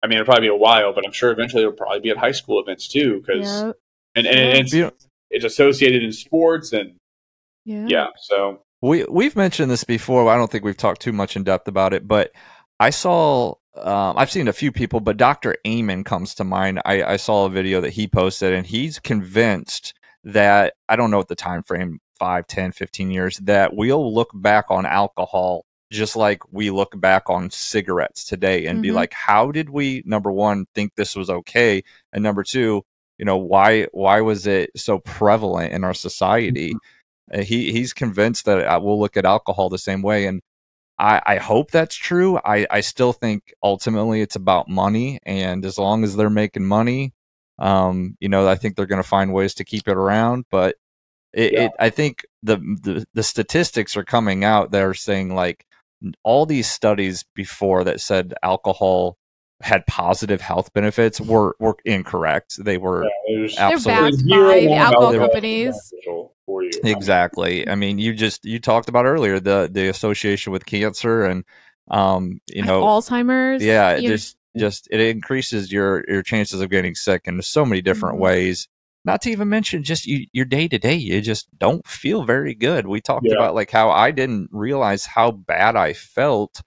I 0.02 0.06
mean, 0.06 0.18
it'll 0.18 0.26
probably 0.26 0.48
be 0.48 0.54
a 0.54 0.56
while, 0.56 0.92
but 0.92 1.04
I'm 1.06 1.12
sure 1.12 1.30
eventually 1.30 1.62
it'll 1.62 1.74
probably 1.74 2.00
be 2.00 2.10
at 2.10 2.16
high 2.18 2.32
school 2.32 2.60
events 2.60 2.88
too, 2.88 3.20
because 3.24 3.62
Yep. 3.62 3.76
and, 4.16 4.26
and 4.26 4.38
Yeah. 4.38 4.60
it's 4.60 4.72
You 4.74 4.92
it's 5.30 5.44
associated 5.44 6.02
in 6.02 6.12
sports 6.12 6.72
and 6.72 6.94
Yeah. 7.64 7.86
yeah. 7.88 8.06
So 8.18 8.62
We 8.82 9.04
we've 9.04 9.34
mentioned 9.36 9.70
this 9.70 9.84
before. 9.84 10.28
I 10.28 10.36
don't 10.36 10.50
think 10.50 10.64
we've 10.64 10.76
talked 10.76 11.00
too 11.00 11.12
much 11.12 11.36
in 11.36 11.44
depth 11.44 11.68
about 11.68 11.92
it, 11.94 12.06
but 12.08 12.32
I 12.80 12.90
saw. 12.90 13.54
Um, 13.74 14.18
I've 14.18 14.30
seen 14.30 14.48
a 14.48 14.52
few 14.52 14.70
people, 14.70 15.00
but 15.00 15.16
Dr. 15.16 15.56
Amen 15.66 16.04
comes 16.04 16.34
to 16.36 16.44
mind. 16.44 16.80
I, 16.84 17.02
I 17.02 17.16
saw 17.16 17.46
a 17.46 17.50
video 17.50 17.80
that 17.80 17.90
he 17.90 18.06
posted, 18.06 18.52
and 18.52 18.66
he's 18.66 18.98
convinced 18.98 19.94
that 20.24 20.74
I 20.88 20.96
don't 20.96 21.10
know 21.10 21.16
what 21.18 21.28
the 21.28 21.34
time 21.34 21.62
frame 21.62 21.98
5, 22.18 22.46
10, 22.46 22.72
15 22.72 23.10
years 23.10 23.38
that 23.38 23.74
we'll 23.74 24.12
look 24.14 24.30
back 24.34 24.66
on 24.70 24.86
alcohol 24.86 25.64
just 25.90 26.16
like 26.16 26.40
we 26.50 26.70
look 26.70 26.98
back 27.00 27.28
on 27.28 27.50
cigarettes 27.50 28.24
today 28.24 28.64
and 28.66 28.80
be 28.80 28.88
Mhm. 28.88 28.94
like, 28.94 29.12
how 29.12 29.50
did 29.52 29.68
we 29.68 30.02
number 30.06 30.32
one 30.32 30.64
think 30.74 30.94
this 30.96 31.14
was 31.14 31.28
okay, 31.28 31.82
and 32.12 32.22
number 32.22 32.42
two, 32.42 32.82
you 33.18 33.24
know, 33.26 33.36
why 33.36 33.86
why 33.92 34.20
was 34.22 34.46
it 34.46 34.70
so 34.76 34.98
prevalent 35.00 35.72
in 35.72 35.84
our 35.84 35.92
society? 35.94 36.74
Uh, 37.32 37.42
he 37.42 37.72
he's 37.72 37.92
convinced 37.92 38.44
that 38.46 38.66
uh, 38.66 38.80
we'll 38.80 38.98
look 39.00 39.16
at 39.16 39.24
alcohol 39.26 39.68
the 39.68 39.78
same 39.78 40.02
way 40.02 40.26
and 40.26 40.40
I, 41.02 41.22
I 41.26 41.36
hope 41.38 41.72
that's 41.72 41.96
true 41.96 42.38
I, 42.44 42.66
I 42.70 42.80
still 42.82 43.12
think 43.12 43.54
ultimately 43.62 44.22
it's 44.22 44.36
about 44.36 44.68
money 44.70 45.20
and 45.26 45.66
as 45.66 45.78
long 45.78 46.04
as 46.04 46.16
they're 46.16 46.30
making 46.30 46.66
money 46.66 47.14
um, 47.58 48.16
you 48.20 48.30
know 48.30 48.48
i 48.48 48.56
think 48.56 48.76
they're 48.76 48.86
going 48.86 49.02
to 49.02 49.08
find 49.08 49.34
ways 49.34 49.54
to 49.56 49.64
keep 49.64 49.88
it 49.88 49.98
around 49.98 50.46
but 50.50 50.76
It, 51.34 51.52
Yeah. 51.54 51.60
it 51.66 51.72
I 51.80 51.90
think 51.90 52.26
the, 52.42 52.58
the 52.58 53.06
the 53.14 53.22
statistics 53.24 53.96
are 53.96 54.04
coming 54.04 54.44
out. 54.44 54.70
They're 54.72 54.94
saying 54.94 55.34
like 55.34 55.66
all 56.24 56.46
these 56.46 56.70
studies 56.70 57.24
before 57.34 57.84
that 57.84 58.00
said 58.00 58.34
alcohol 58.42 59.16
had 59.62 59.86
positive 59.86 60.40
health 60.40 60.72
benefits 60.72 61.20
were 61.20 61.56
were 61.58 61.76
incorrect. 61.84 62.56
They 62.62 62.78
were 62.78 63.04
Yeah, 63.04 63.10
there's, 63.36 63.56
They're 63.56 63.66
Absolutely. 63.68 64.10
backed 64.10 64.28
by 64.28 64.60
the 64.60 64.74
alcohol 64.74 65.04
alcohol 65.06 65.28
companies. 65.28 65.92
for 66.46 66.62
you. 66.64 66.70
exactly. 66.84 67.68
I 67.68 67.74
mean, 67.74 67.98
you 67.98 68.12
just 68.14 68.44
you 68.44 68.58
talked 68.58 68.88
about 68.88 69.04
earlier 69.06 69.40
the 69.40 69.68
the 69.72 69.88
association 69.88 70.52
with 70.52 70.66
cancer 70.66 71.24
and 71.24 71.44
um 71.90 72.40
you 72.46 72.62
know 72.62 72.82
Alzheimer's. 72.82 73.62
yeah 73.62 73.90
it 73.90 74.02
you 74.02 74.08
know, 74.08 74.14
just 74.16 74.36
just 74.56 74.88
it 74.90 75.00
increases 75.00 75.72
your 75.72 76.04
your 76.08 76.22
chances 76.22 76.60
of 76.60 76.70
getting 76.70 76.94
sick 76.94 77.22
in 77.26 77.42
so 77.42 77.64
many 77.64 77.82
different 77.82 78.16
Mhm. 78.18 78.20
ways 78.20 78.68
not 79.04 79.20
to 79.22 79.30
even 79.30 79.48
mention 79.48 79.82
just 79.82 80.06
you, 80.06 80.26
your 80.32 80.44
day 80.44 80.68
to 80.68 80.78
day 80.78 80.94
you 80.94 81.20
just 81.20 81.48
don't 81.58 81.84
feel 81.86 82.22
very 82.24 82.54
good 82.54 82.86
we 82.86 83.00
talked 83.00 83.26
Yeah. 83.26 83.34
about 83.34 83.56
like 83.56 83.70
how 83.72 83.90
i 83.90 84.12
didn't 84.12 84.48
realize 84.52 85.04
how 85.06 85.32
bad 85.32 85.74
i 85.74 85.92
felt 85.92 86.62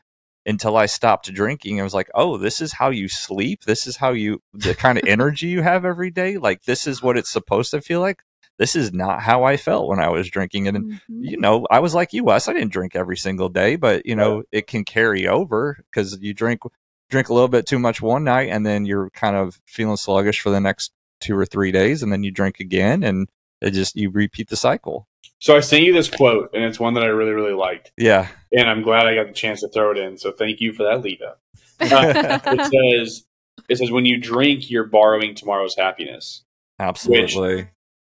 until 0.46 0.78
i 0.78 0.86
stopped 0.86 1.34
drinking 1.34 1.80
i 1.80 1.84
was 1.84 1.94
like 1.94 2.10
oh 2.14 2.38
this 2.38 2.62
is 2.62 2.72
how 2.72 2.90
you 2.90 3.08
sleep 3.08 3.64
this 3.64 3.88
is 3.88 3.98
how 3.98 4.12
you 4.12 4.42
the 4.54 4.76
kind 4.76 4.98
of 4.98 5.04
energy 5.08 5.48
you 5.48 5.62
have 5.62 5.86
every 5.86 6.12
day 6.12 6.38
like 6.38 6.64
this 6.64 6.88
is 6.88 7.02
what 7.02 7.18
it's 7.18 7.32
supposed 7.32 7.72
to 7.72 7.82
feel 7.82 8.00
like 8.00 8.22
this 8.58 8.76
is 8.76 8.94
not 8.94 9.22
how 9.22 9.44
i 9.44 9.58
felt 9.58 9.88
when 9.88 10.00
i 10.00 10.10
was 10.10 10.30
drinking 10.30 10.68
and 10.68 10.94
mhm. 10.94 11.00
you 11.10 11.38
know, 11.38 11.66
I 11.70 11.80
was 11.80 11.94
like 11.94 12.14
you, 12.14 12.24
Wes. 12.24 12.48
I 12.48 12.54
didn't 12.54 12.72
drink 12.72 12.96
every 12.96 13.18
single 13.18 13.50
day, 13.50 13.76
but 13.76 14.06
you 14.06 14.16
know, 14.16 14.44
it 14.52 14.68
can 14.68 14.84
carry 14.84 15.28
over 15.28 15.78
because 15.90 16.18
you 16.22 16.34
drink 16.34 16.62
drink 17.10 17.30
a 17.30 17.34
little 17.34 17.48
bit 17.48 17.66
too 17.66 17.80
much 17.80 18.02
one 18.02 18.24
night, 18.24 18.50
and 18.50 18.66
then 18.66 18.86
you're 18.86 19.10
kind 19.12 19.36
of 19.36 19.60
feeling 19.66 19.98
sluggish 19.98 20.42
for 20.42 20.50
the 20.50 20.60
next 20.60 20.92
two 21.22 21.38
or 21.38 21.46
three 21.46 21.72
days, 21.72 22.04
and 22.04 22.12
then 22.12 22.24
you 22.24 22.32
drink 22.32 22.60
again, 22.60 23.04
and 23.04 23.28
it 23.62 23.72
just 23.72 23.96
you 23.96 24.10
repeat 24.10 24.50
the 24.50 24.56
cycle. 24.56 25.08
So 25.40 25.56
I 25.56 25.60
sent 25.60 25.84
you 25.84 25.94
this 25.94 26.10
quote, 26.10 26.52
and 26.54 26.64
it's 26.64 26.80
one 26.80 26.94
that 26.96 27.04
I 27.04 27.08
really, 27.08 27.32
really 27.32 27.54
liked, 27.54 27.92
Yeah, 27.98 28.28
and 28.52 28.70
I'm 28.70 28.82
glad 28.82 29.08
I 29.08 29.16
got 29.16 29.28
the 29.28 29.34
chance 29.34 29.62
to 29.62 29.70
throw 29.70 29.92
it 29.92 29.98
in. 29.98 30.18
So 30.18 30.32
thank 30.32 30.60
you 30.62 30.74
for 30.74 30.84
that 30.84 31.02
lead 31.02 31.22
up. 31.22 31.42
Uh, 31.80 32.40
it 32.46 33.06
says, 33.06 33.26
"It 33.70 33.78
says 33.78 33.92
when 33.92 34.06
you 34.06 34.18
drink, 34.18 34.70
you're 34.70 34.86
borrowing 34.86 35.36
tomorrow's 35.36 35.76
happiness." 35.76 36.44
absolutely. 36.80 37.70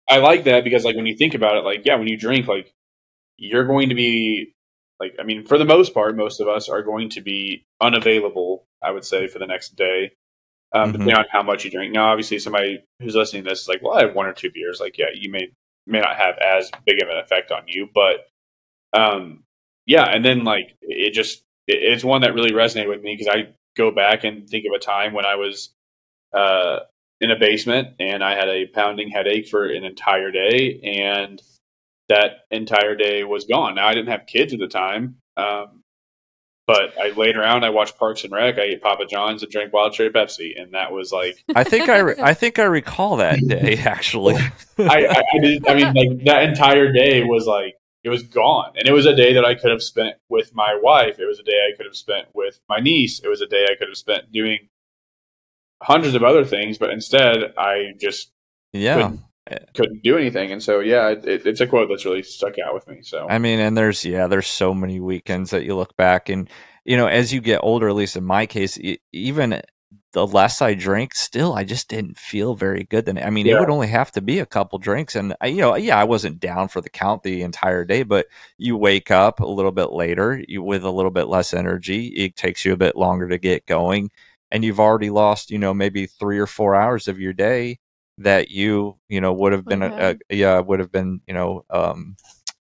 I 0.09 0.19
like 0.19 0.45
that 0.45 0.65
because, 0.65 0.85
like, 0.85 0.97
when 0.97 1.07
you 1.07 1.17
think 1.17 1.35
about 1.35 1.57
it, 1.57 1.65
like, 1.65 1.83
yeah, 1.85 1.95
when 1.97 2.09
you 2.09 2.17
drink, 2.17 2.47
like, 2.49 2.73
you're 3.39 3.65
going 3.65 3.89
to 3.89 3.95
be, 3.95 4.53
like, 5.01 5.15
I 5.19 5.23
mean, 5.23 5.45
for 5.47 5.59
the 5.59 5.65
most 5.65 5.95
part, 5.95 6.17
most 6.17 6.41
of 6.41 6.49
us 6.49 6.69
are 6.69 6.83
going 6.83 7.09
to 7.11 7.21
be 7.21 7.65
unavailable. 7.81 8.67
I 8.83 8.91
would 8.91 9.05
say 9.05 9.27
for 9.29 9.39
the 9.39 9.47
next 9.47 9.77
day, 9.77 10.13
um, 10.73 10.89
Mhm. 10.89 10.93
depending 10.93 11.17
on 11.17 11.25
how 11.31 11.43
much 11.43 11.65
you 11.65 11.71
drink. 11.71 11.93
Now, 11.93 12.11
obviously, 12.11 12.39
somebody 12.41 12.83
who's 13.01 13.15
listening 13.15 13.45
to 13.45 13.51
this 13.51 13.63
is 13.63 13.69
like, 13.69 13.81
well, 13.83 13.97
I 13.97 14.03
have 14.03 14.15
one 14.15 14.27
or 14.27 14.33
two 14.33 14.51
beers. 14.51 14.81
Like, 14.81 14.99
yeah, 14.99 15.07
you 15.15 15.31
may 15.31 15.51
may 15.87 16.01
not 16.01 16.17
have 16.17 16.37
as 16.39 16.71
big 16.87 17.03
of 17.03 17.09
an 17.09 17.19
effect 17.19 17.51
on 17.51 17.63
you, 17.67 17.89
but, 17.95 18.27
um, 18.93 19.45
yeah, 19.87 20.05
and 20.05 20.25
then 20.25 20.45
like 20.45 20.77
it 20.83 21.13
just 21.13 21.43
it, 21.67 21.79
it's 21.83 22.05
one 22.05 22.23
that 22.23 22.35
really 22.35 22.53
resonated 22.53 22.89
with 22.89 23.03
me 23.03 23.17
because 23.17 23.35
I 23.35 23.49
go 23.77 23.91
back 23.91 24.25
and 24.25 24.49
think 24.49 24.65
of 24.67 24.73
a 24.75 24.79
time 24.79 25.13
when 25.13 25.25
I 25.25 25.37
was 25.37 25.71
uh, 26.33 26.81
in 27.21 27.31
a 27.31 27.39
basement 27.39 27.97
and 27.99 28.23
I 28.23 28.35
had 28.35 28.49
a 28.49 28.67
pounding 28.67 29.09
headache 29.11 29.49
for 29.49 29.67
an 29.67 29.85
entire 29.85 30.31
day, 30.31 30.81
and 30.83 31.43
that 32.09 32.47
entire 32.51 32.95
day 32.95 33.25
was 33.25 33.45
gone. 33.45 33.75
Now 33.75 33.89
I 33.89 33.95
didn't 33.95 34.11
have 34.11 34.27
kids 34.27 34.53
at 34.53 34.61
the 34.61 34.69
time, 34.69 35.17
um, 35.37 35.82
but 36.67 36.97
I 36.99 37.11
laid 37.11 37.37
around. 37.37 37.65
I 37.65 37.71
watched 37.71 37.99
Parks 37.99 38.25
and 38.25 38.33
Rec. 38.33 38.59
I 38.59 38.63
ate 38.63 38.83
Papa 38.83 39.07
John's 39.07 39.43
and 39.43 39.51
drank 39.51 39.73
Wild 39.73 39.93
Cherry 39.93 40.11
Pepsi, 40.11 40.61
and 40.61 40.75
that 40.75 40.93
was 40.93 41.13
like 41.13 41.45
I 41.55 41.65
think 41.65 41.89
I 41.89 41.99
re- 41.99 42.15
I 42.21 42.35
think 42.35 42.59
I 42.59 42.65
recall 42.65 43.17
that 43.17 43.41
day 43.47 43.77
actually. 43.85 44.37
I, 44.79 45.07
I, 45.07 45.23
I, 45.35 45.39
did, 45.41 45.69
I 45.69 45.75
mean, 45.75 45.95
like 45.95 46.25
that 46.25 46.45
entire 46.45 46.93
day 46.93 47.25
was 47.25 47.47
like 47.47 47.75
it 48.05 48.11
was 48.11 48.23
gone, 48.23 48.73
and 48.77 48.89
it 48.89 48.93
was 48.93 49.07
a 49.07 49.15
day 49.15 49.35
that 49.35 49.45
I 49.45 49.55
could 49.55 49.71
have 49.71 49.83
spent 49.83 50.17
with 50.29 50.55
my 50.55 50.79
wife. 50.81 51.19
It 51.19 51.27
was 51.27 51.39
a 51.39 51.45
day 51.45 51.69
I 51.73 51.77
could 51.77 51.87
have 51.87 51.97
spent 51.97 52.29
with 52.35 52.61
my 52.69 52.79
niece. 52.79 53.21
It 53.21 53.29
was 53.29 53.41
a 53.41 53.47
day 53.47 53.65
I 53.71 53.77
could 53.77 53.89
have 53.89 53.97
spent 53.97 54.33
doing 54.33 54.69
hundreds 55.83 56.15
of 56.15 56.23
other 56.23 56.45
things, 56.45 56.79
but 56.79 56.91
instead 56.91 57.55
I 57.59 57.93
just 58.01 58.31
yeah. 58.73 58.95
couldn't 58.95 59.21
do 60.03 60.17
anything. 60.17 60.53
And 60.53 60.63
so, 60.63 60.81
yeah, 60.81 61.09
it, 61.09 61.25
it, 61.25 61.47
it's 61.47 61.61
a 61.61 61.67
quote 61.67 61.89
that's 61.89 62.05
really 62.05 62.23
stuck 62.23 62.59
out 62.59 62.75
with 62.75 62.87
me. 62.89 63.03
So, 63.03 63.27
I 63.29 63.39
mean, 63.39 63.59
and 63.59 63.77
there's 63.77 64.05
yeah, 64.05 64.27
there's 64.27 64.47
so 64.47 64.75
many 64.75 65.01
weekends 65.01 65.51
that 65.51 65.65
you 65.65 65.75
look 65.75 65.97
back 65.97 66.29
and 66.29 66.49
you 66.85 66.97
know, 66.97 67.07
as 67.07 67.33
you 67.33 67.41
get 67.41 67.61
older, 67.63 67.89
at 67.89 67.95
least 67.95 68.17
in 68.17 68.25
my 68.25 68.47
case, 68.47 68.79
even 69.13 69.63
the 70.13 70.27
less 70.27 70.61
I 70.61 70.75
drink, 70.75 71.15
still 71.15 71.55
I 71.55 71.65
just 71.65 71.89
didn't 71.89 72.19
feel 72.19 72.55
very 72.55 72.85
good. 72.85 73.07
Then 73.07 73.19
I 73.19 73.31
mean, 73.31 73.47
it 73.47 73.59
would 73.59 73.71
only 73.71 73.89
have 73.89 74.11
to 74.13 74.21
be 74.21 74.41
a 74.41 74.47
couple 74.47 74.79
drinks, 74.79 75.15
and 75.15 75.35
I, 75.41 75.47
you 75.47 75.59
know, 75.59 75.77
yeah, 75.77 75.99
I 75.99 76.05
wasn't 76.05 76.41
down 76.41 76.69
for 76.69 76.81
the 76.81 76.91
count 76.91 77.23
the 77.23 77.43
entire 77.43 77.85
day, 77.85 78.03
but 78.03 78.27
you 78.59 78.77
wake 78.77 79.11
up 79.11 79.41
a 79.41 79.47
little 79.47 79.73
bit 79.73 79.93
later, 79.93 80.43
you 80.49 80.63
with 80.63 80.85
a 80.85 80.91
little 80.91 81.11
bit 81.11 81.29
less 81.29 81.55
energy. 81.55 82.09
It 82.09 82.37
takes 82.37 82.65
you 82.65 82.73
a 82.73 82.77
bit 82.77 82.97
longer 82.97 83.29
to 83.29 83.39
get 83.39 83.67
going, 83.67 84.11
and 84.51 84.65
you've 84.65 84.81
already 84.81 85.11
lost, 85.11 85.51
you 85.51 85.59
know, 85.59 85.73
maybe 85.73 86.07
three 86.07 86.39
or 86.39 86.47
four 86.47 86.75
hours 86.75 87.09
of 87.09 87.21
your 87.21 87.33
day 87.33 87.79
that 88.23 88.51
you, 88.51 88.99
you 89.09 89.21
know, 89.21 89.33
would 89.33 89.53
have 89.53 89.67
been, 89.67 89.83
Okay. 89.83 90.17
a, 90.31 90.35
yeah, 90.35 90.59
would 90.61 90.81
have 90.81 90.93
been, 90.93 91.21
you 91.27 91.35
know, 91.35 91.65
um, 91.71 92.17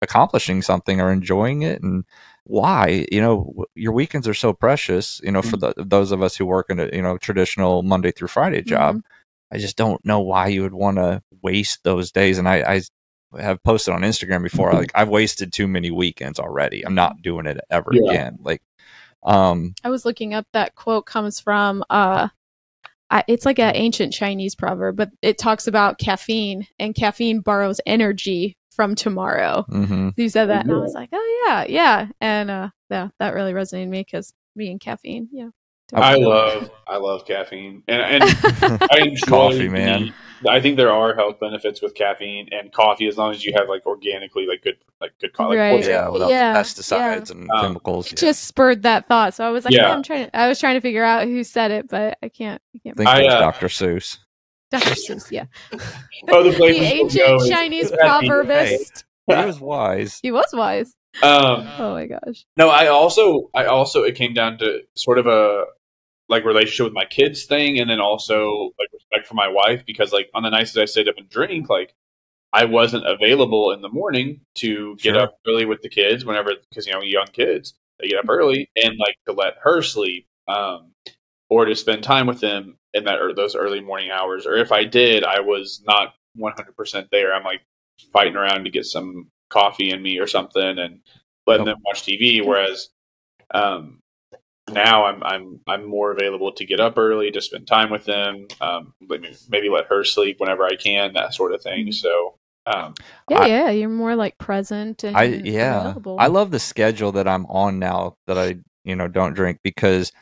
accomplishing 0.03 0.63
something 0.63 1.01
or 1.01 1.11
enjoying 1.11 1.63
it 1.63 1.83
and 1.83 2.05
why? 2.45 3.05
You 3.13 3.21
know 3.21 3.37
w- 3.47 3.67
your 3.75 3.93
weekends 3.93 4.27
are 4.29 4.35
so 4.35 4.53
precious 4.53 5.21
you 5.25 5.33
know 5.33 5.43
for 5.43 5.57
the, 5.57 5.75
those 5.77 6.13
of 6.13 6.23
us 6.23 6.37
who 6.37 6.47
work 6.47 6.71
in 6.71 6.79
a 6.81 6.89
you 6.93 7.03
know 7.03 7.19
traditional 7.19 7.83
monday 7.83 8.11
through 8.13 8.29
friday 8.29 8.63
job. 8.63 9.01
I 9.53 9.59
just 9.59 9.77
don't 9.77 10.03
know 10.05 10.21
why 10.21 10.49
you 10.49 10.63
would 10.63 10.75
want 10.75 10.99
to 10.99 11.23
waste 11.43 11.83
those 11.85 12.13
days 12.13 12.39
and 12.39 12.49
i 12.49 12.57
i 13.35 13.41
have 13.41 13.63
posted 13.65 13.93
on 13.93 14.03
instagram 14.03 14.43
before 14.43 14.73
like 14.73 14.93
i've 14.95 15.09
wasted 15.09 15.53
too 15.53 15.67
many 15.69 15.91
weekends 15.91 16.39
already. 16.39 16.87
I'm 16.87 16.95
not 16.95 17.21
doing 17.23 17.47
it 17.47 17.59
ever 17.71 17.91
Yeah. 17.93 18.11
again. 18.13 18.39
Like 18.41 18.63
um 19.25 19.75
I 19.85 19.91
was 19.91 20.05
looking 20.05 20.33
up 20.33 20.47
that 20.53 20.75
quote 20.75 21.07
comes 21.07 21.41
from 21.41 21.85
uh 21.91 22.29
I, 23.11 23.25
it's 23.29 23.47
like 23.47 23.59
an 23.59 23.75
ancient 23.75 24.13
Chinese 24.13 24.55
proverb, 24.55 24.97
but 24.97 25.11
it 25.23 25.39
talks 25.39 25.67
about 25.67 25.99
caffeine 25.99 26.67
and 26.79 26.95
caffeine 26.95 27.41
borrows 27.41 27.81
energy 27.87 28.57
from 28.71 28.95
tomorrow. 28.95 29.65
mhm. 29.71 30.13
You 30.17 30.29
said 30.29 30.47
that, 30.51 30.65
and 30.67 30.75
I 30.75 30.79
was 30.79 30.93
like, 30.95 31.09
oh 31.13 31.45
yeah, 31.47 31.65
yeah, 31.69 32.09
and 32.21 32.51
uh, 32.51 32.69
yeah, 32.91 33.09
that 33.19 33.35
really 33.35 33.53
resonated 33.53 33.85
with 33.87 33.89
me 33.91 34.01
because 34.01 34.33
me 34.55 34.71
and 34.71 34.81
caffeine, 34.81 35.29
yeah. 35.33 35.49
I 35.95 36.17
love, 36.17 36.71
I 36.87 36.99
love 36.99 37.25
caffeine, 37.27 37.83
and, 37.89 38.23
and 38.23 38.25
I 38.93 38.99
enjoy 39.01 39.27
Coffee, 39.27 39.59
the- 39.67 39.69
man. 39.71 40.15
I 40.47 40.61
think 40.61 40.77
there 40.77 40.93
are 40.93 41.15
health 41.15 41.41
benefits 41.41 41.81
with 41.81 41.95
caffeine 41.95 42.49
and 42.53 42.73
coffee 42.73 43.07
as 43.09 43.17
long 43.17 43.33
as 43.33 43.45
you 43.45 43.53
have 43.57 43.69
like 43.69 43.87
organically 43.87 44.47
like 44.47 44.63
good 44.63 44.77
like 45.01 45.13
good 45.21 45.33
coffee. 45.33 45.57
Right. 45.57 45.73
what's- 45.73 45.87
yeah 45.89 46.09
without 46.09 46.31
Yeah, 46.31 46.55
pesticides 46.55 47.31
and 47.31 47.51
Um, 47.51 47.61
chemicals 47.61 48.07
it 48.13 48.21
yeah. 48.23 48.29
just 48.29 48.45
spurred 48.45 48.83
that 48.83 49.09
thought. 49.09 49.35
So 49.35 49.45
I 49.45 49.51
was 49.51 49.65
like, 49.65 49.75
Yeah. 49.75 49.89
yeah. 49.89 49.95
I'm 49.95 50.03
trying. 50.03 50.27
to, 50.27 50.37
I 50.37 50.49
was 50.49 50.61
trying 50.61 50.75
to 50.75 50.81
figure 50.81 51.05
out 51.05 51.25
who 51.27 51.43
said 51.45 51.71
it, 51.71 51.89
but 51.89 52.19
I 52.23 52.29
can't. 52.29 52.61
I 52.75 52.79
can't. 52.85 52.99
I 53.01 53.05
think 53.05 53.09
I, 53.09 53.21
it 53.21 53.25
was 53.25 53.35
uh, 53.35 53.41
dr 53.41 53.67
seuss 53.69 54.19
Dr. 54.71 54.91
Seuss, 54.91 55.31
yeah. 55.31 55.47
Oh, 56.29 56.43
the 56.43 56.51
the 56.51 56.65
ancient. 56.67 57.51
Chinese 57.51 57.91
Caffeine. 57.91 58.29
proverbist. 58.29 59.05
he 59.27 59.35
was 59.35 59.59
wise 59.61 60.21
He 60.23 60.31
was 60.31 60.47
wise. 60.53 60.95
Um, 61.23 61.67
Oh 61.79 61.95
my 61.95 62.05
gosh. 62.07 62.45
No, 62.59 62.69
I 62.69 62.89
also, 62.89 63.49
I 63.55 63.65
also, 63.65 64.03
it 64.05 64.15
came 64.15 64.35
down 64.35 64.59
to 64.59 64.81
sort 64.95 65.19
of 65.19 65.27
a 65.27 65.65
like 66.29 66.45
relationship 66.45 66.85
with 66.85 66.93
my 66.95 67.05
kids 67.07 67.45
thing, 67.45 67.79
and 67.81 67.89
then 67.91 68.01
also 68.01 68.73
like 68.79 68.89
respect 68.93 69.27
for 69.27 69.35
my 69.35 69.49
wife 69.49 69.85
because 69.87 70.13
like 70.13 70.29
on 70.35 70.43
the 70.43 70.51
nights 70.51 70.73
that 70.75 70.83
I 70.83 70.87
stayed 70.87 71.09
up 71.09 71.17
and 71.19 71.29
drink, 71.29 71.69
like 71.69 71.95
I 72.53 72.65
wasn't 72.65 73.07
available 73.07 73.73
in 73.73 73.83
the 73.83 73.89
morning 73.91 74.41
to 74.57 74.97
get 74.97 75.15
Sure. 75.15 75.23
up 75.23 75.39
early 75.47 75.67
with 75.67 75.83
the 75.83 75.89
kids 75.89 76.25
whenever 76.25 76.53
because 76.71 76.87
you 76.87 76.93
know 76.93 77.03
young 77.03 77.27
kids 77.29 77.75
they 78.01 78.09
get 78.09 78.19
up 78.19 78.29
early 78.29 78.71
and 78.83 78.97
like 78.99 79.17
to 79.27 79.33
let 79.33 79.55
her 79.63 79.83
sleep, 79.83 80.27
um, 80.49 80.93
or 81.51 81.65
to 81.65 81.75
spend 81.77 82.03
time 82.03 82.27
with 82.27 82.41
them 82.41 82.77
in 82.95 83.05
that 83.05 83.21
or 83.21 83.35
those 83.35 83.57
early 83.57 83.81
morning 83.81 84.11
hours, 84.11 84.47
or 84.47 84.57
if 84.57 84.73
I 84.73 84.85
did, 84.85 85.25
I 85.25 85.41
was 85.41 85.83
not 85.87 86.15
one 86.37 86.53
hundred 86.57 86.77
percent 86.77 87.09
there. 87.13 87.35
I'm 87.35 87.45
like 87.45 87.63
fighting 88.13 88.37
around 88.37 88.65
to 88.65 88.71
get 88.71 88.85
some 88.87 89.31
coffee 89.51 89.91
in 89.91 90.03
me 90.03 90.19
or 90.19 90.27
something 90.27 90.79
and 90.79 91.01
letting 91.47 91.67
Yep. 91.67 91.77
them 91.77 91.83
watch 91.85 92.03
TV. 92.03 92.45
Whereas 92.45 92.91
um, 93.53 94.01
now 94.73 95.05
I'm 95.07 95.23
I'm 95.23 95.61
I'm 95.67 95.85
more 95.87 96.11
available 96.13 96.53
to 96.53 96.65
get 96.65 96.81
up 96.81 96.99
early 96.99 97.31
to 97.31 97.41
spend 97.41 97.67
time 97.67 97.91
with 97.91 98.05
them. 98.05 98.47
Um, 98.61 98.93
maybe, 99.01 99.35
maybe 99.49 99.69
let 99.69 99.87
her 99.87 100.05
sleep 100.05 100.41
whenever 100.41 100.65
I 100.65 100.77
can, 100.77 101.13
that 101.15 101.35
sort 101.35 101.53
of 101.53 101.63
thing. 101.63 101.89
Mhm. 101.89 101.95
So 101.95 102.35
um, 102.67 102.95
Yeah, 103.31 103.39
I- 103.41 103.47
yeah. 103.47 103.71
You're 103.71 103.89
more 103.89 104.15
like 104.15 104.37
present 104.39 105.03
and 105.05 105.17
I 105.17 105.25
yeah. 105.25 105.81
available. 105.81 106.17
I 106.19 106.27
love 106.27 106.51
the 106.51 106.59
schedule 106.59 107.13
that 107.13 107.27
I'm 107.27 107.47
on 107.47 107.79
now 107.79 108.17
that 108.27 108.37
I 108.39 108.57
you 108.85 108.95
know 108.97 109.09
don't 109.09 109.35
drink 109.35 109.61
because 109.63 110.13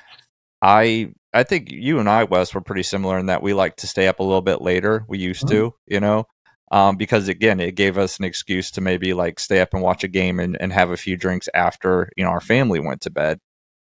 I 0.63 1.13
I 1.33 1.43
think 1.43 1.71
you 1.71 1.99
and 1.99 2.09
I 2.09 2.25
Wes 2.25 2.55
were 2.55 2.61
pretty 2.61 2.83
similar 2.83 3.19
in 3.19 3.27
that 3.27 3.43
we 3.43 3.53
like 3.53 3.77
to 3.77 3.87
stay 3.87 4.09
up 4.09 4.21
a 4.21 4.23
little 4.23 4.43
bit 4.43 4.63
later. 4.63 5.05
We 5.09 5.19
used 5.19 5.49
to, 5.49 5.75
you 5.87 6.01
know. 6.01 6.25
Um, 6.73 6.97
because 6.97 7.29
again, 7.29 7.61
it 7.61 7.77
gave 7.77 7.97
us 7.97 8.19
an 8.19 8.25
excuse 8.25 8.73
to 8.73 8.81
maybe 8.81 9.13
like 9.13 9.39
stay 9.39 9.61
up 9.61 9.73
and 9.73 9.83
watch 9.83 10.03
a 10.03 10.09
game 10.09 10.41
and, 10.41 10.57
and 10.61 10.73
have 10.73 10.91
a 10.91 10.97
few 10.97 11.17
drinks 11.17 11.49
after 11.55 12.11
you 12.17 12.25
know 12.25 12.31
our 12.31 12.41
family 12.41 12.81
went 12.81 13.03
to 13.03 13.11
bed. 13.11 13.39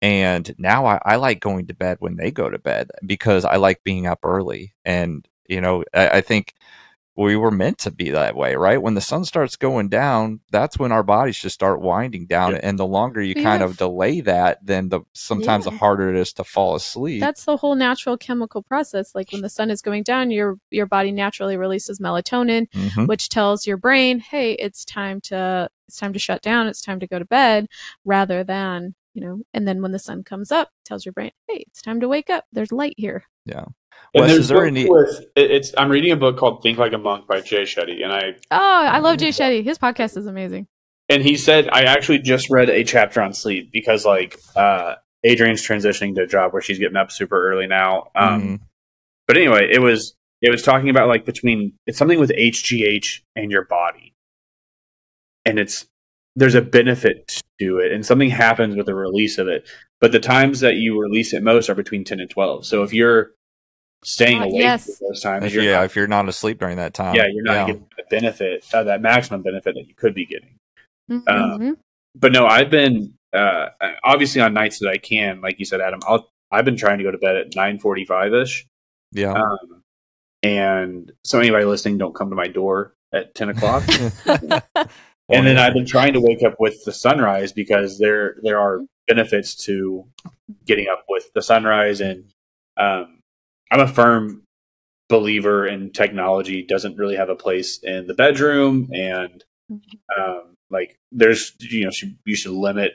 And 0.03 0.55
now 0.59 0.85
I, 0.85 1.01
I 1.05 1.17
like 1.17 1.41
going 1.41 1.69
to 1.69 1.75
bed 1.75 1.97
when 2.01 2.17
they 2.17 2.31
go 2.31 2.51
to 2.51 2.59
bed 2.59 2.91
because 3.07 3.45
I 3.45 3.57
like 3.57 3.85
being 3.85 4.07
up 4.07 4.21
early. 4.25 4.75
And 4.85 5.27
you 5.49 5.61
know, 5.61 5.85
I, 5.95 6.09
I 6.19 6.21
think 6.21 6.55
we 7.15 7.37
were 7.37 7.51
meant 7.51 7.77
to 7.77 7.91
be 7.91 8.11
that 8.11 8.35
way, 8.35 8.57
right? 8.57 8.81
When 8.81 8.95
the 8.95 9.01
sun 9.03 9.27
starts 9.27 9.55
going 9.57 9.91
down, 9.91 10.41
that's 10.51 10.79
when 10.79 10.93
our 10.93 11.03
bodies 11.03 11.39
just 11.39 11.55
start 11.55 11.83
winding 11.83 12.25
down, 12.27 12.53
Yeah. 12.53 12.61
and 12.63 12.79
the 12.79 12.87
longer 12.87 13.21
you 13.21 13.35
We 13.37 13.43
kind 13.43 13.61
have- 13.61 13.73
of 13.73 13.77
delay 13.77 14.23
that, 14.23 14.65
then 14.65 14.89
the 14.89 15.03
sometimes 15.13 15.67
the 15.67 15.73
harder 15.73 16.09
it 16.09 16.17
is 16.17 16.33
to 16.35 16.45
fall 16.45 16.75
asleep. 16.75 17.21
That's 17.21 17.45
the 17.45 17.59
whole 17.59 17.75
natural 17.75 18.17
chemical 18.17 18.63
process. 18.63 19.15
Like 19.15 19.31
when 19.31 19.43
the 19.43 19.51
sun 19.51 19.71
is 19.71 19.83
going 19.83 20.05
down, 20.05 20.31
your 20.31 20.57
your 20.71 20.87
body 20.87 21.13
naturally 21.13 21.57
releases 21.59 22.01
melatonin, 22.01 22.67
Mhm. 22.73 23.07
which 23.09 23.29
tells 23.29 23.67
your 23.67 23.77
brain, 23.77 24.19
"Hey, 24.19 24.53
it's 24.55 24.85
time 24.85 25.21
to 25.25 25.69
it's 25.87 25.99
time 25.99 26.15
to 26.15 26.19
shut 26.19 26.41
down. 26.41 26.67
It's 26.67 26.81
time 26.81 26.99
to 27.01 27.07
go 27.07 27.19
to 27.19 27.27
bed," 27.27 27.67
rather 28.07 28.43
than 28.43 28.95
you 29.15 29.25
know. 29.25 29.41
And 29.55 29.67
then 29.67 29.83
when 29.83 29.93
the 29.93 29.99
sun 29.99 30.23
comes 30.25 30.51
up, 30.53 30.71
tells 30.85 31.05
your 31.05 31.13
brain, 31.13 31.31
"Hey, 31.49 31.65
it's 31.69 31.83
time 31.83 32.01
to 32.01 32.09
wake 32.09 32.31
up. 32.31 32.45
There's 32.53 32.73
light 32.73 32.95
here." 32.97 33.25
Yeah. 33.47 33.65
And 34.15 34.23
Wes, 34.23 34.31
there's 34.31 34.39
is 34.45 34.49
there 34.49 34.59
books 34.59 34.69
any? 34.69 34.89
with- 34.91 35.27
it's 35.37 35.73
I'm 35.77 35.91
reading 35.91 36.13
a 36.13 36.17
book 36.17 36.37
called 36.39 36.63
Think 36.63 36.79
Like 36.79 36.93
a 36.93 36.99
Monk 36.99 37.27
by 37.27 37.41
Jay 37.41 37.63
Shetty, 37.63 38.03
and 38.03 38.13
I 38.13 38.35
Oh, 38.51 38.87
I 38.87 38.99
love 39.01 39.19
Jay 39.19 39.29
Shetty. 39.31 39.63
His 39.65 39.79
podcast 39.79 40.17
is 40.17 40.27
amazing. 40.27 40.67
and 41.09 41.23
he 41.23 41.37
said 41.37 41.69
I 41.71 41.83
actually 41.83 42.19
just 42.21 42.49
read 42.51 42.71
a 42.71 42.85
chapter 42.85 43.21
on 43.21 43.33
sleep 43.35 43.71
because 43.73 44.05
like 44.07 44.39
uh 44.57 44.95
Adrian's 45.25 45.67
transitioning 45.67 46.15
to 46.17 46.23
a 46.23 46.27
job 46.27 46.53
where 46.53 46.63
she's 46.63 46.79
getting 46.79 46.97
up 46.97 47.11
super 47.13 47.51
early 47.51 47.67
now. 47.67 48.11
Um 48.15 48.43
Mhm. 48.43 48.61
but 49.29 49.37
anyway, 49.37 49.69
it 49.71 49.81
was 49.81 50.15
it 50.41 50.51
was 50.51 50.63
talking 50.63 50.89
about 50.89 51.09
like 51.09 51.25
between 51.25 51.75
it's 51.87 51.99
something 51.99 52.19
with 52.19 52.31
HGH 52.31 53.21
and 53.37 53.51
your 53.51 53.65
body. 53.67 54.15
And 55.45 55.59
it's 55.59 55.87
there's 56.37 56.55
a 56.55 56.63
benefit 56.63 57.43
to 57.61 57.79
it 57.79 57.93
and 57.93 58.05
something 58.07 58.31
happens 58.31 58.77
with 58.77 58.87
the 58.87 58.95
release 58.95 59.39
of 59.39 59.49
it. 59.49 59.69
But 60.01 60.13
the 60.13 60.21
times 60.21 60.61
that 60.61 60.77
you 60.77 61.01
release 61.01 61.33
it 61.33 61.43
most 61.43 61.69
are 61.69 61.75
between 61.75 62.05
10 62.05 62.21
and 62.21 62.31
12. 62.31 62.67
So 62.67 62.83
if 62.83 62.93
you're 62.93 63.33
staying 64.05 64.41
Uh, 64.43 64.47
awake 64.47 64.63
yes. 64.63 64.99
those 64.99 65.21
times, 65.21 65.45
If, 65.45 65.53
you're 65.55 65.63
yeah, 65.63 65.77
not, 65.77 65.85
if 65.85 65.95
you're 65.97 66.09
not 66.09 66.29
asleep 66.29 66.59
during 66.59 66.77
that 66.79 66.95
time, 66.95 67.15
yeah, 67.15 67.27
you're 67.33 67.45
not 67.45 67.67
getting 67.67 67.87
the 67.97 68.05
benefit, 68.11 68.67
uh, 68.75 68.83
that 68.85 69.01
maximum 69.01 69.43
benefit 69.43 69.75
that 69.75 69.87
you 69.87 69.95
could 69.95 70.15
be 70.15 70.27
getting. 70.27 70.57
Mhm. 71.11 71.77
but 72.15 72.33
no, 72.33 72.47
I've 72.47 72.71
been 72.71 73.15
uh, 73.33 73.69
obviously 74.05 74.41
on 74.41 74.55
nights 74.55 74.79
that 74.79 74.89
I 74.89 74.97
can, 74.99 75.41
like 75.41 75.59
you 75.59 75.65
said, 75.65 75.81
Adam. 75.81 76.01
I'll 76.07 76.29
I've 76.51 76.65
been 76.65 76.77
trying 76.77 76.99
to 76.99 77.05
go 77.05 77.11
to 77.11 77.19
bed 77.19 77.37
at 77.37 77.55
nine 77.55 77.79
forty 77.79 78.05
five 78.05 78.35
ish, 78.35 78.67
yeah. 79.13 79.33
um, 79.33 79.83
and 80.43 81.13
so 81.25 81.39
anybody 81.41 81.65
listening, 81.65 81.97
don't 81.99 82.15
come 82.15 82.29
to 82.31 82.37
my 82.37 82.47
door 82.49 82.95
at 83.13 83.35
ten 83.35 83.49
o'clock. 83.49 83.85
and 85.29 85.47
then 85.47 85.59
I've 85.59 85.75
been 85.75 85.87
trying 85.87 86.13
to 86.15 86.21
wake 86.21 86.43
up 86.43 86.57
with 86.59 86.85
the 86.85 86.93
sunrise 86.93 87.53
because 87.53 87.99
there 87.99 88.37
there 88.43 88.59
are 88.59 88.81
benefits 89.09 89.55
to 89.67 90.05
getting 90.67 90.89
up 90.89 91.05
with 91.09 91.31
the 91.35 91.43
sunrise, 91.43 92.01
and 92.01 92.25
um, 92.77 93.21
I'm 93.71 93.81
a 93.81 93.89
firm 93.89 94.43
believer 95.09 95.67
in 95.67 95.93
technology 95.93 96.63
doesn't 96.63 96.97
really 96.97 97.17
have 97.17 97.29
a 97.29 97.37
place 97.37 97.79
in 97.83 98.07
the 98.07 98.15
bedroom, 98.15 98.89
and 98.93 99.45
um, 100.19 100.55
like 100.71 100.97
there's 101.11 101.55
you 101.61 101.85
know 101.85 101.91
you 102.25 102.35
should 102.37 102.53
limit. 102.53 102.93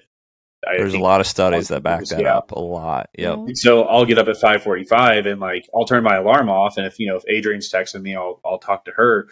I 0.67 0.77
There's 0.77 0.95
a 0.95 0.99
lot 0.99 1.21
of 1.21 1.27
studies 1.27 1.67
that 1.67 1.83
back 1.83 2.03
that 2.05 2.19
Yeah. 2.19 2.35
up 2.35 2.51
a 2.51 2.59
lot. 2.59 3.09
Yep. 3.17 3.37
Yeah. 3.45 3.53
so 3.53 3.83
I'll 3.83 4.05
get 4.05 4.17
up 4.17 4.27
at 4.27 4.37
five 4.37 4.63
forty 4.63 4.85
five 4.85 5.27
and 5.27 5.39
like 5.39 5.69
I'll 5.73 5.85
turn 5.85 6.03
my 6.03 6.15
alarm 6.15 6.49
off 6.49 6.77
and 6.77 6.85
if 6.87 6.97
you 6.99 7.07
know 7.07 7.15
if 7.15 7.23
Adrian's 7.29 7.71
texting 7.71 8.01
me 8.01 8.15
I'll 8.15 8.41
I'll 8.43 8.57
talk 8.57 8.83
to 8.85 8.91
her. 8.91 9.27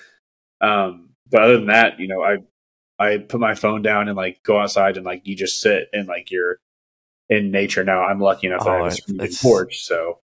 Um 0.62 1.10
but 1.32 1.42
other 1.42 1.58
than 1.58 1.66
that, 1.66 2.00
you 2.00 2.08
know, 2.08 2.22
I 2.22 2.38
I 3.00 3.18
put 3.18 3.40
my 3.40 3.56
phone 3.56 3.82
down 3.82 4.08
and 4.08 4.16
like 4.16 4.42
go 4.44 4.60
outside 4.60 4.98
and 4.98 5.06
like 5.06 5.22
you 5.26 5.36
just 5.36 5.60
sit 5.62 5.90
and 5.94 6.08
like 6.08 6.32
you're 6.32 6.60
in 7.30 7.52
nature 7.52 7.84
now. 7.84 8.04
I'm 8.04 8.20
lucky 8.20 8.48
enough 8.48 8.64
that 8.64 8.70
I 8.70 8.78
Oh, 8.78 8.84
have 8.86 9.00
a 9.20 9.28
porch, 9.42 9.84
so 9.84 10.20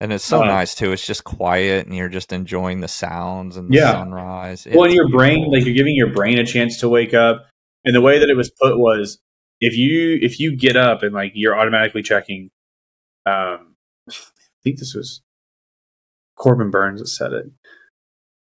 And 0.00 0.12
it's 0.12 0.24
so 0.24 0.42
Uh, 0.42 0.46
nice 0.46 0.74
too. 0.74 0.92
It's 0.92 1.06
just 1.06 1.24
quiet, 1.24 1.86
and 1.86 1.94
you're 1.94 2.08
just 2.08 2.32
enjoying 2.32 2.80
the 2.80 2.88
sounds 2.88 3.56
and 3.56 3.70
the 3.70 3.76
Yeah. 3.76 3.92
sunrise. 3.92 4.66
well 4.66 4.84
and 4.84 4.94
your 4.94 5.08
brain 5.10 5.50
like 5.50 5.64
you're 5.64 5.74
giving 5.74 5.94
your 5.94 6.12
brain 6.12 6.38
a 6.38 6.44
chance 6.46 6.78
to 6.80 6.88
wake 6.88 7.14
up. 7.14 7.46
And 7.84 7.94
the 7.94 8.00
way 8.00 8.18
that 8.18 8.28
it 8.28 8.36
was 8.36 8.50
put 8.50 8.78
was 8.78 9.18
if 9.60 9.76
you 9.76 10.18
if 10.20 10.40
you 10.40 10.56
get 10.56 10.76
up 10.76 11.02
and 11.02 11.14
like 11.14 11.32
you're 11.34 11.58
automatically 11.58 12.02
checking 12.02 12.50
um 13.26 13.76
I 14.08 14.62
think 14.64 14.78
this 14.78 14.94
was 14.94 15.22
Corbin 16.36 16.70
Burnes 16.70 17.00
that 17.00 17.08
said 17.08 17.32
it, 17.32 17.46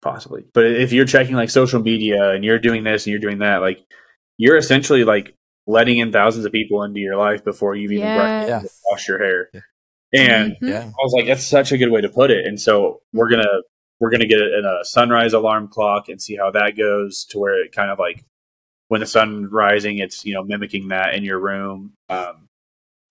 possibly. 0.03 0.45
But 0.53 0.67
if 0.67 0.93
you're 0.93 1.07
checking 1.07 1.35
like 1.37 1.49
social 1.51 1.81
media 1.81 2.31
and 2.33 2.45
you're 2.45 2.59
doing 2.59 2.85
this 2.85 3.07
and 3.07 3.13
you're 3.13 3.21
doing 3.21 3.39
that, 3.39 3.59
like 3.63 3.85
you're 4.39 4.57
essentially 4.57 5.05
like 5.05 5.35
letting 5.67 5.99
in 5.99 6.13
thousands 6.13 6.45
of 6.45 6.53
people 6.53 6.83
into 6.83 7.01
your 7.01 7.17
life 7.17 7.45
before 7.45 7.75
you've 7.77 7.93
even 7.93 8.17
brushed 8.17 8.49
Yes. 8.49 8.63
your 8.63 8.71
washed 8.91 9.09
your 9.09 9.19
hair. 9.19 9.51
Yeah. 9.53 9.61
And 10.15 10.57
Mhm. 10.61 10.83
I 10.85 11.03
was 11.03 11.13
like, 11.17 11.27
that's 11.27 11.45
such 11.47 11.73
a 11.73 11.79
good 11.79 11.91
way 11.91 12.01
to 12.03 12.09
put 12.09 12.31
it. 12.31 12.45
And 12.47 12.61
so 12.61 13.01
we're 13.13 13.31
gonna 13.31 13.63
we're 14.01 14.11
gonna 14.11 14.27
get 14.27 14.41
a, 14.41 14.79
a 14.81 14.85
sunrise 14.85 15.33
alarm 15.33 15.69
clock 15.69 16.09
and 16.09 16.21
see 16.21 16.37
how 16.37 16.51
that 16.51 16.77
goes 16.77 17.25
to 17.27 17.39
where 17.39 17.63
it 17.65 17.73
kind 17.73 17.91
of 17.91 17.99
like 18.01 18.25
when 18.89 19.01
the 19.01 19.07
sun 19.07 19.49
rising, 19.51 19.99
it's 19.99 20.25
you 20.27 20.35
know 20.35 20.43
mimicking 20.43 20.89
that 20.89 21.15
in 21.15 21.23
your 21.25 21.39
room. 21.39 21.93
Um, 22.11 22.49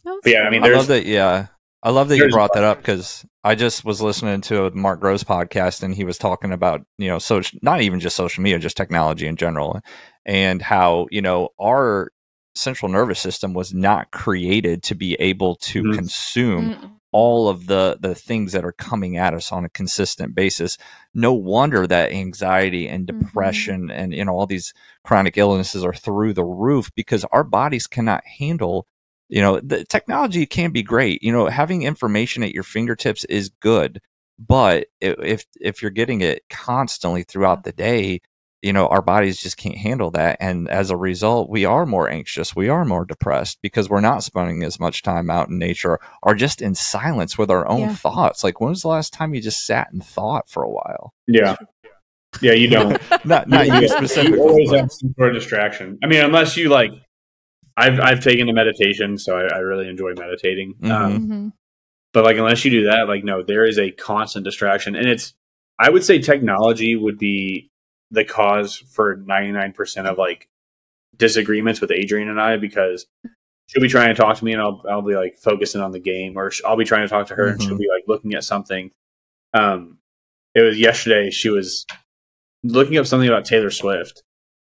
That's 0.04 0.20
But 0.24 0.32
yeah, 0.34 0.42
I 0.42 0.50
mean, 0.50 0.62
I 0.64 0.68
there's- 0.68 0.78
love 0.80 0.88
that. 0.90 1.06
Yeah, 1.06 1.48
I 1.84 1.90
love 1.90 2.10
that 2.10 2.18
you 2.18 2.30
brought 2.30 2.54
that 2.54 2.64
up 2.64 2.78
because 2.78 3.26
I 3.44 3.56
just 3.56 3.84
was 3.84 4.02
listening 4.02 4.42
to 4.42 4.66
a 4.66 4.72
Mark 4.72 5.00
Gross 5.00 5.24
podcast 5.24 5.82
and 5.82 5.96
he 5.96 6.04
was 6.04 6.18
talking 6.18 6.52
about 6.52 6.82
you 6.98 7.08
know, 7.08 7.20
so 7.20 7.42
not 7.62 7.82
even 7.82 8.00
just 8.00 8.16
social 8.16 8.44
media, 8.44 8.60
just 8.60 8.78
technology 8.78 9.26
in 9.28 9.36
general, 9.36 9.80
and 10.26 10.62
how 10.62 11.08
you 11.10 11.22
know 11.22 11.50
our 11.60 12.12
central 12.54 12.92
nervous 12.92 13.20
system 13.20 13.54
was 13.54 13.74
not 13.74 14.12
created 14.12 14.84
to 14.84 14.94
be 14.96 15.16
able 15.16 15.56
to 15.56 15.82
Mhm. 15.84 15.96
consume 15.96 16.72
Mm-mm. 16.72 16.92
all 17.14 17.48
of 17.50 17.66
the 17.68 17.98
the 18.02 18.14
things 18.14 18.52
that 18.52 18.66
are 18.66 18.74
coming 18.74 19.18
at 19.18 19.34
us 19.34 19.52
on 19.54 19.64
a 19.64 19.70
consistent 19.70 20.36
basis 20.36 20.78
no 21.14 21.32
wonder 21.34 21.88
that 21.88 22.12
anxiety 22.12 22.90
and 22.90 23.08
Mhm. 23.08 23.20
depression 23.22 23.90
and 23.90 24.14
you 24.14 24.24
know 24.26 24.34
all 24.34 24.46
these 24.48 24.74
chronic 25.06 25.38
illnesses 25.38 25.84
are 25.86 25.94
through 25.94 26.34
the 26.34 26.44
roof 26.44 26.92
because 26.94 27.24
our 27.32 27.46
bodies 27.46 27.88
cannot 27.88 28.22
handle 28.38 28.86
you 29.32 29.42
know 29.42 29.60
the 29.62 29.84
technology 29.86 30.46
can 30.46 30.72
be 30.72 30.84
great 30.84 31.24
you 31.24 31.32
know 31.32 31.48
having 31.48 31.82
information 31.84 32.44
at 32.44 32.54
your 32.54 32.64
fingertips 32.64 33.24
is 33.26 33.50
good 33.60 34.00
but 34.38 34.86
if 35.00 35.46
if 35.60 35.82
you're 35.82 35.90
getting 35.90 36.22
it 36.22 36.44
constantly 36.50 37.24
throughout 37.24 37.64
the 37.64 37.72
day 37.72 38.22
you 38.62 38.72
know 38.74 38.88
our 38.88 39.02
bodies 39.02 39.42
just 39.42 39.58
can't 39.58 39.78
handle 39.78 40.12
that 40.12 40.38
and 40.40 40.68
as 40.70 40.92
a 40.92 40.98
result 40.98 41.50
we 41.50 41.66
are 41.66 41.86
more 41.86 42.08
anxious 42.10 42.56
we 42.56 42.70
are 42.70 42.86
more 42.86 43.06
depressed 43.06 43.58
because 43.64 43.90
we're 43.90 44.02
not 44.02 44.22
spending 44.24 44.64
as 44.64 44.80
much 44.80 45.02
time 45.02 45.30
out 45.32 45.50
in 45.50 45.58
nature 45.58 46.00
or 46.22 46.36
just 46.36 46.62
in 46.62 46.76
silence 46.76 47.38
with 47.38 47.50
our 47.50 47.68
own 47.68 47.82
Yeah. 47.82 47.96
thoughts 47.96 48.44
like 48.44 48.60
when 48.62 48.70
was 48.72 48.82
the 48.84 48.90
last 48.90 49.14
time 49.14 49.34
you 49.34 49.42
just 49.42 49.66
sat 49.66 49.92
and 49.92 50.06
thought 50.06 50.48
for 50.50 50.62
a 50.64 50.70
while 50.70 51.14
yeah, 51.28 51.56
yeah, 52.42 52.54
you 52.54 52.70
don't. 52.70 53.00
not 53.26 53.48
not 53.50 53.68
you 53.68 53.82
You 53.82 53.88
specifically 53.88 54.40
always 54.40 54.70
but- 54.70 54.80
have 54.80 54.92
some 54.92 55.14
sort 55.18 55.30
of 55.30 55.36
distraction. 55.36 55.98
I 56.04 56.08
mean, 56.08 56.22
unless 56.24 56.56
you 56.58 56.70
like, 56.70 56.92
I've 57.82 58.00
I've 58.00 58.20
taken 58.24 58.48
to 58.48 58.54
meditation, 58.54 59.18
so 59.18 59.38
I, 59.38 59.56
I 59.56 59.58
really 59.60 59.88
enjoy 59.90 60.14
meditating. 60.18 60.76
Mhm. 60.82 60.92
Um, 60.92 61.30
Mhm. 61.30 61.54
but 62.14 62.24
like, 62.24 62.38
unless 62.38 62.64
you 62.66 62.72
do 62.72 62.86
that, 62.86 63.08
like, 63.08 63.24
no, 63.24 63.44
there 63.44 63.66
is 63.66 63.78
a 63.80 63.92
constant 63.92 64.44
distraction, 64.46 64.96
and 64.96 65.08
it's. 65.08 65.34
I 65.80 65.90
would 65.90 66.04
say 66.04 66.20
technology 66.20 66.96
would 66.96 67.18
be 67.18 67.70
the 68.12 68.24
cause 68.24 68.76
for 68.94 69.16
ninety 69.26 69.52
nine 69.52 69.74
percent 69.74 70.06
of 70.08 70.18
like 70.18 70.48
disagreements 71.18 71.82
with 71.82 71.92
Adrian 71.92 72.30
and 72.30 72.40
I 72.40 72.58
because 72.58 73.06
she'll 73.68 73.82
be 73.82 73.88
trying 73.90 74.10
to 74.14 74.22
talk 74.22 74.38
to 74.38 74.46
me 74.46 74.54
and 74.54 74.62
I'll 74.62 74.84
I'll 74.90 75.02
be 75.02 75.16
like 75.16 75.38
focusing 75.38 75.82
on 75.82 75.92
the 75.92 76.00
game, 76.00 76.38
or 76.38 76.52
I'll 76.66 76.78
be 76.78 76.86
trying 76.86 77.04
to 77.04 77.08
talk 77.10 77.28
to 77.28 77.36
her 77.36 77.48
and 77.48 77.60
Mhm. 77.60 77.64
she'll 77.68 77.78
be 77.78 77.88
like 77.94 78.04
looking 78.08 78.34
at 78.34 78.44
something. 78.44 78.92
Um, 79.54 79.98
it 80.54 80.62
was 80.62 80.80
yesterday. 80.80 81.30
She 81.32 81.50
was 81.50 81.86
looking 82.64 82.98
up 82.98 83.06
something 83.08 83.28
about 83.30 83.46
Taylor 83.46 83.72
Swift, 83.72 84.22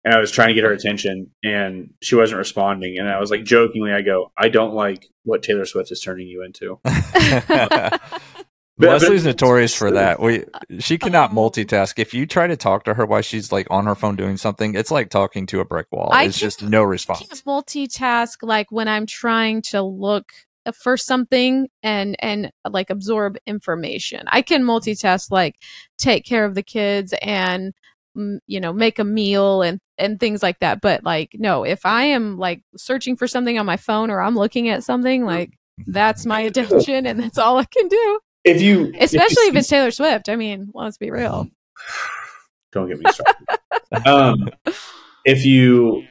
and 0.06 0.14
I 0.14 0.20
was 0.20 0.30
trying 0.30 0.48
to 0.48 0.54
get 0.54 0.64
her 0.64 0.72
attention, 0.72 1.32
and 1.44 1.90
she 2.00 2.14
wasn't 2.14 2.38
responding. 2.38 2.96
And 2.98 3.08
I 3.10 3.20
was 3.20 3.30
like 3.30 3.44
jokingly, 3.44 3.92
I 3.92 4.00
go, 4.00 4.32
"I 4.38 4.48
don't 4.48 4.72
like 4.72 5.06
what 5.24 5.42
Taylor 5.42 5.66
Swift 5.66 5.90
is 5.92 6.00
turning 6.00 6.28
you 6.28 6.42
into." 6.42 6.78
But- 8.78 9.00
Leslie's 9.00 9.24
but- 9.24 9.30
notorious 9.30 9.74
for 9.74 9.90
that. 9.92 10.20
We 10.20 10.44
she 10.80 10.98
cannot 10.98 11.30
Oh. 11.32 11.34
multitask. 11.34 11.98
If 11.98 12.12
you 12.12 12.26
try 12.26 12.46
to 12.46 12.56
talk 12.58 12.84
to 12.84 12.92
her 12.94 13.06
while 13.06 13.22
she's 13.22 13.50
like 13.50 13.66
on 13.70 13.86
her 13.86 13.94
phone 13.94 14.16
doing 14.16 14.36
something, 14.36 14.74
it's 14.74 14.90
like 14.90 15.08
talking 15.08 15.46
to 15.46 15.60
a 15.60 15.64
brick 15.64 15.86
wall. 15.90 16.10
I 16.12 16.24
it's 16.24 16.36
can't- 16.38 16.40
just 16.52 16.62
no 16.62 16.82
I 16.82 16.84
response. 16.84 17.20
can't 17.20 17.44
multitask 17.46 18.36
like 18.42 18.70
when 18.70 18.86
I'm 18.86 19.06
trying 19.06 19.62
to 19.70 19.80
look 19.82 20.30
uh, 20.66 20.72
for 20.72 20.98
something 20.98 21.68
and 21.82 22.16
and 22.18 22.52
uh, 22.66 22.70
like 22.70 22.90
absorb 22.90 23.38
information. 23.46 24.24
I 24.26 24.42
can 24.42 24.62
multitask 24.62 25.30
like 25.30 25.56
take 25.96 26.26
care 26.26 26.44
of 26.44 26.54
the 26.54 26.62
kids 26.62 27.14
and 27.22 27.72
mm, 28.14 28.40
you 28.46 28.60
know 28.60 28.74
make 28.74 28.98
a 28.98 29.04
meal 29.04 29.62
and 29.62 29.80
and 29.98 30.18
things 30.20 30.42
like 30.42 30.58
that. 30.60 30.80
But 30.80 31.04
like 31.04 31.30
no, 31.34 31.64
if 31.64 31.84
I 31.86 32.04
am 32.04 32.38
like 32.38 32.62
searching 32.76 33.16
for 33.16 33.26
something 33.26 33.58
on 33.58 33.66
my 33.66 33.76
phone 33.76 34.10
or 34.10 34.20
I'm 34.20 34.34
looking 34.36 34.68
at 34.68 34.84
something 34.84 35.24
like 35.24 35.58
that's 35.86 36.26
my 36.26 36.40
attention 36.50 37.06
and 37.06 37.20
that's 37.20 37.38
all 37.38 37.58
I 37.58 37.64
can 37.64 37.88
do. 37.88 38.20
If 38.44 38.62
you, 38.62 38.92
Especially 39.00 39.42
you 39.44 39.48
if 39.50 39.56
it's 39.56 39.68
Taylor 39.68 39.90
Swift. 39.90 40.28
I 40.28 40.36
mean, 40.36 40.70
let's 40.72 40.98
be 40.98 41.10
real. 41.10 41.48
don't 42.72 42.88
get 42.88 42.98
me 42.98 43.06
started. 43.10 44.06
um, 44.06 44.48
if 45.24 45.44
you 45.44 46.04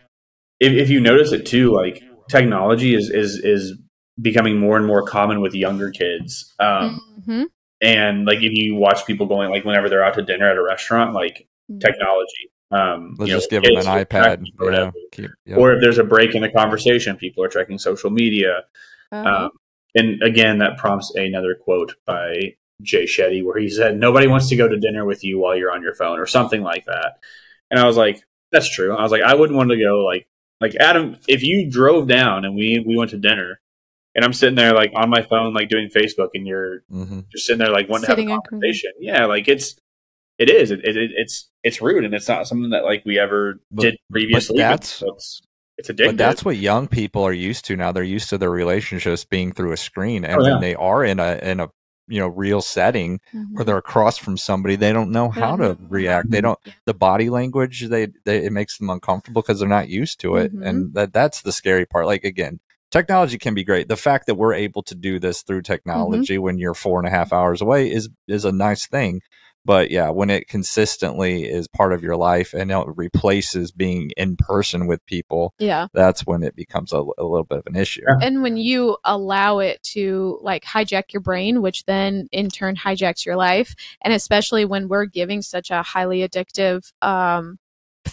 if, 0.60 0.74
if 0.74 0.90
you 0.90 1.00
notice 1.00 1.32
it 1.32 1.46
too, 1.46 1.72
like 1.72 2.02
technology 2.30 2.94
is 2.96 3.10
is 3.10 3.38
is 3.44 3.78
becoming 4.22 4.60
more 4.60 4.78
and 4.78 4.86
more 4.86 5.04
common 5.04 5.42
with 5.42 5.54
younger 5.54 5.92
kids, 5.92 6.54
um, 6.60 7.00
hmm 7.26 7.44
and 7.82 8.26
like 8.26 8.38
if 8.42 8.54
you 8.54 8.74
watch 8.76 9.06
people 9.06 9.26
going 9.26 9.50
like 9.50 9.66
whenever 9.66 9.90
they're 9.90 10.04
out 10.04 10.14
to 10.14 10.22
dinner 10.22 10.50
at 10.50 10.58
a 10.58 10.64
restaurant, 10.64 11.14
like 11.14 11.48
Mhm. 11.70 11.82
technology. 11.82 12.50
Um, 12.72 13.16
Let's 13.20 13.28
you 13.30 13.34
know, 13.36 13.40
just 13.40 13.50
give 13.50 13.64
them 13.64 13.78
an 13.78 13.84
iPad. 13.86 14.40
or 14.40 14.44
you 14.46 14.52
know, 14.60 14.66
whatever. 14.66 14.92
keep- 15.12 15.32
yep. 15.46 15.58
Or 15.58 15.74
if 15.74 15.82
there's 15.82 15.98
a 16.00 16.04
break 16.04 16.36
in 16.36 16.42
the 16.42 16.50
conversation, 16.50 17.16
people 17.16 17.44
are 17.44 17.48
checking 17.48 17.78
social 17.78 18.10
media. 18.10 18.64
Uh-huh. 19.12 19.46
Um, 19.46 19.52
and 19.94 20.22
again, 20.24 20.58
that 20.60 20.78
prompts 20.78 21.14
another 21.16 21.56
quote 21.56 21.94
by 22.06 22.56
Jay 22.82 23.06
Shetty 23.06 23.44
where 23.46 23.58
he 23.60 23.70
said, 23.70 23.98
Nobody 23.98 24.28
wants 24.28 24.50
to 24.50 24.56
go 24.56 24.68
to 24.68 24.78
dinner 24.80 25.06
with 25.06 25.24
you 25.24 25.40
while 25.40 25.56
you're 25.56 25.72
on 25.72 25.82
your 25.84 25.96
phone 25.96 26.20
or 26.20 26.26
something 26.26 26.62
like 26.64 26.86
that. 26.86 27.20
And 27.72 27.80
I 27.80 27.86
was 27.86 27.96
like, 27.98 28.22
That's 28.52 28.70
true. 28.70 28.96
I 28.96 29.04
was 29.04 29.12
like, 29.12 29.22
I 29.22 29.36
wouldn't 29.36 29.56
want 29.58 29.70
to 29.72 29.78
go 29.78 30.04
like 30.04 30.28
like 30.62 30.76
Adam, 30.80 31.18
if 31.28 31.44
you 31.44 31.70
drove 31.70 32.08
down 32.08 32.46
and 32.46 32.56
we 32.56 32.84
we 32.86 32.98
went 32.98 33.12
to 33.12 33.18
dinner 33.18 33.60
and 34.16 34.26
I'm 34.26 34.34
sitting 34.34 34.56
there 34.56 34.74
like 34.74 34.92
on 34.96 35.10
my 35.10 35.22
phone, 35.22 35.54
like 35.54 35.70
doing 35.70 35.90
Facebook 35.90 36.30
and 36.34 36.48
you're 36.48 36.82
Mhm. 36.92 37.30
just 37.30 37.46
sitting 37.46 37.60
there 37.60 37.70
like 37.72 37.88
wanting 37.90 38.08
Sitting 38.08 38.28
to 38.28 38.32
have 38.34 38.42
a 38.46 38.50
conversation. 38.50 38.92
Yeah, 39.00 39.26
like 39.26 39.48
it's 39.48 39.76
it 40.38 40.50
is. 40.50 40.72
It, 40.72 40.80
it, 40.84 41.12
it's 41.16 41.50
it's 41.64 41.82
rude 41.82 42.04
and 42.06 42.14
it's 42.14 42.28
not 42.28 42.48
something 42.48 42.70
that 42.72 42.84
like 42.84 43.04
we 43.06 43.18
ever 43.20 43.60
But- 43.72 43.82
did 43.84 43.98
previously. 44.12 44.56
but 44.58 44.60
that's- 44.70 45.04
it's 45.06 45.42
it's 45.78 45.90
addictive. 45.90 46.06
But 46.08 46.18
that's 46.18 46.46
what 46.46 46.56
young 46.58 46.88
people 46.88 47.24
are 47.24 47.34
used 47.34 47.66
to 47.66 47.76
now. 47.76 47.92
They're 47.92 48.04
used 48.04 48.30
to 48.30 48.38
their 48.38 48.50
relationships 48.52 49.26
being 49.26 49.52
through 49.52 49.74
a 49.74 49.78
screen, 49.78 50.24
and 50.24 50.42
Oh, 50.42 50.46
yeah. 50.46 50.52
when 50.54 50.62
they 50.62 50.76
are 50.76 51.04
in 51.04 51.20
a 51.20 51.38
in 51.44 51.60
a 51.60 51.70
you 52.08 52.20
know 52.20 52.28
real 52.28 52.62
setting 52.62 53.20
Mhm. 53.34 53.46
where 53.56 53.66
they're 53.66 53.78
across 53.78 54.18
from 54.18 54.38
somebody, 54.38 54.76
they 54.78 54.94
don't 54.94 55.12
know 55.12 55.30
how 55.30 55.56
don't 55.58 55.78
to 55.80 55.86
react. 55.90 56.30
They 56.32 56.40
don't 56.40 56.60
the 56.86 56.94
body 56.94 57.30
language. 57.30 57.88
They, 57.90 58.08
they 58.24 58.46
it 58.46 58.54
makes 58.54 58.78
them 58.78 58.90
uncomfortable 58.90 59.42
because 59.42 59.60
they're 59.60 59.68
not 59.68 59.90
used 59.90 60.20
to 60.22 60.38
it, 60.38 60.56
Mhm. 60.56 60.66
and 60.66 60.94
that 60.94 61.12
that's 61.12 61.42
the 61.42 61.52
scary 61.52 61.86
part. 61.86 62.06
Like 62.06 62.24
again. 62.24 62.60
Technology 62.92 63.38
can 63.38 63.54
be 63.56 63.64
great. 63.66 63.90
The 63.90 63.98
fact 63.98 64.28
that 64.28 64.36
we're 64.36 64.54
able 64.54 64.82
to 64.84 64.96
do 64.96 65.20
this 65.20 65.42
through 65.42 65.58
Mm-hmm. 65.64 65.74
technology 65.74 66.38
when 66.38 66.58
you're 66.58 66.76
four 66.76 67.00
and 67.00 67.08
a 67.08 67.12
half 67.12 67.34
hours 67.34 67.60
away 67.62 67.92
is 67.92 68.08
is 68.30 68.46
a 68.46 68.52
nice 68.54 68.88
thing. 68.88 69.22
But 69.66 69.92
yeah, 69.92 70.10
when 70.10 70.30
it 70.30 70.48
consistently 70.48 71.44
is 71.44 71.68
part 71.68 71.92
of 71.92 72.04
your 72.04 72.16
life 72.16 72.54
and 72.54 72.72
it 72.72 72.88
replaces 72.96 73.72
being 73.72 74.12
in 74.16 74.38
person 74.38 74.88
with 74.88 75.06
people, 75.06 75.54
yeah. 75.60 75.88
that's 75.94 76.22
when 76.26 76.44
it 76.44 76.56
becomes 76.56 76.94
a, 76.94 76.98
a 76.98 77.24
little 77.24 77.44
bit 77.44 77.60
of 77.60 77.68
an 77.68 77.76
issue. 77.76 78.04
And 78.22 78.44
when 78.44 78.58
you 78.58 78.98
allow 79.04 79.60
it 79.60 79.82
to 79.84 80.40
like 80.42 80.64
hijack 80.64 81.14
your 81.14 81.22
brain 81.22 81.62
which 81.62 81.86
then 81.86 82.28
in 82.32 82.50
turn 82.50 82.76
hijacks 82.76 83.26
your 83.26 83.36
life 83.36 83.76
and 84.02 84.14
especially 84.14 84.66
when 84.66 84.88
we're 84.88 85.06
giving 85.06 85.42
such 85.42 85.72
a 85.72 85.82
highly 85.82 86.20
addictive 86.20 86.92
um 87.02 87.58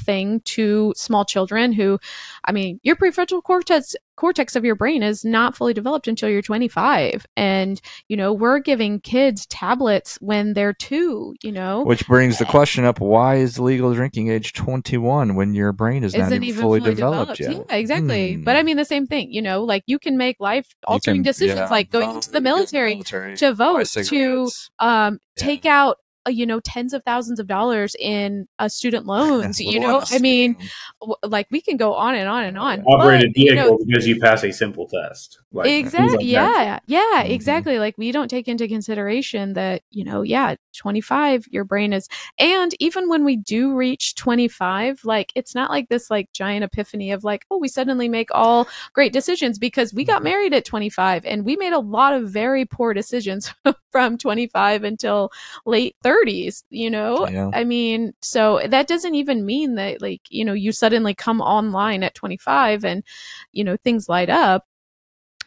thing 0.03 0.40
to 0.44 0.92
small 0.96 1.24
children 1.24 1.72
who 1.72 1.98
i 2.44 2.53
mean 2.53 2.78
your 2.82 2.96
prefrontal 2.96 3.42
cortex 3.42 3.94
cortex 4.16 4.55
of 4.55 4.64
your 4.64 4.74
brain 4.74 5.03
is 5.03 5.24
not 5.24 5.57
fully 5.57 5.72
developed 5.72 6.07
until 6.07 6.28
you're 6.28 6.42
25 6.42 7.26
and 7.36 7.80
you 8.09 8.16
know 8.16 8.32
we're 8.32 8.59
giving 8.59 9.00
kids 9.00 9.46
tablets 9.46 10.16
when 10.20 10.53
they're 10.53 10.74
2 10.74 11.34
you 11.42 11.50
know 11.50 11.82
Which 11.84 12.07
brings 12.07 12.38
the 12.38 12.44
question 12.44 12.84
up: 12.84 13.00
Why 13.00 13.36
is 13.36 13.57
the 13.57 13.62
legal 13.62 13.92
drinking 13.94 14.30
age 14.30 14.53
twenty-one 14.53 15.34
when 15.34 15.55
your 15.55 15.72
brain 15.72 16.05
is 16.05 16.14
not 16.14 16.26
isn't 16.26 16.44
even, 16.44 16.61
fully, 16.61 16.80
developed, 16.80 17.40
yet? 17.40 17.53
Yeah, 17.53 17.76
exactly. 17.76 18.34
Hmm. 18.34 18.44
But 18.44 18.57
I 18.57 18.62
mean 18.62 18.76
the 18.76 18.84
same 18.84 19.07
thing, 19.07 19.32
you 19.32 19.42
know, 19.42 19.64
like 19.64 19.82
you 19.86 19.98
can 19.98 20.16
make 20.16 20.36
life 20.40 20.66
altering 20.86 21.22
decisions 21.22 21.59
yeah, 21.59 21.68
like 21.68 21.90
going 21.90 22.11
into 22.11 22.30
the 22.30 22.40
military 22.40 22.94
military, 22.94 23.36
to 23.36 23.55
vote 23.55 23.86
to 23.86 24.50
um 24.78 25.18
Yeah. 25.36 25.44
take 25.44 25.64
out 25.66 25.96
you 26.28 26.46
know 26.46 26.60
tens 26.60 26.92
of 26.92 27.02
thousands 27.04 27.40
of 27.40 27.46
dollars 27.46 27.96
in 27.98 28.46
uh, 28.58 28.68
student 28.68 29.06
loans 29.14 29.60
you 29.60 29.80
know 29.80 29.96
on 29.96 30.02
a 30.02 30.14
i 30.14 30.18
mean 30.18 30.56
w- 31.00 31.16
like 31.24 31.46
we 31.50 31.60
can 31.60 31.76
go 31.76 31.94
on 31.94 32.14
and 32.14 32.28
on 32.28 32.44
and 32.44 32.58
on 32.58 32.82
Operate 32.86 33.24
a 33.24 33.26
But, 33.28 33.36
you 33.36 33.54
know, 33.54 33.62
vehicle 33.62 33.86
because 33.86 34.06
you 34.06 34.20
pass 34.20 34.44
a 34.44 34.52
simple 34.52 34.86
test. 34.86 35.40
Like, 35.55 35.68
exactly 35.68 36.16
like 36.18 36.20
that. 36.32 36.64
yeah 36.64 36.78
yeah 36.86 37.22
Mhm. 37.24 37.30
exactly 37.30 37.78
like 37.78 37.96
we 37.98 38.11
don't 38.12 38.28
take 38.28 38.48
into 38.48 38.66
consideration 38.68 39.53
that 39.53 39.82
you 39.90 40.03
know 40.05 40.22
yeah 40.22 40.55
25 40.76 41.44
your 41.50 41.64
brain 41.64 41.92
is 41.92 42.09
and 42.38 42.74
even 42.80 43.09
when 43.09 43.24
we 43.24 43.36
do 43.36 43.74
reach 43.76 44.14
25 44.14 45.05
like 45.05 45.30
it's 45.34 45.55
not 45.55 45.70
like 45.70 45.88
this 45.88 46.11
like 46.11 46.32
giant 46.32 46.64
epiphany 46.64 47.12
of 47.12 47.22
like 47.22 47.44
oh 47.50 47.59
we 47.59 47.68
suddenly 47.68 48.09
make 48.09 48.30
all 48.32 48.66
great 48.94 49.12
decisions 49.12 49.59
because 49.59 49.92
we 49.92 50.03
Mm-hmm. 50.03 50.11
got 50.12 50.22
married 50.24 50.55
at 50.55 50.64
25 50.64 51.24
and 51.26 51.44
we 51.44 51.57
made 51.57 51.72
a 51.74 51.78
lot 51.78 52.12
of 52.14 52.28
very 52.30 52.64
poor 52.64 52.94
decisions 52.94 53.53
from 53.92 54.16
25 54.18 54.84
until 54.84 55.30
late 55.66 55.94
30s 56.03 56.64
you 56.70 56.90
know 56.90 57.28
Yeah. 57.30 57.50
i 57.53 57.62
mean 57.64 58.14
so 58.22 58.61
that 58.66 58.86
doesn't 58.88 59.14
even 59.14 59.44
mean 59.44 59.74
that 59.76 60.00
like 60.00 60.22
you 60.30 60.44
know 60.44 60.55
you 60.55 60.72
suddenly 60.72 61.14
come 61.14 61.40
online 61.40 62.03
at 62.03 62.14
25 62.14 62.84
and 62.84 63.05
you 63.53 63.62
know 63.64 63.76
things 63.84 64.09
light 64.09 64.30
up 64.30 64.64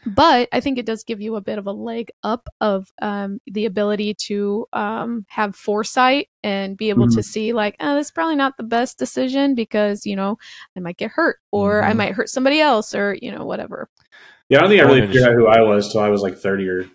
but 0.06 0.50
I 0.52 0.60
think 0.60 0.78
it 0.78 0.86
does 0.86 1.04
give 1.04 1.22
you 1.22 1.36
a 1.36 1.42
bit 1.42 1.58
of 1.58 1.68
a 1.68 1.72
leg 1.72 2.12
up 2.24 2.48
of 2.62 2.92
um, 3.02 3.40
the 3.48 3.66
ability 3.66 4.16
to 4.28 4.66
um, 4.74 5.26
have 5.30 5.56
foresight 5.56 6.30
and 6.44 6.78
be 6.78 6.90
able 6.90 7.08
to 7.08 7.24
see 7.24 7.54
like, 7.54 7.76
oh, 7.80 7.96
this 7.96 8.08
is 8.08 8.12
probably 8.12 8.36
not 8.36 8.58
the 8.58 8.64
best 8.64 9.00
decision 9.00 9.56
because 9.56 10.06
you 10.06 10.16
know 10.16 10.38
I 10.78 10.80
might 10.80 10.98
get 10.98 11.12
hurt 11.12 11.38
or 11.52 11.84
I 11.84 11.94
Mhm. 11.94 11.98
might 11.98 12.14
hurt 12.14 12.30
somebody 12.30 12.60
else 12.60 12.94
or 12.94 13.18
you 13.22 13.32
know 13.32 13.46
whatever. 13.46 13.90
Yeah, 14.50 14.60
I 14.60 14.62
don't 14.62 14.70
think 14.70 14.82
I 14.82 14.86
really 14.86 15.02
figured 15.08 15.24
out 15.24 15.34
who 15.34 15.48
I 15.48 15.62
was 15.62 15.92
till 15.92 16.02
I 16.02 16.10
was 16.10 16.22
like 16.22 16.38
30 16.38 16.70
or. 16.70 16.86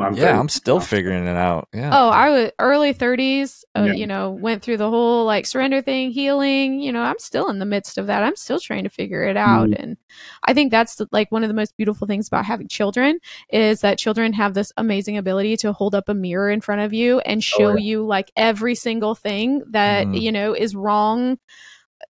I'm 0.00 0.14
yeah, 0.14 0.22
30 0.28 0.38
I'm 0.38 0.48
still 0.48 0.78
now. 0.78 0.84
figuring 0.84 1.26
it 1.26 1.36
out. 1.36 1.68
Yeah. 1.74 1.90
Oh, 1.92 2.08
I 2.08 2.30
was 2.30 2.50
early 2.58 2.92
30s. 2.94 3.64
Uh, 3.76 3.84
Yeah. 3.84 3.92
You 3.92 4.06
know, 4.06 4.30
went 4.30 4.62
through 4.62 4.78
the 4.78 4.88
whole 4.88 5.24
like 5.26 5.46
surrender 5.46 5.82
thing, 5.82 6.10
healing. 6.10 6.80
You 6.80 6.92
know, 6.92 7.02
I'm 7.02 7.18
still 7.18 7.48
in 7.50 7.58
the 7.58 7.66
midst 7.66 7.98
of 7.98 8.06
that. 8.06 8.22
I'm 8.22 8.34
still 8.36 8.58
trying 8.58 8.84
to 8.84 8.90
figure 8.90 9.22
it 9.24 9.36
out, 9.36 9.68
Mhm. 9.68 9.76
and 9.82 9.96
I 10.44 10.54
think 10.54 10.70
that's 10.70 10.96
the, 10.96 11.06
like 11.12 11.30
one 11.30 11.42
of 11.44 11.48
the 11.48 11.54
most 11.54 11.76
beautiful 11.76 12.06
things 12.06 12.26
about 12.26 12.44
having 12.46 12.68
children 12.68 13.18
is 13.50 13.80
that 13.82 13.98
children 13.98 14.32
have 14.32 14.54
this 14.54 14.72
amazing 14.76 15.16
ability 15.18 15.56
to 15.58 15.72
hold 15.72 15.94
up 15.94 16.08
a 16.08 16.14
mirror 16.14 16.50
in 16.50 16.60
front 16.62 16.80
of 16.80 16.92
you 16.94 17.20
and 17.20 17.44
show 17.44 17.72
Oh, 17.72 17.76
yeah. 17.76 17.84
you 17.84 18.06
like 18.06 18.32
every 18.36 18.74
single 18.74 19.14
thing 19.14 19.62
that 19.70 20.06
Mhm. 20.06 20.20
you 20.20 20.32
know 20.32 20.54
is 20.54 20.74
wrong 20.74 21.38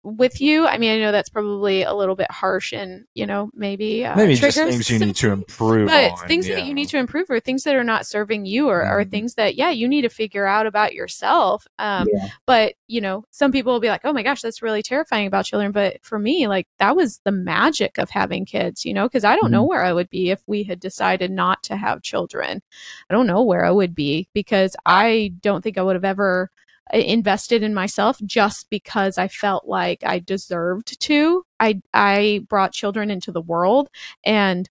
with 0.03 0.41
you. 0.41 0.67
I 0.67 0.79
mean, 0.79 0.93
I 0.93 0.99
know 1.01 1.13
that's 1.13 1.29
probably 1.29 1.83
a 1.83 1.93
little 1.95 2.15
bit 2.17 2.31
harsh, 2.31 2.73
and 2.73 3.05
you 3.15 3.27
know, 3.27 3.51
maybe 3.55 4.05
uh, 4.05 4.17
Maybe 4.17 4.35
just 4.35 4.57
things 4.57 4.91
you 4.91 4.99
need 4.99 5.17
to 5.17 5.31
improve 5.33 5.89
but 5.89 6.13
on. 6.13 6.29
things 6.29 6.49
yeah. 6.49 6.57
that 6.57 6.67
you 6.67 6.75
need 6.75 6.89
to 6.91 6.99
improve 6.99 7.31
or 7.31 7.41
things 7.41 7.65
that 7.65 7.75
are 7.77 7.85
not 7.85 8.07
serving 8.07 8.47
you 8.47 8.69
or, 8.69 8.81
or 8.83 9.05
Mhm. 9.05 9.11
things 9.11 9.35
that 9.35 9.55
yeah 9.57 9.71
you 9.71 9.89
need 9.89 10.03
to 10.03 10.09
figure 10.09 10.47
out 10.47 10.67
about 10.67 10.95
yourself 10.95 11.67
um 11.79 12.07
Yeah. 12.13 12.29
but 12.47 12.75
you 12.87 13.01
know 13.01 13.25
some 13.31 13.53
people 13.53 13.73
will 13.73 13.81
be 13.81 13.89
like 13.89 14.03
oh 14.05 14.13
my 14.13 14.23
gosh 14.23 14.41
that's 14.43 14.63
really 14.63 14.83
terrifying 14.83 15.27
about 15.27 15.45
children 15.45 15.73
but 15.73 15.99
for 16.03 16.19
me 16.19 16.49
like 16.49 16.67
that 16.79 16.97
was 16.97 17.21
the 17.25 17.33
magic 17.33 17.99
of 17.99 18.11
having 18.11 18.45
kids 18.45 18.85
you 18.85 18.93
know 18.95 19.05
because 19.07 19.25
i 19.25 19.37
don't 19.37 19.51
know 19.51 19.65
where 19.65 19.85
i 19.85 19.93
would 19.93 20.11
be 20.11 20.31
if 20.31 20.43
we 20.47 20.63
had 20.63 20.81
decided 20.81 21.31
not 21.31 21.63
to 21.65 21.77
have 21.77 22.03
children 22.03 22.63
i 23.09 23.15
don't 23.15 23.27
know 23.27 23.43
where 23.43 23.65
i 23.65 23.71
would 23.71 23.95
be 23.95 24.29
because 24.35 24.75
i 24.87 25.33
don't 25.41 25.63
think 25.63 25.79
i 25.79 25.83
would 25.83 25.97
have 25.97 26.05
ever 26.05 26.51
invested 26.93 27.63
in 27.63 27.75
myself 27.75 28.19
just 28.25 28.69
because 28.71 29.19
I 29.19 29.29
felt 29.29 29.67
like 29.67 30.03
I 30.05 30.19
deserved 30.19 31.01
to. 31.01 31.45
I 31.59 31.81
I 31.95 32.45
brought 32.49 32.73
children 32.73 33.11
into 33.11 33.33
the 33.33 33.41
world 33.41 33.89
and 34.25 34.69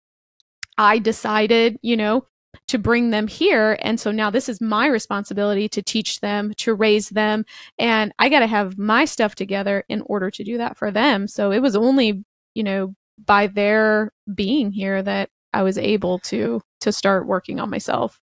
I 0.78 0.98
decided, 0.98 1.78
you 1.82 1.96
know, 1.96 2.26
to 2.68 2.78
bring 2.78 3.10
them 3.10 3.28
here 3.28 3.78
and 3.82 4.00
so 4.00 4.10
now 4.10 4.30
this 4.30 4.48
is 4.48 4.60
my 4.60 4.86
responsibility 4.86 5.68
to 5.68 5.82
teach 5.82 6.20
them, 6.20 6.52
to 6.58 6.74
raise 6.74 7.10
them 7.10 7.44
and 7.78 8.12
I 8.18 8.28
got 8.28 8.40
to 8.40 8.46
have 8.46 8.78
my 8.78 9.04
stuff 9.04 9.34
together 9.34 9.84
in 9.88 10.02
order 10.02 10.30
to 10.30 10.44
do 10.44 10.58
that 10.58 10.76
for 10.76 10.90
them. 10.90 11.28
So 11.28 11.52
it 11.52 11.60
was 11.60 11.76
only, 11.76 12.24
you 12.54 12.62
know, 12.62 12.94
by 13.24 13.46
their 13.46 14.12
being 14.34 14.70
here 14.72 15.02
that 15.02 15.30
I 15.52 15.62
was 15.62 15.78
able 15.78 16.18
to 16.20 16.60
to 16.80 16.92
start 16.92 17.26
working 17.26 17.60
on 17.60 17.70
myself. 17.70 18.20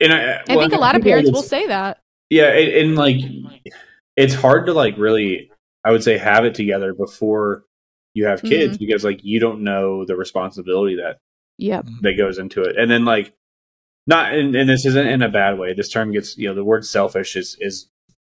And 0.00 0.12
I, 0.12 0.24
uh, 0.24 0.42
I 0.48 0.56
think 0.56 0.72
a 0.72 0.78
lot 0.78 0.94
of 0.96 1.02
parents 1.02 1.30
will 1.30 1.42
say 1.42 1.66
that. 1.68 1.98
Yeah, 2.30 2.48
and, 2.48 2.72
and 2.72 2.96
like 2.96 3.16
it's 4.16 4.34
hard 4.34 4.66
to 4.66 4.72
like 4.72 4.96
really, 4.98 5.50
I 5.84 5.90
would 5.92 6.02
say, 6.02 6.18
have 6.18 6.44
it 6.44 6.54
together 6.54 6.92
before 6.94 7.64
you 8.14 8.26
have 8.26 8.42
kids 8.42 8.76
Mm-hmm. 8.76 8.84
because 8.86 9.04
like 9.04 9.20
you 9.22 9.38
don't 9.40 9.62
know 9.62 10.04
the 10.04 10.16
responsibility 10.16 10.96
that 10.96 11.18
Yep. 11.58 11.86
that 12.02 12.14
goes 12.18 12.38
into 12.38 12.62
it, 12.62 12.76
and 12.78 12.90
then 12.90 13.04
like 13.04 13.32
not, 14.06 14.32
and, 14.34 14.54
and 14.54 14.68
this 14.68 14.84
isn't 14.86 15.06
in 15.06 15.22
a 15.22 15.28
bad 15.28 15.58
way. 15.58 15.72
This 15.74 15.88
term 15.88 16.12
gets 16.12 16.36
you 16.36 16.48
know 16.48 16.54
the 16.54 16.64
word 16.64 16.84
selfish 16.84 17.34
is 17.36 17.56
is 17.60 17.88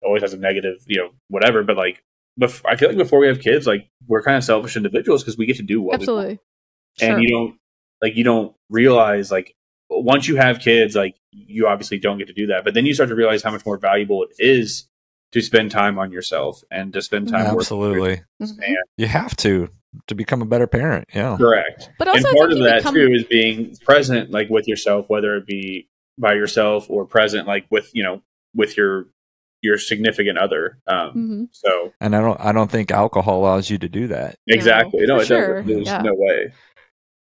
always 0.04 0.22
has 0.22 0.34
a 0.34 0.38
negative 0.38 0.78
you 0.88 0.98
know 1.02 1.10
whatever, 1.30 1.64
but 1.64 1.78
like. 1.78 2.04
Bef- 2.40 2.62
I 2.66 2.78
feel 2.78 2.88
like 2.88 2.98
before 2.98 3.20
we 3.20 3.28
have 3.28 3.42
kids, 3.42 3.68
like 3.68 3.90
we're 4.08 4.22
kind 4.24 4.38
of 4.38 4.46
selfish 4.46 4.78
individuals 4.78 5.24
because 5.24 5.38
we 5.38 5.46
get 5.46 5.58
to 5.58 5.64
do 5.64 5.82
what 5.82 6.00
we 6.00 6.06
want 6.08 6.30
Absolutely. 6.30 6.40
and 7.02 7.10
Sure. 7.16 7.20
you 7.20 7.28
don't 7.28 7.56
like 8.02 8.16
you 8.16 8.24
don't 8.24 8.56
realize 8.70 9.30
like 9.30 9.54
once 9.90 10.26
you 10.30 10.38
have 10.38 10.60
kids 10.60 10.96
like 10.96 11.16
you 11.32 11.68
obviously 11.68 11.98
don't 12.00 12.18
get 12.18 12.28
to 12.28 12.34
do 12.34 12.48
that 12.48 12.64
but 12.64 12.74
then 12.74 12.86
you 12.86 12.94
start 12.94 13.10
to 13.10 13.16
realize 13.16 13.44
how 13.44 13.52
much 13.52 13.66
more 13.66 13.78
valuable 13.78 14.24
it 14.24 14.30
is 14.40 14.88
to 15.32 15.42
spend 15.42 15.70
time 15.70 16.00
on 16.00 16.12
yourself 16.12 16.64
and 16.72 16.92
to 16.94 17.02
spend 17.02 17.28
time 17.28 17.42
working 17.42 17.56
with 17.56 17.66
Absolutely. 17.66 18.16
Mhm. 18.42 18.58
and 18.66 18.78
You 18.98 19.06
have 19.08 19.36
to 19.38 19.70
to 20.08 20.14
become 20.16 20.42
a 20.42 20.46
better 20.46 20.68
parent. 20.68 21.06
Yeah. 21.14 21.36
correct 21.38 21.90
But 22.00 22.08
and 22.08 22.18
also, 22.18 22.30
I 22.30 22.34
part 22.34 22.52
of 22.52 22.60
that 22.60 22.78
become 22.78 22.96
too 22.96 23.12
is 23.14 23.24
being 23.26 23.76
present 23.86 24.32
like 24.32 24.50
with 24.50 24.68
yourself 24.68 25.10
whether 25.10 25.36
it 25.36 25.46
be 25.46 25.88
by 26.18 26.34
yourself 26.34 26.90
or 26.90 27.06
present 27.06 27.48
like 27.48 27.66
with 27.70 27.90
you 27.94 28.04
know 28.04 28.22
with 28.56 28.76
your 28.76 29.06
your 29.62 29.78
significant 29.78 30.38
other 30.40 30.80
um 30.88 31.12
Mhm. 31.16 31.48
so 31.52 31.94
And 32.02 32.16
I 32.16 32.22
don't 32.22 32.40
I 32.40 32.52
don't 32.52 32.72
think 32.72 32.90
alcohol 32.92 33.40
allows 33.42 33.70
you 33.70 33.78
to 33.80 33.90
do 33.90 34.08
that. 34.08 34.36
Exactly 34.48 35.06
no 35.06 35.18
for 35.18 35.22
it 35.24 35.28
sure. 35.28 35.48
doesn't 35.62 35.68
there's 35.76 35.88
Yeah. 35.88 36.02
no 36.02 36.14
way 36.16 36.54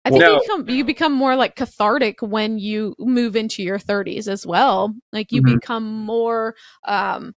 I 0.06 0.10
think 0.12 0.22
Well- 0.22 0.34
you 0.36 0.42
become 0.42 0.70
you 0.70 0.86
become 0.86 1.12
more 1.14 1.36
like 1.36 1.56
cathartic 1.56 2.22
when 2.22 2.60
you 2.60 2.96
move 3.00 3.36
into 3.36 3.64
your 3.64 3.80
30s 3.80 4.28
as 4.28 4.46
well. 4.46 4.94
Like 5.12 5.32
you 5.32 5.42
Mhm. 5.42 5.56
become 5.56 5.84
more 6.06 6.56
um 6.88 7.34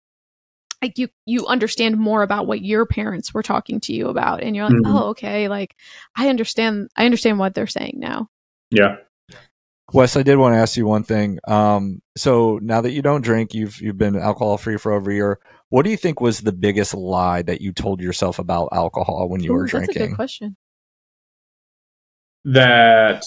like 0.82 0.98
you 0.98 1.08
you 1.24 1.46
understand 1.46 1.96
more 1.96 2.22
about 2.22 2.46
what 2.46 2.60
your 2.62 2.84
parents 2.84 3.32
were 3.32 3.42
talking 3.42 3.80
to 3.80 3.94
you 3.94 4.08
about 4.08 4.42
and 4.42 4.54
you're 4.54 4.66
like, 4.66 4.74
Mhm. 4.74 4.82
"Oh, 4.84 5.08
okay, 5.10 5.48
like 5.48 5.74
I 6.16 6.28
understand 6.28 6.90
I 6.96 7.04
understand 7.06 7.38
what 7.38 7.54
they're 7.54 7.66
saying 7.66 7.94
now." 7.98 8.28
Yeah. 8.70 8.96
Wes, 9.92 10.16
I 10.16 10.22
did 10.24 10.36
want 10.36 10.54
to 10.54 10.58
ask 10.58 10.76
you 10.76 10.84
one 10.84 11.04
thing. 11.04 11.38
Um, 11.46 12.02
so 12.16 12.58
now 12.60 12.80
that 12.80 12.90
you 12.90 13.02
don't 13.02 13.22
drink, 13.22 13.54
you've 13.54 13.80
you've 13.80 13.96
been 13.96 14.16
alcohol 14.16 14.58
free 14.58 14.76
for 14.76 14.90
over 14.92 15.10
a 15.10 15.14
year. 15.14 15.38
What 15.68 15.84
do 15.84 15.90
you 15.90 15.96
think 15.96 16.20
was 16.20 16.40
the 16.40 16.52
biggest 16.52 16.92
lie 16.94 17.42
that 17.42 17.60
you 17.60 17.72
told 17.72 18.00
yourself 18.00 18.40
about 18.40 18.68
alcohol 18.72 19.28
when 19.28 19.40
you 19.42 19.52
Ooh, 19.52 19.58
were 19.58 19.66
drinking? 19.66 19.94
that's 19.94 20.04
a 20.04 20.08
good 20.08 20.16
question. 20.16 20.56
That 22.46 23.24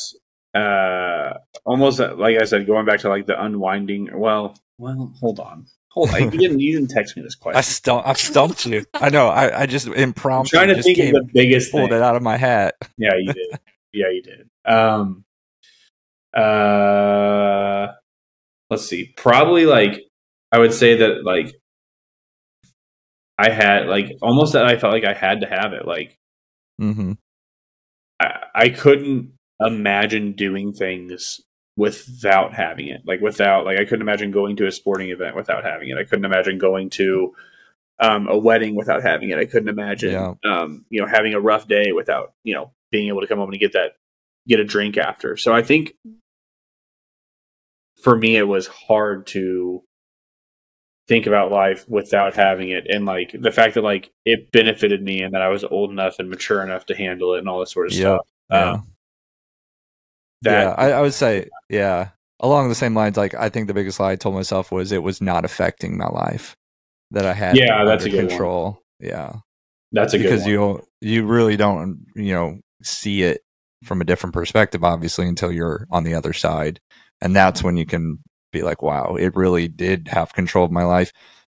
uh 0.56 1.38
almost 1.66 2.00
uh, 2.00 2.16
like 2.16 2.42
I 2.42 2.46
said, 2.46 2.66
going 2.66 2.86
back 2.86 3.02
to 3.02 3.10
like 3.10 3.26
the 3.26 3.42
unwinding. 3.42 4.10
Well, 4.14 4.56
well, 4.78 5.14
hold 5.20 5.40
on, 5.40 5.68
hold 5.90 6.14
on. 6.14 6.32
You 6.32 6.40
didn't 6.40 6.60
you 6.60 6.74
didn't 6.80 6.90
text 6.90 7.18
me 7.18 7.24
this 7.24 7.36
question. 7.36 7.58
I 7.58 7.60
question. 7.60 7.74
stump, 7.74 8.08
I 8.08 8.14
stumped 8.14 8.66
you. 8.66 8.86
I 8.94 9.10
know. 9.10 9.28
I, 9.28 9.62
I 9.62 9.66
just 9.66 9.88
I'm 9.88 9.94
impromptu 9.94 10.56
trying 10.56 10.70
to 10.70 10.76
just 10.76 10.86
think 10.86 10.98
came, 10.98 11.16
of 11.16 11.28
the 11.28 11.34
biggest 11.34 11.72
pulled 11.72 11.90
thing. 11.90 12.00
it 12.00 12.02
out 12.02 12.16
of 12.16 12.24
my 12.24 12.38
hat. 12.38 12.76
Yeah, 12.98 13.12
you 13.20 13.34
did. 13.34 13.60
yeah, 13.94 14.10
you 14.10 14.22
did. 14.24 14.50
Um, 14.66 15.26
uh, 16.34 17.88
let's 18.70 18.86
see. 18.86 19.14
Probably 19.18 19.66
like 19.66 20.02
I 20.52 20.60
would 20.60 20.74
say 20.74 20.98
that 20.98 21.24
like 21.26 21.54
I 23.38 23.50
had 23.50 23.88
like 23.88 24.18
almost 24.22 24.54
that 24.54 24.66
I 24.66 24.78
felt 24.78 24.94
like 24.94 25.06
I 25.06 25.14
had 25.14 25.42
to 25.42 25.48
have 25.48 25.74
it. 25.74 25.86
Like 25.86 26.18
hmm 26.78 27.14
I, 28.20 28.44
I 28.56 28.70
couldn't 28.70 29.34
imagine 29.60 30.34
doing 30.34 30.74
things 30.74 31.42
without 31.78 32.54
having 32.54 32.88
it. 32.90 33.02
Like 33.06 33.22
without 33.22 33.66
like 33.66 33.80
I 33.80 33.86
couldn't 33.86 34.02
imagine 34.02 34.32
going 34.32 34.56
to 34.58 34.68
a 34.68 34.72
sporting 34.72 35.10
event 35.10 35.36
without 35.36 35.64
having 35.64 35.90
it. 35.90 35.98
I 35.98 36.04
couldn't 36.04 36.26
imagine 36.26 36.58
going 36.58 36.90
to 36.92 37.34
um, 38.02 38.28
a 38.28 38.38
wedding 38.38 38.76
without 38.76 39.02
having 39.02 39.30
it. 39.30 39.38
I 39.38 39.46
couldn't 39.46 39.70
imagine 39.70 40.12
Yeah. 40.12 40.34
um, 40.46 40.86
you 40.90 41.02
know 41.02 41.08
having 41.08 41.34
a 41.34 41.40
rough 41.40 41.68
day 41.68 41.92
without 41.94 42.34
you 42.44 42.54
know 42.54 42.72
being 42.92 43.08
able 43.08 43.22
to 43.22 43.28
come 43.28 43.40
home 43.40 43.50
and 43.52 43.60
get 43.60 43.74
that 43.74 43.94
get 44.48 44.60
a 44.60 44.66
drink 44.66 44.98
after. 44.98 45.38
So 45.38 45.54
I 45.54 45.62
think 45.62 45.94
for 48.04 48.16
me 48.16 48.36
it 48.38 48.48
was 48.48 48.68
hard 48.68 49.28
to 49.28 49.84
think 51.10 51.26
about 51.26 51.52
life 51.52 51.90
without 51.90 52.36
having 52.36 52.70
it 52.70 52.86
and 52.88 53.04
like 53.04 53.36
the 53.38 53.52
fact 53.52 53.74
that 53.74 53.82
like 53.84 54.12
it 54.26 54.52
benefited 54.52 55.02
me 55.02 55.24
and 55.24 55.34
that 55.34 55.42
I 55.42 55.50
was 55.50 55.64
old 55.64 55.90
enough 55.90 56.20
and 56.20 56.30
mature 56.30 56.62
enough 56.64 56.86
to 56.86 56.96
handle 56.96 57.34
it 57.34 57.40
and 57.40 57.50
all 57.50 57.60
this 57.60 57.72
sort 57.72 57.88
of 57.88 57.94
stuff. 57.94 58.22
Yeah. 58.52 58.72
Um, 58.74 58.88
that 60.44 60.62
yeah, 60.62 60.76
I, 60.78 60.92
I 60.92 61.02
would 61.02 61.16
say, 61.16 61.50
yeah, 61.68 62.10
along 62.40 62.70
the 62.70 62.76
same 62.76 62.96
lines. 62.96 63.18
Like, 63.18 63.34
I 63.34 63.50
think 63.50 63.68
the 63.68 63.74
biggest 63.74 64.00
lie 64.00 64.12
I 64.12 64.16
told 64.16 64.36
myself 64.36 64.72
was 64.72 64.92
it 64.92 65.04
was 65.04 65.20
not 65.20 65.44
affecting 65.44 65.98
my 65.98 66.08
life. 66.08 66.56
That 67.12 67.26
I 67.26 67.34
had, 67.34 67.58
Yeah, 67.58 67.86
that's 67.86 68.06
a 68.06 68.10
good 68.10 68.20
one. 68.20 68.28
control. 68.30 68.84
Yeah, 69.00 69.34
that's 69.92 70.14
a 70.14 70.20
good 70.20 70.24
because 70.26 70.42
one. 70.42 70.52
you 70.52 70.84
you 71.02 71.26
really 71.26 71.58
don't 71.58 72.06
you 72.16 72.34
know 72.34 72.60
see 72.84 73.24
it 73.24 73.42
from 73.84 74.00
a 74.00 74.06
different 74.06 74.36
perspective, 74.36 74.84
obviously, 74.84 75.28
until 75.28 75.52
you're 75.52 75.88
on 75.90 76.04
the 76.04 76.14
other 76.14 76.34
side, 76.34 76.80
and 77.20 77.36
that's 77.36 77.64
when 77.64 77.78
you 77.78 77.88
can 77.88 78.20
be 78.52 78.62
like, 78.62 78.82
wow, 78.82 79.16
it 79.16 79.36
really 79.36 79.68
did 79.68 80.08
have 80.10 80.34
control 80.34 80.66
of 80.66 80.72
my 80.72 80.84
life. 80.84 81.12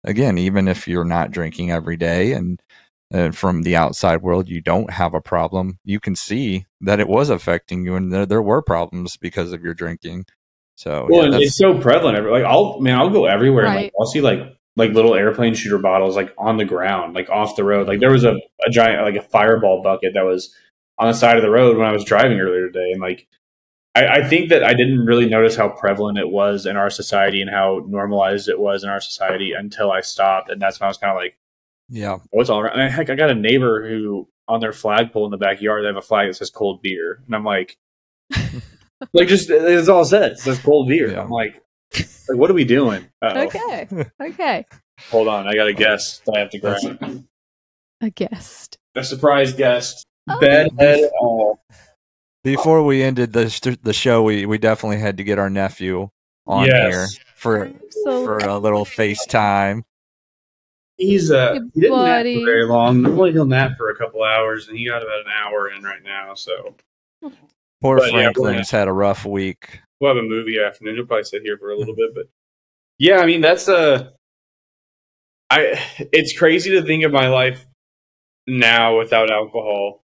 Again, 0.05 0.39
even 0.39 0.69
if 0.69 0.89
you're 0.89 1.05
not 1.05 1.31
drinking 1.31 1.71
every 1.71 1.97
day 1.97 2.33
and 2.33 2.61
uh, 3.13 3.33
from 3.33 3.63
the 3.63 3.75
outside 3.75 4.23
world 4.23 4.49
you 4.49 4.61
don't 4.61 4.89
have 4.89 5.15
a 5.15 5.21
problem 5.21 5.81
you 5.85 5.99
can 5.99 6.15
see 6.15 6.65
that 6.81 7.01
it 7.01 7.09
was 7.09 7.29
affecting 7.29 7.85
you 7.85 7.97
and 7.97 8.13
there, 8.13 8.25
there 8.25 8.41
were 8.41 8.63
problems 8.63 9.17
because 9.17 9.53
of 9.53 9.65
your 9.65 9.75
drinking 9.75 10.25
so 10.81 11.07
well, 11.11 11.31
yeah, 11.31 11.41
it's 11.41 11.59
so 11.59 11.79
prevalent. 11.79 12.31
Like 12.31 12.43
I'll 12.43 12.81
man, 12.81 12.99
I'll 12.99 13.11
go 13.11 13.27
everywhere. 13.27 13.67
And, 13.67 13.75
like, 13.75 13.93
I'll 14.01 14.07
see 14.07 14.23
like 14.23 14.41
like 14.77 14.93
little 14.93 15.15
airplane 15.15 15.55
shooter 15.55 15.77
bottles 15.77 16.17
like 16.17 16.33
on 16.39 16.57
the 16.57 16.65
ground, 16.65 17.13
like 17.15 17.29
off 17.29 17.55
the 17.55 17.65
road. 17.65 17.87
Like 17.87 18.01
there 18.01 18.11
was 18.11 18.25
a, 18.25 18.33
a 18.67 18.71
giant 18.71 19.03
like 19.03 19.23
a 19.23 19.29
fireball 19.29 19.83
bucket 19.83 20.15
that 20.15 20.25
was 20.25 20.55
on 20.97 21.09
the 21.09 21.13
side 21.13 21.37
of 21.37 21.43
the 21.43 21.51
road 21.51 21.77
when 21.77 21.87
I 21.87 21.93
was 21.93 22.03
driving 22.03 22.41
earlier 22.41 22.69
today, 22.69 22.93
and 22.93 23.01
like 23.03 23.29
I, 23.95 24.07
I 24.07 24.29
think 24.29 24.51
that 24.51 24.63
I 24.63 24.73
didn't 24.75 25.05
really 25.05 25.29
notice 25.29 25.57
how 25.57 25.69
prevalent 25.69 26.19
it 26.19 26.29
was 26.29 26.65
in 26.67 26.77
our 26.77 26.91
society 26.91 27.41
and 27.41 27.51
how 27.51 27.85
normalized 27.89 28.49
it 28.49 28.59
was 28.61 28.85
in 28.85 28.91
our 28.91 29.01
society 29.01 29.53
until 29.53 29.91
I 29.91 30.01
stopped, 30.01 30.49
and 30.51 30.61
that's 30.63 30.79
when 30.81 30.87
I 30.87 30.91
was 30.91 30.99
kind 30.99 31.11
of 31.11 31.17
like, 31.17 31.37
yeah 31.89 32.13
oh, 32.13 32.23
"What's 32.31 32.51
all 32.51 32.61
around?" 32.61 32.79
And 32.81 32.93
heck, 32.93 33.11
I 33.11 33.15
got 33.17 33.31
a 33.31 33.35
neighbor 33.35 33.89
who 33.89 34.29
on 34.47 34.61
their 34.61 34.73
flagpole 34.73 35.25
in 35.25 35.31
the 35.31 35.37
backyard 35.37 35.83
they 35.83 35.89
have 35.89 35.97
a 35.97 36.03
flag 36.03 36.29
that 36.29 36.35
says 36.35 36.51
cold 36.51 36.83
beer, 36.83 37.21
and 37.27 37.35
I'm 37.35 37.45
like, 37.45 37.77
like 39.13 39.29
just 39.29 39.51
it's 39.51 39.89
all 39.89 40.03
it 40.03 40.07
says 40.07 40.39
it 40.39 40.41
says 40.41 40.59
cold 40.61 40.89
beer. 40.89 41.11
Yeah. 41.11 41.23
I'm 41.23 41.31
like, 41.31 41.61
like 41.97 42.39
what 42.39 42.51
are 42.51 42.55
we 42.55 42.65
doing? 42.65 43.07
Uh-oh. 43.23 43.43
Okay. 43.47 43.89
Okay. 44.23 44.67
Hold 45.11 45.29
on, 45.29 45.49
I 45.49 45.55
got 45.55 45.67
a 45.67 45.73
guest 45.73 46.25
that 46.27 46.37
I 46.37 46.41
have 46.41 46.51
to 46.51 46.59
grab. 46.59 47.25
A 48.03 48.11
guest. 48.11 48.79
A 48.95 49.03
surprise 49.03 49.53
guest, 49.55 50.07
Oh. 50.29 50.39
bedhead 50.39 51.01
and 51.01 51.11
all. 51.21 51.61
Before 52.45 52.83
we 52.85 53.03
ended 53.03 53.33
the 53.33 53.49
sh- 53.51 53.77
the 53.83 53.93
show 53.93 54.23
we 54.23 54.47
we 54.47 54.59
definitely 54.59 54.99
had 54.99 55.17
to 55.19 55.25
get 55.25 55.39
our 55.39 55.51
nephew 55.51 56.09
on 56.47 56.67
Yes. 56.67 57.15
here 57.15 57.25
for 57.37 57.71
So 57.91 58.25
for 58.25 58.39
a 58.39 58.59
little 58.59 58.85
FaceTime. 58.85 59.83
He's 60.97 61.31
uh, 61.31 61.55
Good 61.55 61.71
he 61.75 61.81
didn't 61.83 61.97
nap 61.97 62.19
buddy. 62.19 62.41
for 62.41 62.45
very 62.45 62.65
long. 62.67 63.03
Normally 63.03 63.33
he'll 63.33 63.47
nap 63.47 63.73
for 63.79 63.89
a 63.91 63.97
couple 63.97 64.23
hours, 64.23 64.69
and 64.69 64.77
he 64.77 64.87
got 64.87 65.03
about 65.03 65.21
an 65.21 65.33
hour 65.33 65.71
in 65.71 65.83
right 65.83 66.03
now. 66.03 66.35
So 66.35 66.75
Poor 67.83 67.97
But, 67.97 68.07
yeah, 68.07 68.11
Franklin's 68.13 68.71
had 68.71 68.89
a 68.89 68.93
rough 68.93 69.25
week. 69.25 69.81
we'll 70.01 70.15
have 70.15 70.23
a 70.23 70.27
movie 70.29 70.59
afternoon. 70.61 70.97
He'll 70.97 71.07
probably 71.07 71.25
sit 71.25 71.41
here 71.43 71.57
for 71.57 71.71
a 71.71 71.79
little 71.79 71.95
bit, 71.95 72.15
but 72.15 72.27
yeah, 72.99 73.17
I 73.19 73.27
mean 73.27 73.41
that's 73.41 73.69
uh 73.69 74.11
I 75.49 75.81
it's 76.13 76.37
crazy 76.37 76.71
to 76.73 76.83
think 76.83 77.05
of 77.05 77.13
my 77.13 77.29
life 77.29 77.65
now 78.47 78.99
without 78.99 79.31
alcohol 79.31 80.00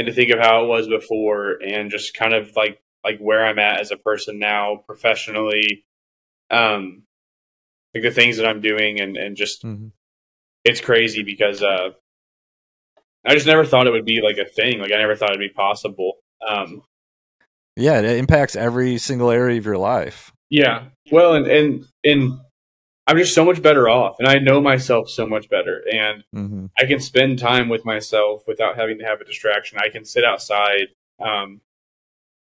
and 0.00 0.06
to 0.06 0.14
think 0.14 0.30
of 0.30 0.38
how 0.38 0.64
it 0.64 0.68
was 0.68 0.88
before 0.88 1.58
and 1.62 1.90
just 1.90 2.14
kind 2.14 2.32
of 2.32 2.56
like 2.56 2.80
like 3.04 3.18
where 3.18 3.44
I'm 3.44 3.58
at 3.58 3.80
as 3.80 3.90
a 3.90 3.96
person 3.96 4.38
now 4.38 4.82
professionally 4.86 5.84
um 6.50 7.02
like 7.94 8.02
the 8.02 8.10
things 8.10 8.38
that 8.38 8.46
I'm 8.46 8.62
doing 8.62 9.00
and 9.00 9.16
and 9.16 9.36
just 9.36 9.62
mm-hmm. 9.62 9.88
it's 10.64 10.80
crazy 10.80 11.22
because 11.22 11.62
uh 11.62 11.90
I 13.26 13.34
just 13.34 13.46
never 13.46 13.66
thought 13.66 13.86
it 13.86 13.92
would 13.92 14.06
be 14.06 14.22
like 14.22 14.38
a 14.38 14.48
thing 14.48 14.80
like 14.80 14.92
I 14.92 14.98
never 14.98 15.16
thought 15.16 15.30
it'd 15.30 15.40
be 15.40 15.50
possible 15.50 16.14
um 16.48 16.82
Yeah, 17.76 17.98
it 17.98 18.18
impacts 18.18 18.56
every 18.56 18.96
single 18.98 19.30
area 19.30 19.58
of 19.58 19.66
your 19.66 19.78
life. 19.78 20.32
Yeah. 20.50 20.86
Well, 21.12 21.34
and 21.34 21.46
and 21.46 21.84
and 22.04 22.40
I'm 23.10 23.18
just 23.18 23.34
so 23.34 23.44
much 23.44 23.60
better 23.60 23.88
off, 23.88 24.20
and 24.20 24.28
I 24.28 24.38
know 24.38 24.60
myself 24.60 25.10
so 25.10 25.26
much 25.26 25.48
better, 25.50 25.82
and 25.92 26.22
hmm 26.32 26.66
I 26.78 26.84
can 26.86 27.00
spend 27.00 27.40
time 27.40 27.68
with 27.68 27.84
myself 27.84 28.44
without 28.46 28.76
having 28.76 28.98
to 29.00 29.04
have 29.04 29.20
a 29.20 29.24
distraction. 29.24 29.78
I 29.82 29.88
can 29.90 30.04
sit 30.04 30.24
outside, 30.24 30.86
um, 31.18 31.60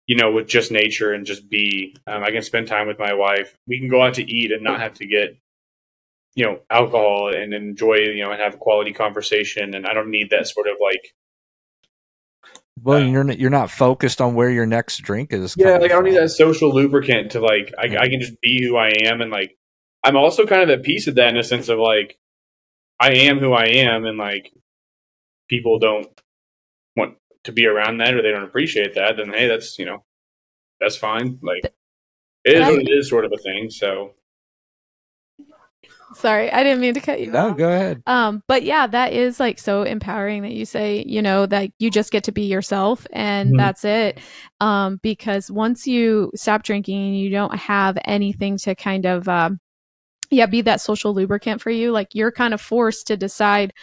you 0.07 0.17
know, 0.17 0.31
with 0.33 0.47
just 0.47 0.69
nature 0.71 1.13
and 1.13 1.25
just 1.25 1.49
be. 1.49 1.95
Um, 2.05 2.21
I 2.21 2.31
can 2.31 2.41
spend 2.41 2.67
time 2.67 2.87
with 2.87 2.99
my 2.99 3.13
wife. 3.13 3.55
We 3.65 3.79
can 3.79 3.87
go 3.87 4.03
out 4.03 4.15
to 4.15 4.29
eat 4.29 4.51
and 4.51 4.61
not 4.61 4.81
have 4.81 4.95
to 4.95 5.07
get, 5.07 5.37
you 6.35 6.45
know, 6.45 6.59
alcohol 6.69 7.33
and 7.33 7.53
enjoy, 7.53 7.95
you 7.95 8.23
know, 8.23 8.31
and 8.31 8.41
have 8.41 8.55
a 8.55 8.57
quality 8.57 8.91
conversation. 8.91 9.73
And 9.73 9.87
I 9.87 9.93
don't 9.93 10.11
need 10.11 10.31
that 10.31 10.47
sort 10.47 10.67
of 10.67 10.75
like 10.81 11.13
Well, 12.83 13.01
Uh, 13.01 13.05
you're 13.05 13.23
not, 13.23 13.39
you're 13.39 13.49
not 13.49 13.71
focused 13.71 14.21
on 14.21 14.35
where 14.35 14.49
your 14.49 14.65
next 14.65 14.97
drink 14.99 15.33
is. 15.33 15.55
Yeah, 15.57 15.77
like 15.77 15.91
I 15.91 15.95
don't 15.95 16.03
need 16.03 16.17
that 16.17 16.29
social 16.29 16.73
lubricant 16.73 17.31
to 17.31 17.39
like 17.39 17.73
I, 17.77 17.85
I 17.97 18.09
can 18.09 18.19
just 18.19 18.39
be 18.41 18.63
who 18.63 18.77
I 18.77 18.89
am 18.89 19.21
and 19.21 19.31
like 19.31 19.56
I'm 20.07 20.15
also 20.15 20.45
kind 20.45 20.61
of 20.61 20.69
at 20.69 20.83
peace 20.85 21.05
with 21.05 21.15
that 21.15 21.27
in 21.29 21.37
a 21.37 21.43
sense 21.43 21.67
of 21.67 21.79
like 21.79 22.17
I 22.97 23.11
am 23.11 23.39
who 23.39 23.51
I 23.51 23.65
am 23.65 24.05
and 24.05 24.17
like 24.17 24.53
people 25.49 25.79
don't 25.79 26.07
want 26.95 27.17
to 27.43 27.51
be 27.51 27.65
around 27.67 27.97
that 27.97 28.13
or 28.13 28.21
they 28.21 28.31
don't 28.31 28.43
appreciate 28.45 28.95
that, 28.95 29.17
then 29.17 29.33
hey, 29.33 29.47
that's 29.49 29.77
you 29.77 29.85
know 29.85 30.05
that's 30.79 30.95
fine. 30.95 31.39
Like 31.43 31.65
it 32.45 32.55
is 32.55 32.67
what 32.69 32.79
it 32.79 32.89
is 32.89 33.09
sort 33.09 33.25
of 33.25 33.33
a 33.33 33.37
thing. 33.37 33.69
So 33.69 34.13
sorry, 36.13 36.49
I 36.53 36.63
didn't 36.63 36.79
mean 36.79 36.93
to 36.93 37.01
cut 37.01 37.19
you 37.19 37.29
No, 37.31 37.49
off. 37.49 37.57
go 37.57 37.67
ahead. 37.69 38.01
Um, 38.07 38.41
but 38.47 38.63
yeah, 38.63 38.87
that 38.87 39.11
is 39.11 39.41
like 39.41 39.59
so 39.59 39.83
empowering 39.83 40.43
that 40.43 40.53
you 40.53 40.63
say, 40.65 41.03
you 41.05 41.21
know, 41.21 41.45
that 41.47 41.71
you 41.79 41.91
just 41.91 42.13
get 42.13 42.23
to 42.23 42.31
be 42.31 42.43
yourself 42.43 43.05
and 43.11 43.53
Mhm. 43.53 43.57
that's 43.57 43.83
it. 43.83 44.19
Um, 44.61 45.01
because 45.03 45.51
once 45.51 45.85
you 45.85 46.31
stop 46.33 46.63
drinking 46.63 47.07
and 47.07 47.19
you 47.19 47.29
don't 47.29 47.53
have 47.55 47.97
anything 48.05 48.57
to 48.59 48.73
kind 48.75 49.05
of, 49.05 49.27
um, 49.27 49.59
yeah, 50.29 50.45
be 50.45 50.61
that 50.61 50.81
social 50.81 51.13
lubricant 51.13 51.61
for 51.61 51.69
you. 51.69 51.91
Like 51.91 52.09
you're 52.13 52.31
kind 52.31 52.53
of 52.53 52.61
forced 52.61 53.07
to 53.07 53.17
decide 53.17 53.73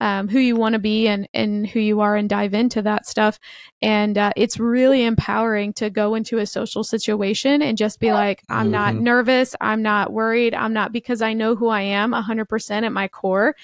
um, 0.00 0.28
who 0.28 0.38
you 0.38 0.56
want 0.56 0.72
to 0.74 0.78
be 0.78 1.06
and 1.08 1.28
and 1.34 1.66
who 1.66 1.80
you 1.80 2.00
are, 2.00 2.16
and 2.16 2.28
dive 2.28 2.54
into 2.54 2.82
that 2.82 3.06
stuff. 3.06 3.38
And 3.82 4.18
uh, 4.18 4.32
it's 4.36 4.58
really 4.58 5.04
empowering 5.04 5.72
to 5.74 5.90
go 5.90 6.14
into 6.14 6.38
a 6.38 6.46
social 6.46 6.84
situation 6.84 7.62
and 7.62 7.76
just 7.78 8.00
be 8.00 8.12
like, 8.12 8.42
I'm 8.48 8.70
not 8.70 8.94
Mhm. 8.94 9.00
nervous, 9.00 9.54
I'm 9.60 9.82
not 9.82 10.12
worried, 10.12 10.54
I'm 10.54 10.72
not 10.72 10.92
because 10.92 11.22
I 11.22 11.32
know 11.34 11.54
who 11.56 11.68
I 11.68 11.82
am 11.82 12.12
100% 12.12 12.84
at 12.84 12.92
my 12.92 13.08
core, 13.08 13.54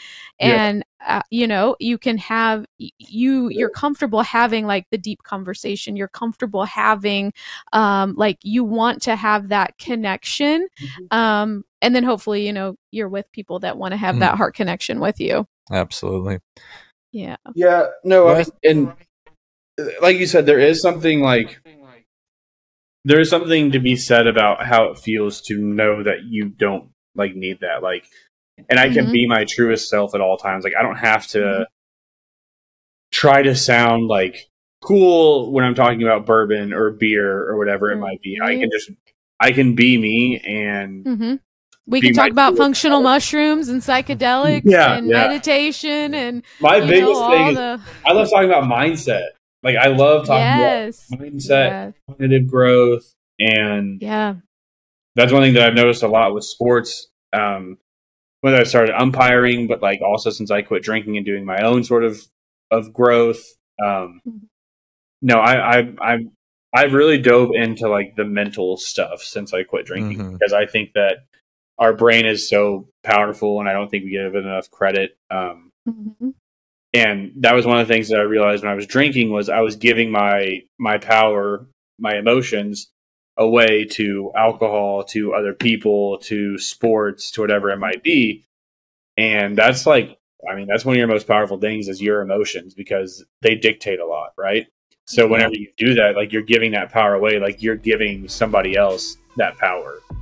and 0.40 0.84
uh, 1.06 1.22
you 1.30 1.46
know 1.46 1.76
you 1.78 1.96
can 1.96 2.18
have 2.18 2.66
you 2.78 3.48
you're 3.50 3.70
comfortable 3.70 4.22
having 4.22 4.66
like 4.66 4.86
the 4.90 4.98
deep 4.98 5.22
conversation 5.22 5.96
you're 5.96 6.08
comfortable 6.08 6.64
having 6.64 7.32
um 7.72 8.14
like 8.16 8.38
you 8.42 8.64
want 8.64 9.00
to 9.02 9.14
have 9.14 9.48
that 9.48 9.76
connection 9.78 10.66
mm-hmm. 10.80 11.16
um 11.16 11.64
and 11.80 11.94
then 11.94 12.04
hopefully 12.04 12.46
you 12.46 12.52
know 12.52 12.74
you're 12.90 13.08
with 13.08 13.30
people 13.32 13.58
that 13.60 13.76
want 13.76 13.92
to 13.92 13.96
have 13.96 14.16
mm. 14.16 14.20
that 14.20 14.36
heart 14.36 14.54
connection 14.54 15.00
with 15.00 15.20
you. 15.20 15.46
Absolutely. 15.70 16.38
Yeah. 17.12 17.36
Yeah 17.54 17.86
no 18.04 18.28
I 18.28 18.38
mean, 18.38 18.46
and 18.64 18.92
like 20.00 20.16
you 20.18 20.26
said 20.26 20.46
there 20.46 20.58
is 20.58 20.80
something 20.80 21.20
like 21.20 21.60
there 23.04 23.20
is 23.20 23.30
something 23.30 23.72
to 23.72 23.78
be 23.78 23.96
said 23.96 24.26
about 24.26 24.66
how 24.66 24.90
it 24.90 24.98
feels 24.98 25.40
to 25.42 25.56
know 25.56 26.02
that 26.02 26.24
you 26.24 26.48
don't 26.48 26.90
like 27.14 27.34
need 27.34 27.60
that 27.60 27.82
like 27.82 28.04
and 28.68 28.78
I 28.78 28.88
can 28.88 29.04
mm-hmm. 29.04 29.12
be 29.12 29.26
my 29.26 29.44
truest 29.44 29.88
self 29.88 30.14
at 30.14 30.20
all 30.20 30.36
times. 30.36 30.64
Like 30.64 30.74
I 30.78 30.82
don't 30.82 30.96
have 30.96 31.26
to 31.28 31.38
mm-hmm. 31.38 31.62
try 33.10 33.42
to 33.42 33.54
sound 33.54 34.06
like 34.06 34.48
cool 34.80 35.52
when 35.52 35.64
I'm 35.64 35.74
talking 35.74 36.02
about 36.02 36.26
bourbon 36.26 36.72
or 36.72 36.90
beer 36.90 37.48
or 37.48 37.58
whatever 37.58 37.90
it 37.90 37.98
might 37.98 38.22
be. 38.22 38.38
I 38.42 38.52
can 38.52 38.62
mm-hmm. 38.62 38.68
just 38.72 38.90
I 39.40 39.52
can 39.52 39.74
be 39.74 39.98
me 39.98 40.40
and 40.40 41.04
mm-hmm. 41.04 41.34
we 41.86 42.00
can 42.00 42.12
talk 42.12 42.30
about 42.30 42.56
functional 42.56 42.98
self. 42.98 43.04
mushrooms 43.04 43.68
and 43.68 43.82
psychedelics 43.82 44.62
yeah, 44.64 44.94
and 44.94 45.08
yeah. 45.08 45.28
meditation 45.28 46.14
and 46.14 46.42
my 46.60 46.80
biggest 46.80 47.20
know, 47.20 47.30
thing 47.30 47.48
is 47.48 47.54
the... 47.54 47.80
I 48.06 48.12
love 48.12 48.30
talking 48.30 48.48
about 48.48 48.64
mindset. 48.64 49.28
Like 49.62 49.76
I 49.76 49.88
love 49.88 50.26
talking 50.26 50.42
yes. 50.42 51.08
about 51.12 51.26
mindset, 51.26 51.48
yeah. 51.48 51.90
cognitive 52.08 52.46
growth, 52.46 53.12
and 53.40 54.00
yeah, 54.00 54.34
that's 55.16 55.32
one 55.32 55.42
thing 55.42 55.54
that 55.54 55.64
I've 55.64 55.74
noticed 55.74 56.04
a 56.04 56.08
lot 56.08 56.32
with 56.32 56.44
sports. 56.44 57.08
Um, 57.32 57.78
whether 58.40 58.56
I 58.56 58.64
started 58.64 59.00
umpiring, 59.00 59.66
but 59.66 59.82
like 59.82 60.00
also 60.00 60.30
since 60.30 60.50
I 60.50 60.62
quit 60.62 60.82
drinking 60.82 61.16
and 61.16 61.26
doing 61.26 61.44
my 61.44 61.62
own 61.62 61.84
sort 61.84 62.04
of 62.04 62.20
of 62.70 62.92
growth. 62.92 63.42
Um, 63.82 64.20
mm-hmm. 64.26 64.38
no, 65.22 65.38
I, 65.38 65.78
I, 65.78 65.92
I, 66.00 66.18
I've 66.74 66.92
really 66.92 67.18
dove 67.18 67.50
into 67.54 67.88
like 67.88 68.14
the 68.16 68.24
mental 68.24 68.76
stuff 68.76 69.22
since 69.22 69.54
I 69.54 69.62
quit 69.62 69.86
drinking 69.86 70.18
mm-hmm. 70.18 70.32
because 70.32 70.52
I 70.52 70.66
think 70.66 70.92
that 70.94 71.18
our 71.78 71.94
brain 71.94 72.26
is 72.26 72.48
so 72.48 72.88
powerful 73.04 73.60
and 73.60 73.68
I 73.68 73.72
don't 73.72 73.88
think 73.88 74.04
we 74.04 74.10
give 74.10 74.34
it 74.34 74.44
enough 74.44 74.70
credit. 74.70 75.16
Um, 75.30 75.72
mm-hmm. 75.88 76.30
And 76.94 77.32
that 77.36 77.54
was 77.54 77.66
one 77.66 77.78
of 77.78 77.86
the 77.86 77.92
things 77.92 78.08
that 78.08 78.18
I 78.18 78.24
realized 78.24 78.62
when 78.62 78.72
I 78.72 78.76
was 78.76 78.86
drinking 78.86 79.30
was 79.30 79.48
I 79.48 79.60
was 79.60 79.76
giving 79.76 80.10
my 80.10 80.60
my 80.78 80.98
power, 80.98 81.66
my 81.98 82.16
emotions 82.16 82.90
away 83.38 83.84
to 83.84 84.32
alcohol, 84.36 85.04
to 85.04 85.32
other 85.32 85.54
people, 85.54 86.18
to 86.18 86.58
sports, 86.58 87.30
to 87.30 87.40
whatever 87.40 87.70
it 87.70 87.78
might 87.78 88.02
be. 88.02 88.44
And 89.16 89.56
that's 89.56 89.86
like, 89.86 90.18
I 90.48 90.54
mean, 90.54 90.66
that's 90.66 90.84
one 90.84 90.94
of 90.94 90.98
your 90.98 91.08
most 91.08 91.26
powerful 91.26 91.58
things 91.58 91.88
is 91.88 92.02
your 92.02 92.20
emotions 92.20 92.74
because 92.74 93.24
they 93.42 93.54
dictate 93.54 94.00
a 94.00 94.06
lot, 94.06 94.30
right? 94.36 94.66
So 95.06 95.26
whenever 95.26 95.54
you 95.54 95.68
do 95.78 95.94
that, 95.94 96.16
like 96.16 96.32
you're 96.32 96.42
giving 96.42 96.72
that 96.72 96.92
power 96.92 97.14
away, 97.14 97.38
like 97.38 97.62
you're 97.62 97.76
giving 97.76 98.28
somebody 98.28 98.76
else 98.76 99.16
that 99.38 99.56
power, 99.56 100.00
um, 100.10 100.20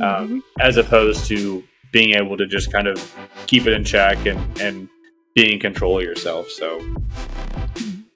mm-hmm. 0.00 0.38
as 0.60 0.76
opposed 0.76 1.26
to 1.26 1.62
being 1.92 2.16
able 2.16 2.36
to 2.36 2.46
just 2.46 2.72
kind 2.72 2.88
of 2.88 3.14
keep 3.46 3.66
it 3.66 3.72
in 3.72 3.84
check 3.84 4.26
and 4.26 4.60
and 4.60 4.88
being 5.36 5.52
in 5.52 5.60
control 5.60 5.98
of 5.98 6.04
yourself. 6.04 6.48
So, 6.50 6.84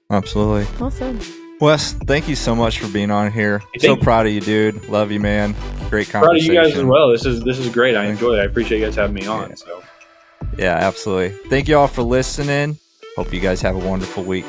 absolutely, 0.09 0.67
awesome. 0.85 1.38
Wes, 1.59 1.93
thank 1.93 2.29
you 2.29 2.35
so 2.35 2.55
much 2.55 2.79
for 2.79 2.87
being 2.87 3.11
on 3.11 3.31
here. 3.31 3.61
so 3.79 3.95
proud 3.95 4.25
of 4.25 4.31
you, 4.31 4.39
dude. 4.39 4.87
Love 4.87 5.11
you, 5.11 5.19
man. 5.19 5.55
Great 5.89 6.09
conversation. 6.09 6.21
Proud 6.21 6.35
of 6.37 6.43
you 6.43 6.53
guys 6.53 6.77
as 6.77 6.83
well. 6.83 7.09
This 7.09 7.25
is 7.25 7.41
this 7.41 7.59
is 7.59 7.69
great. 7.69 7.95
I 7.95 8.05
enjoy 8.05 8.35
it. 8.35 8.41
I 8.41 8.43
appreciate 8.45 8.79
you 8.79 8.85
guys 8.85 8.95
having 8.95 9.15
me 9.15 9.25
on. 9.25 9.49
Yeah. 9.49 9.55
So, 9.55 9.83
yeah, 10.57 10.75
absolutely. 10.75 11.37
Thank 11.49 11.67
you 11.67 11.77
all 11.77 11.87
for 11.87 12.01
listening. 12.01 12.77
Hope 13.15 13.33
you 13.33 13.41
guys 13.41 13.61
have 13.61 13.75
a 13.75 13.79
wonderful 13.79 14.23
week. 14.23 14.45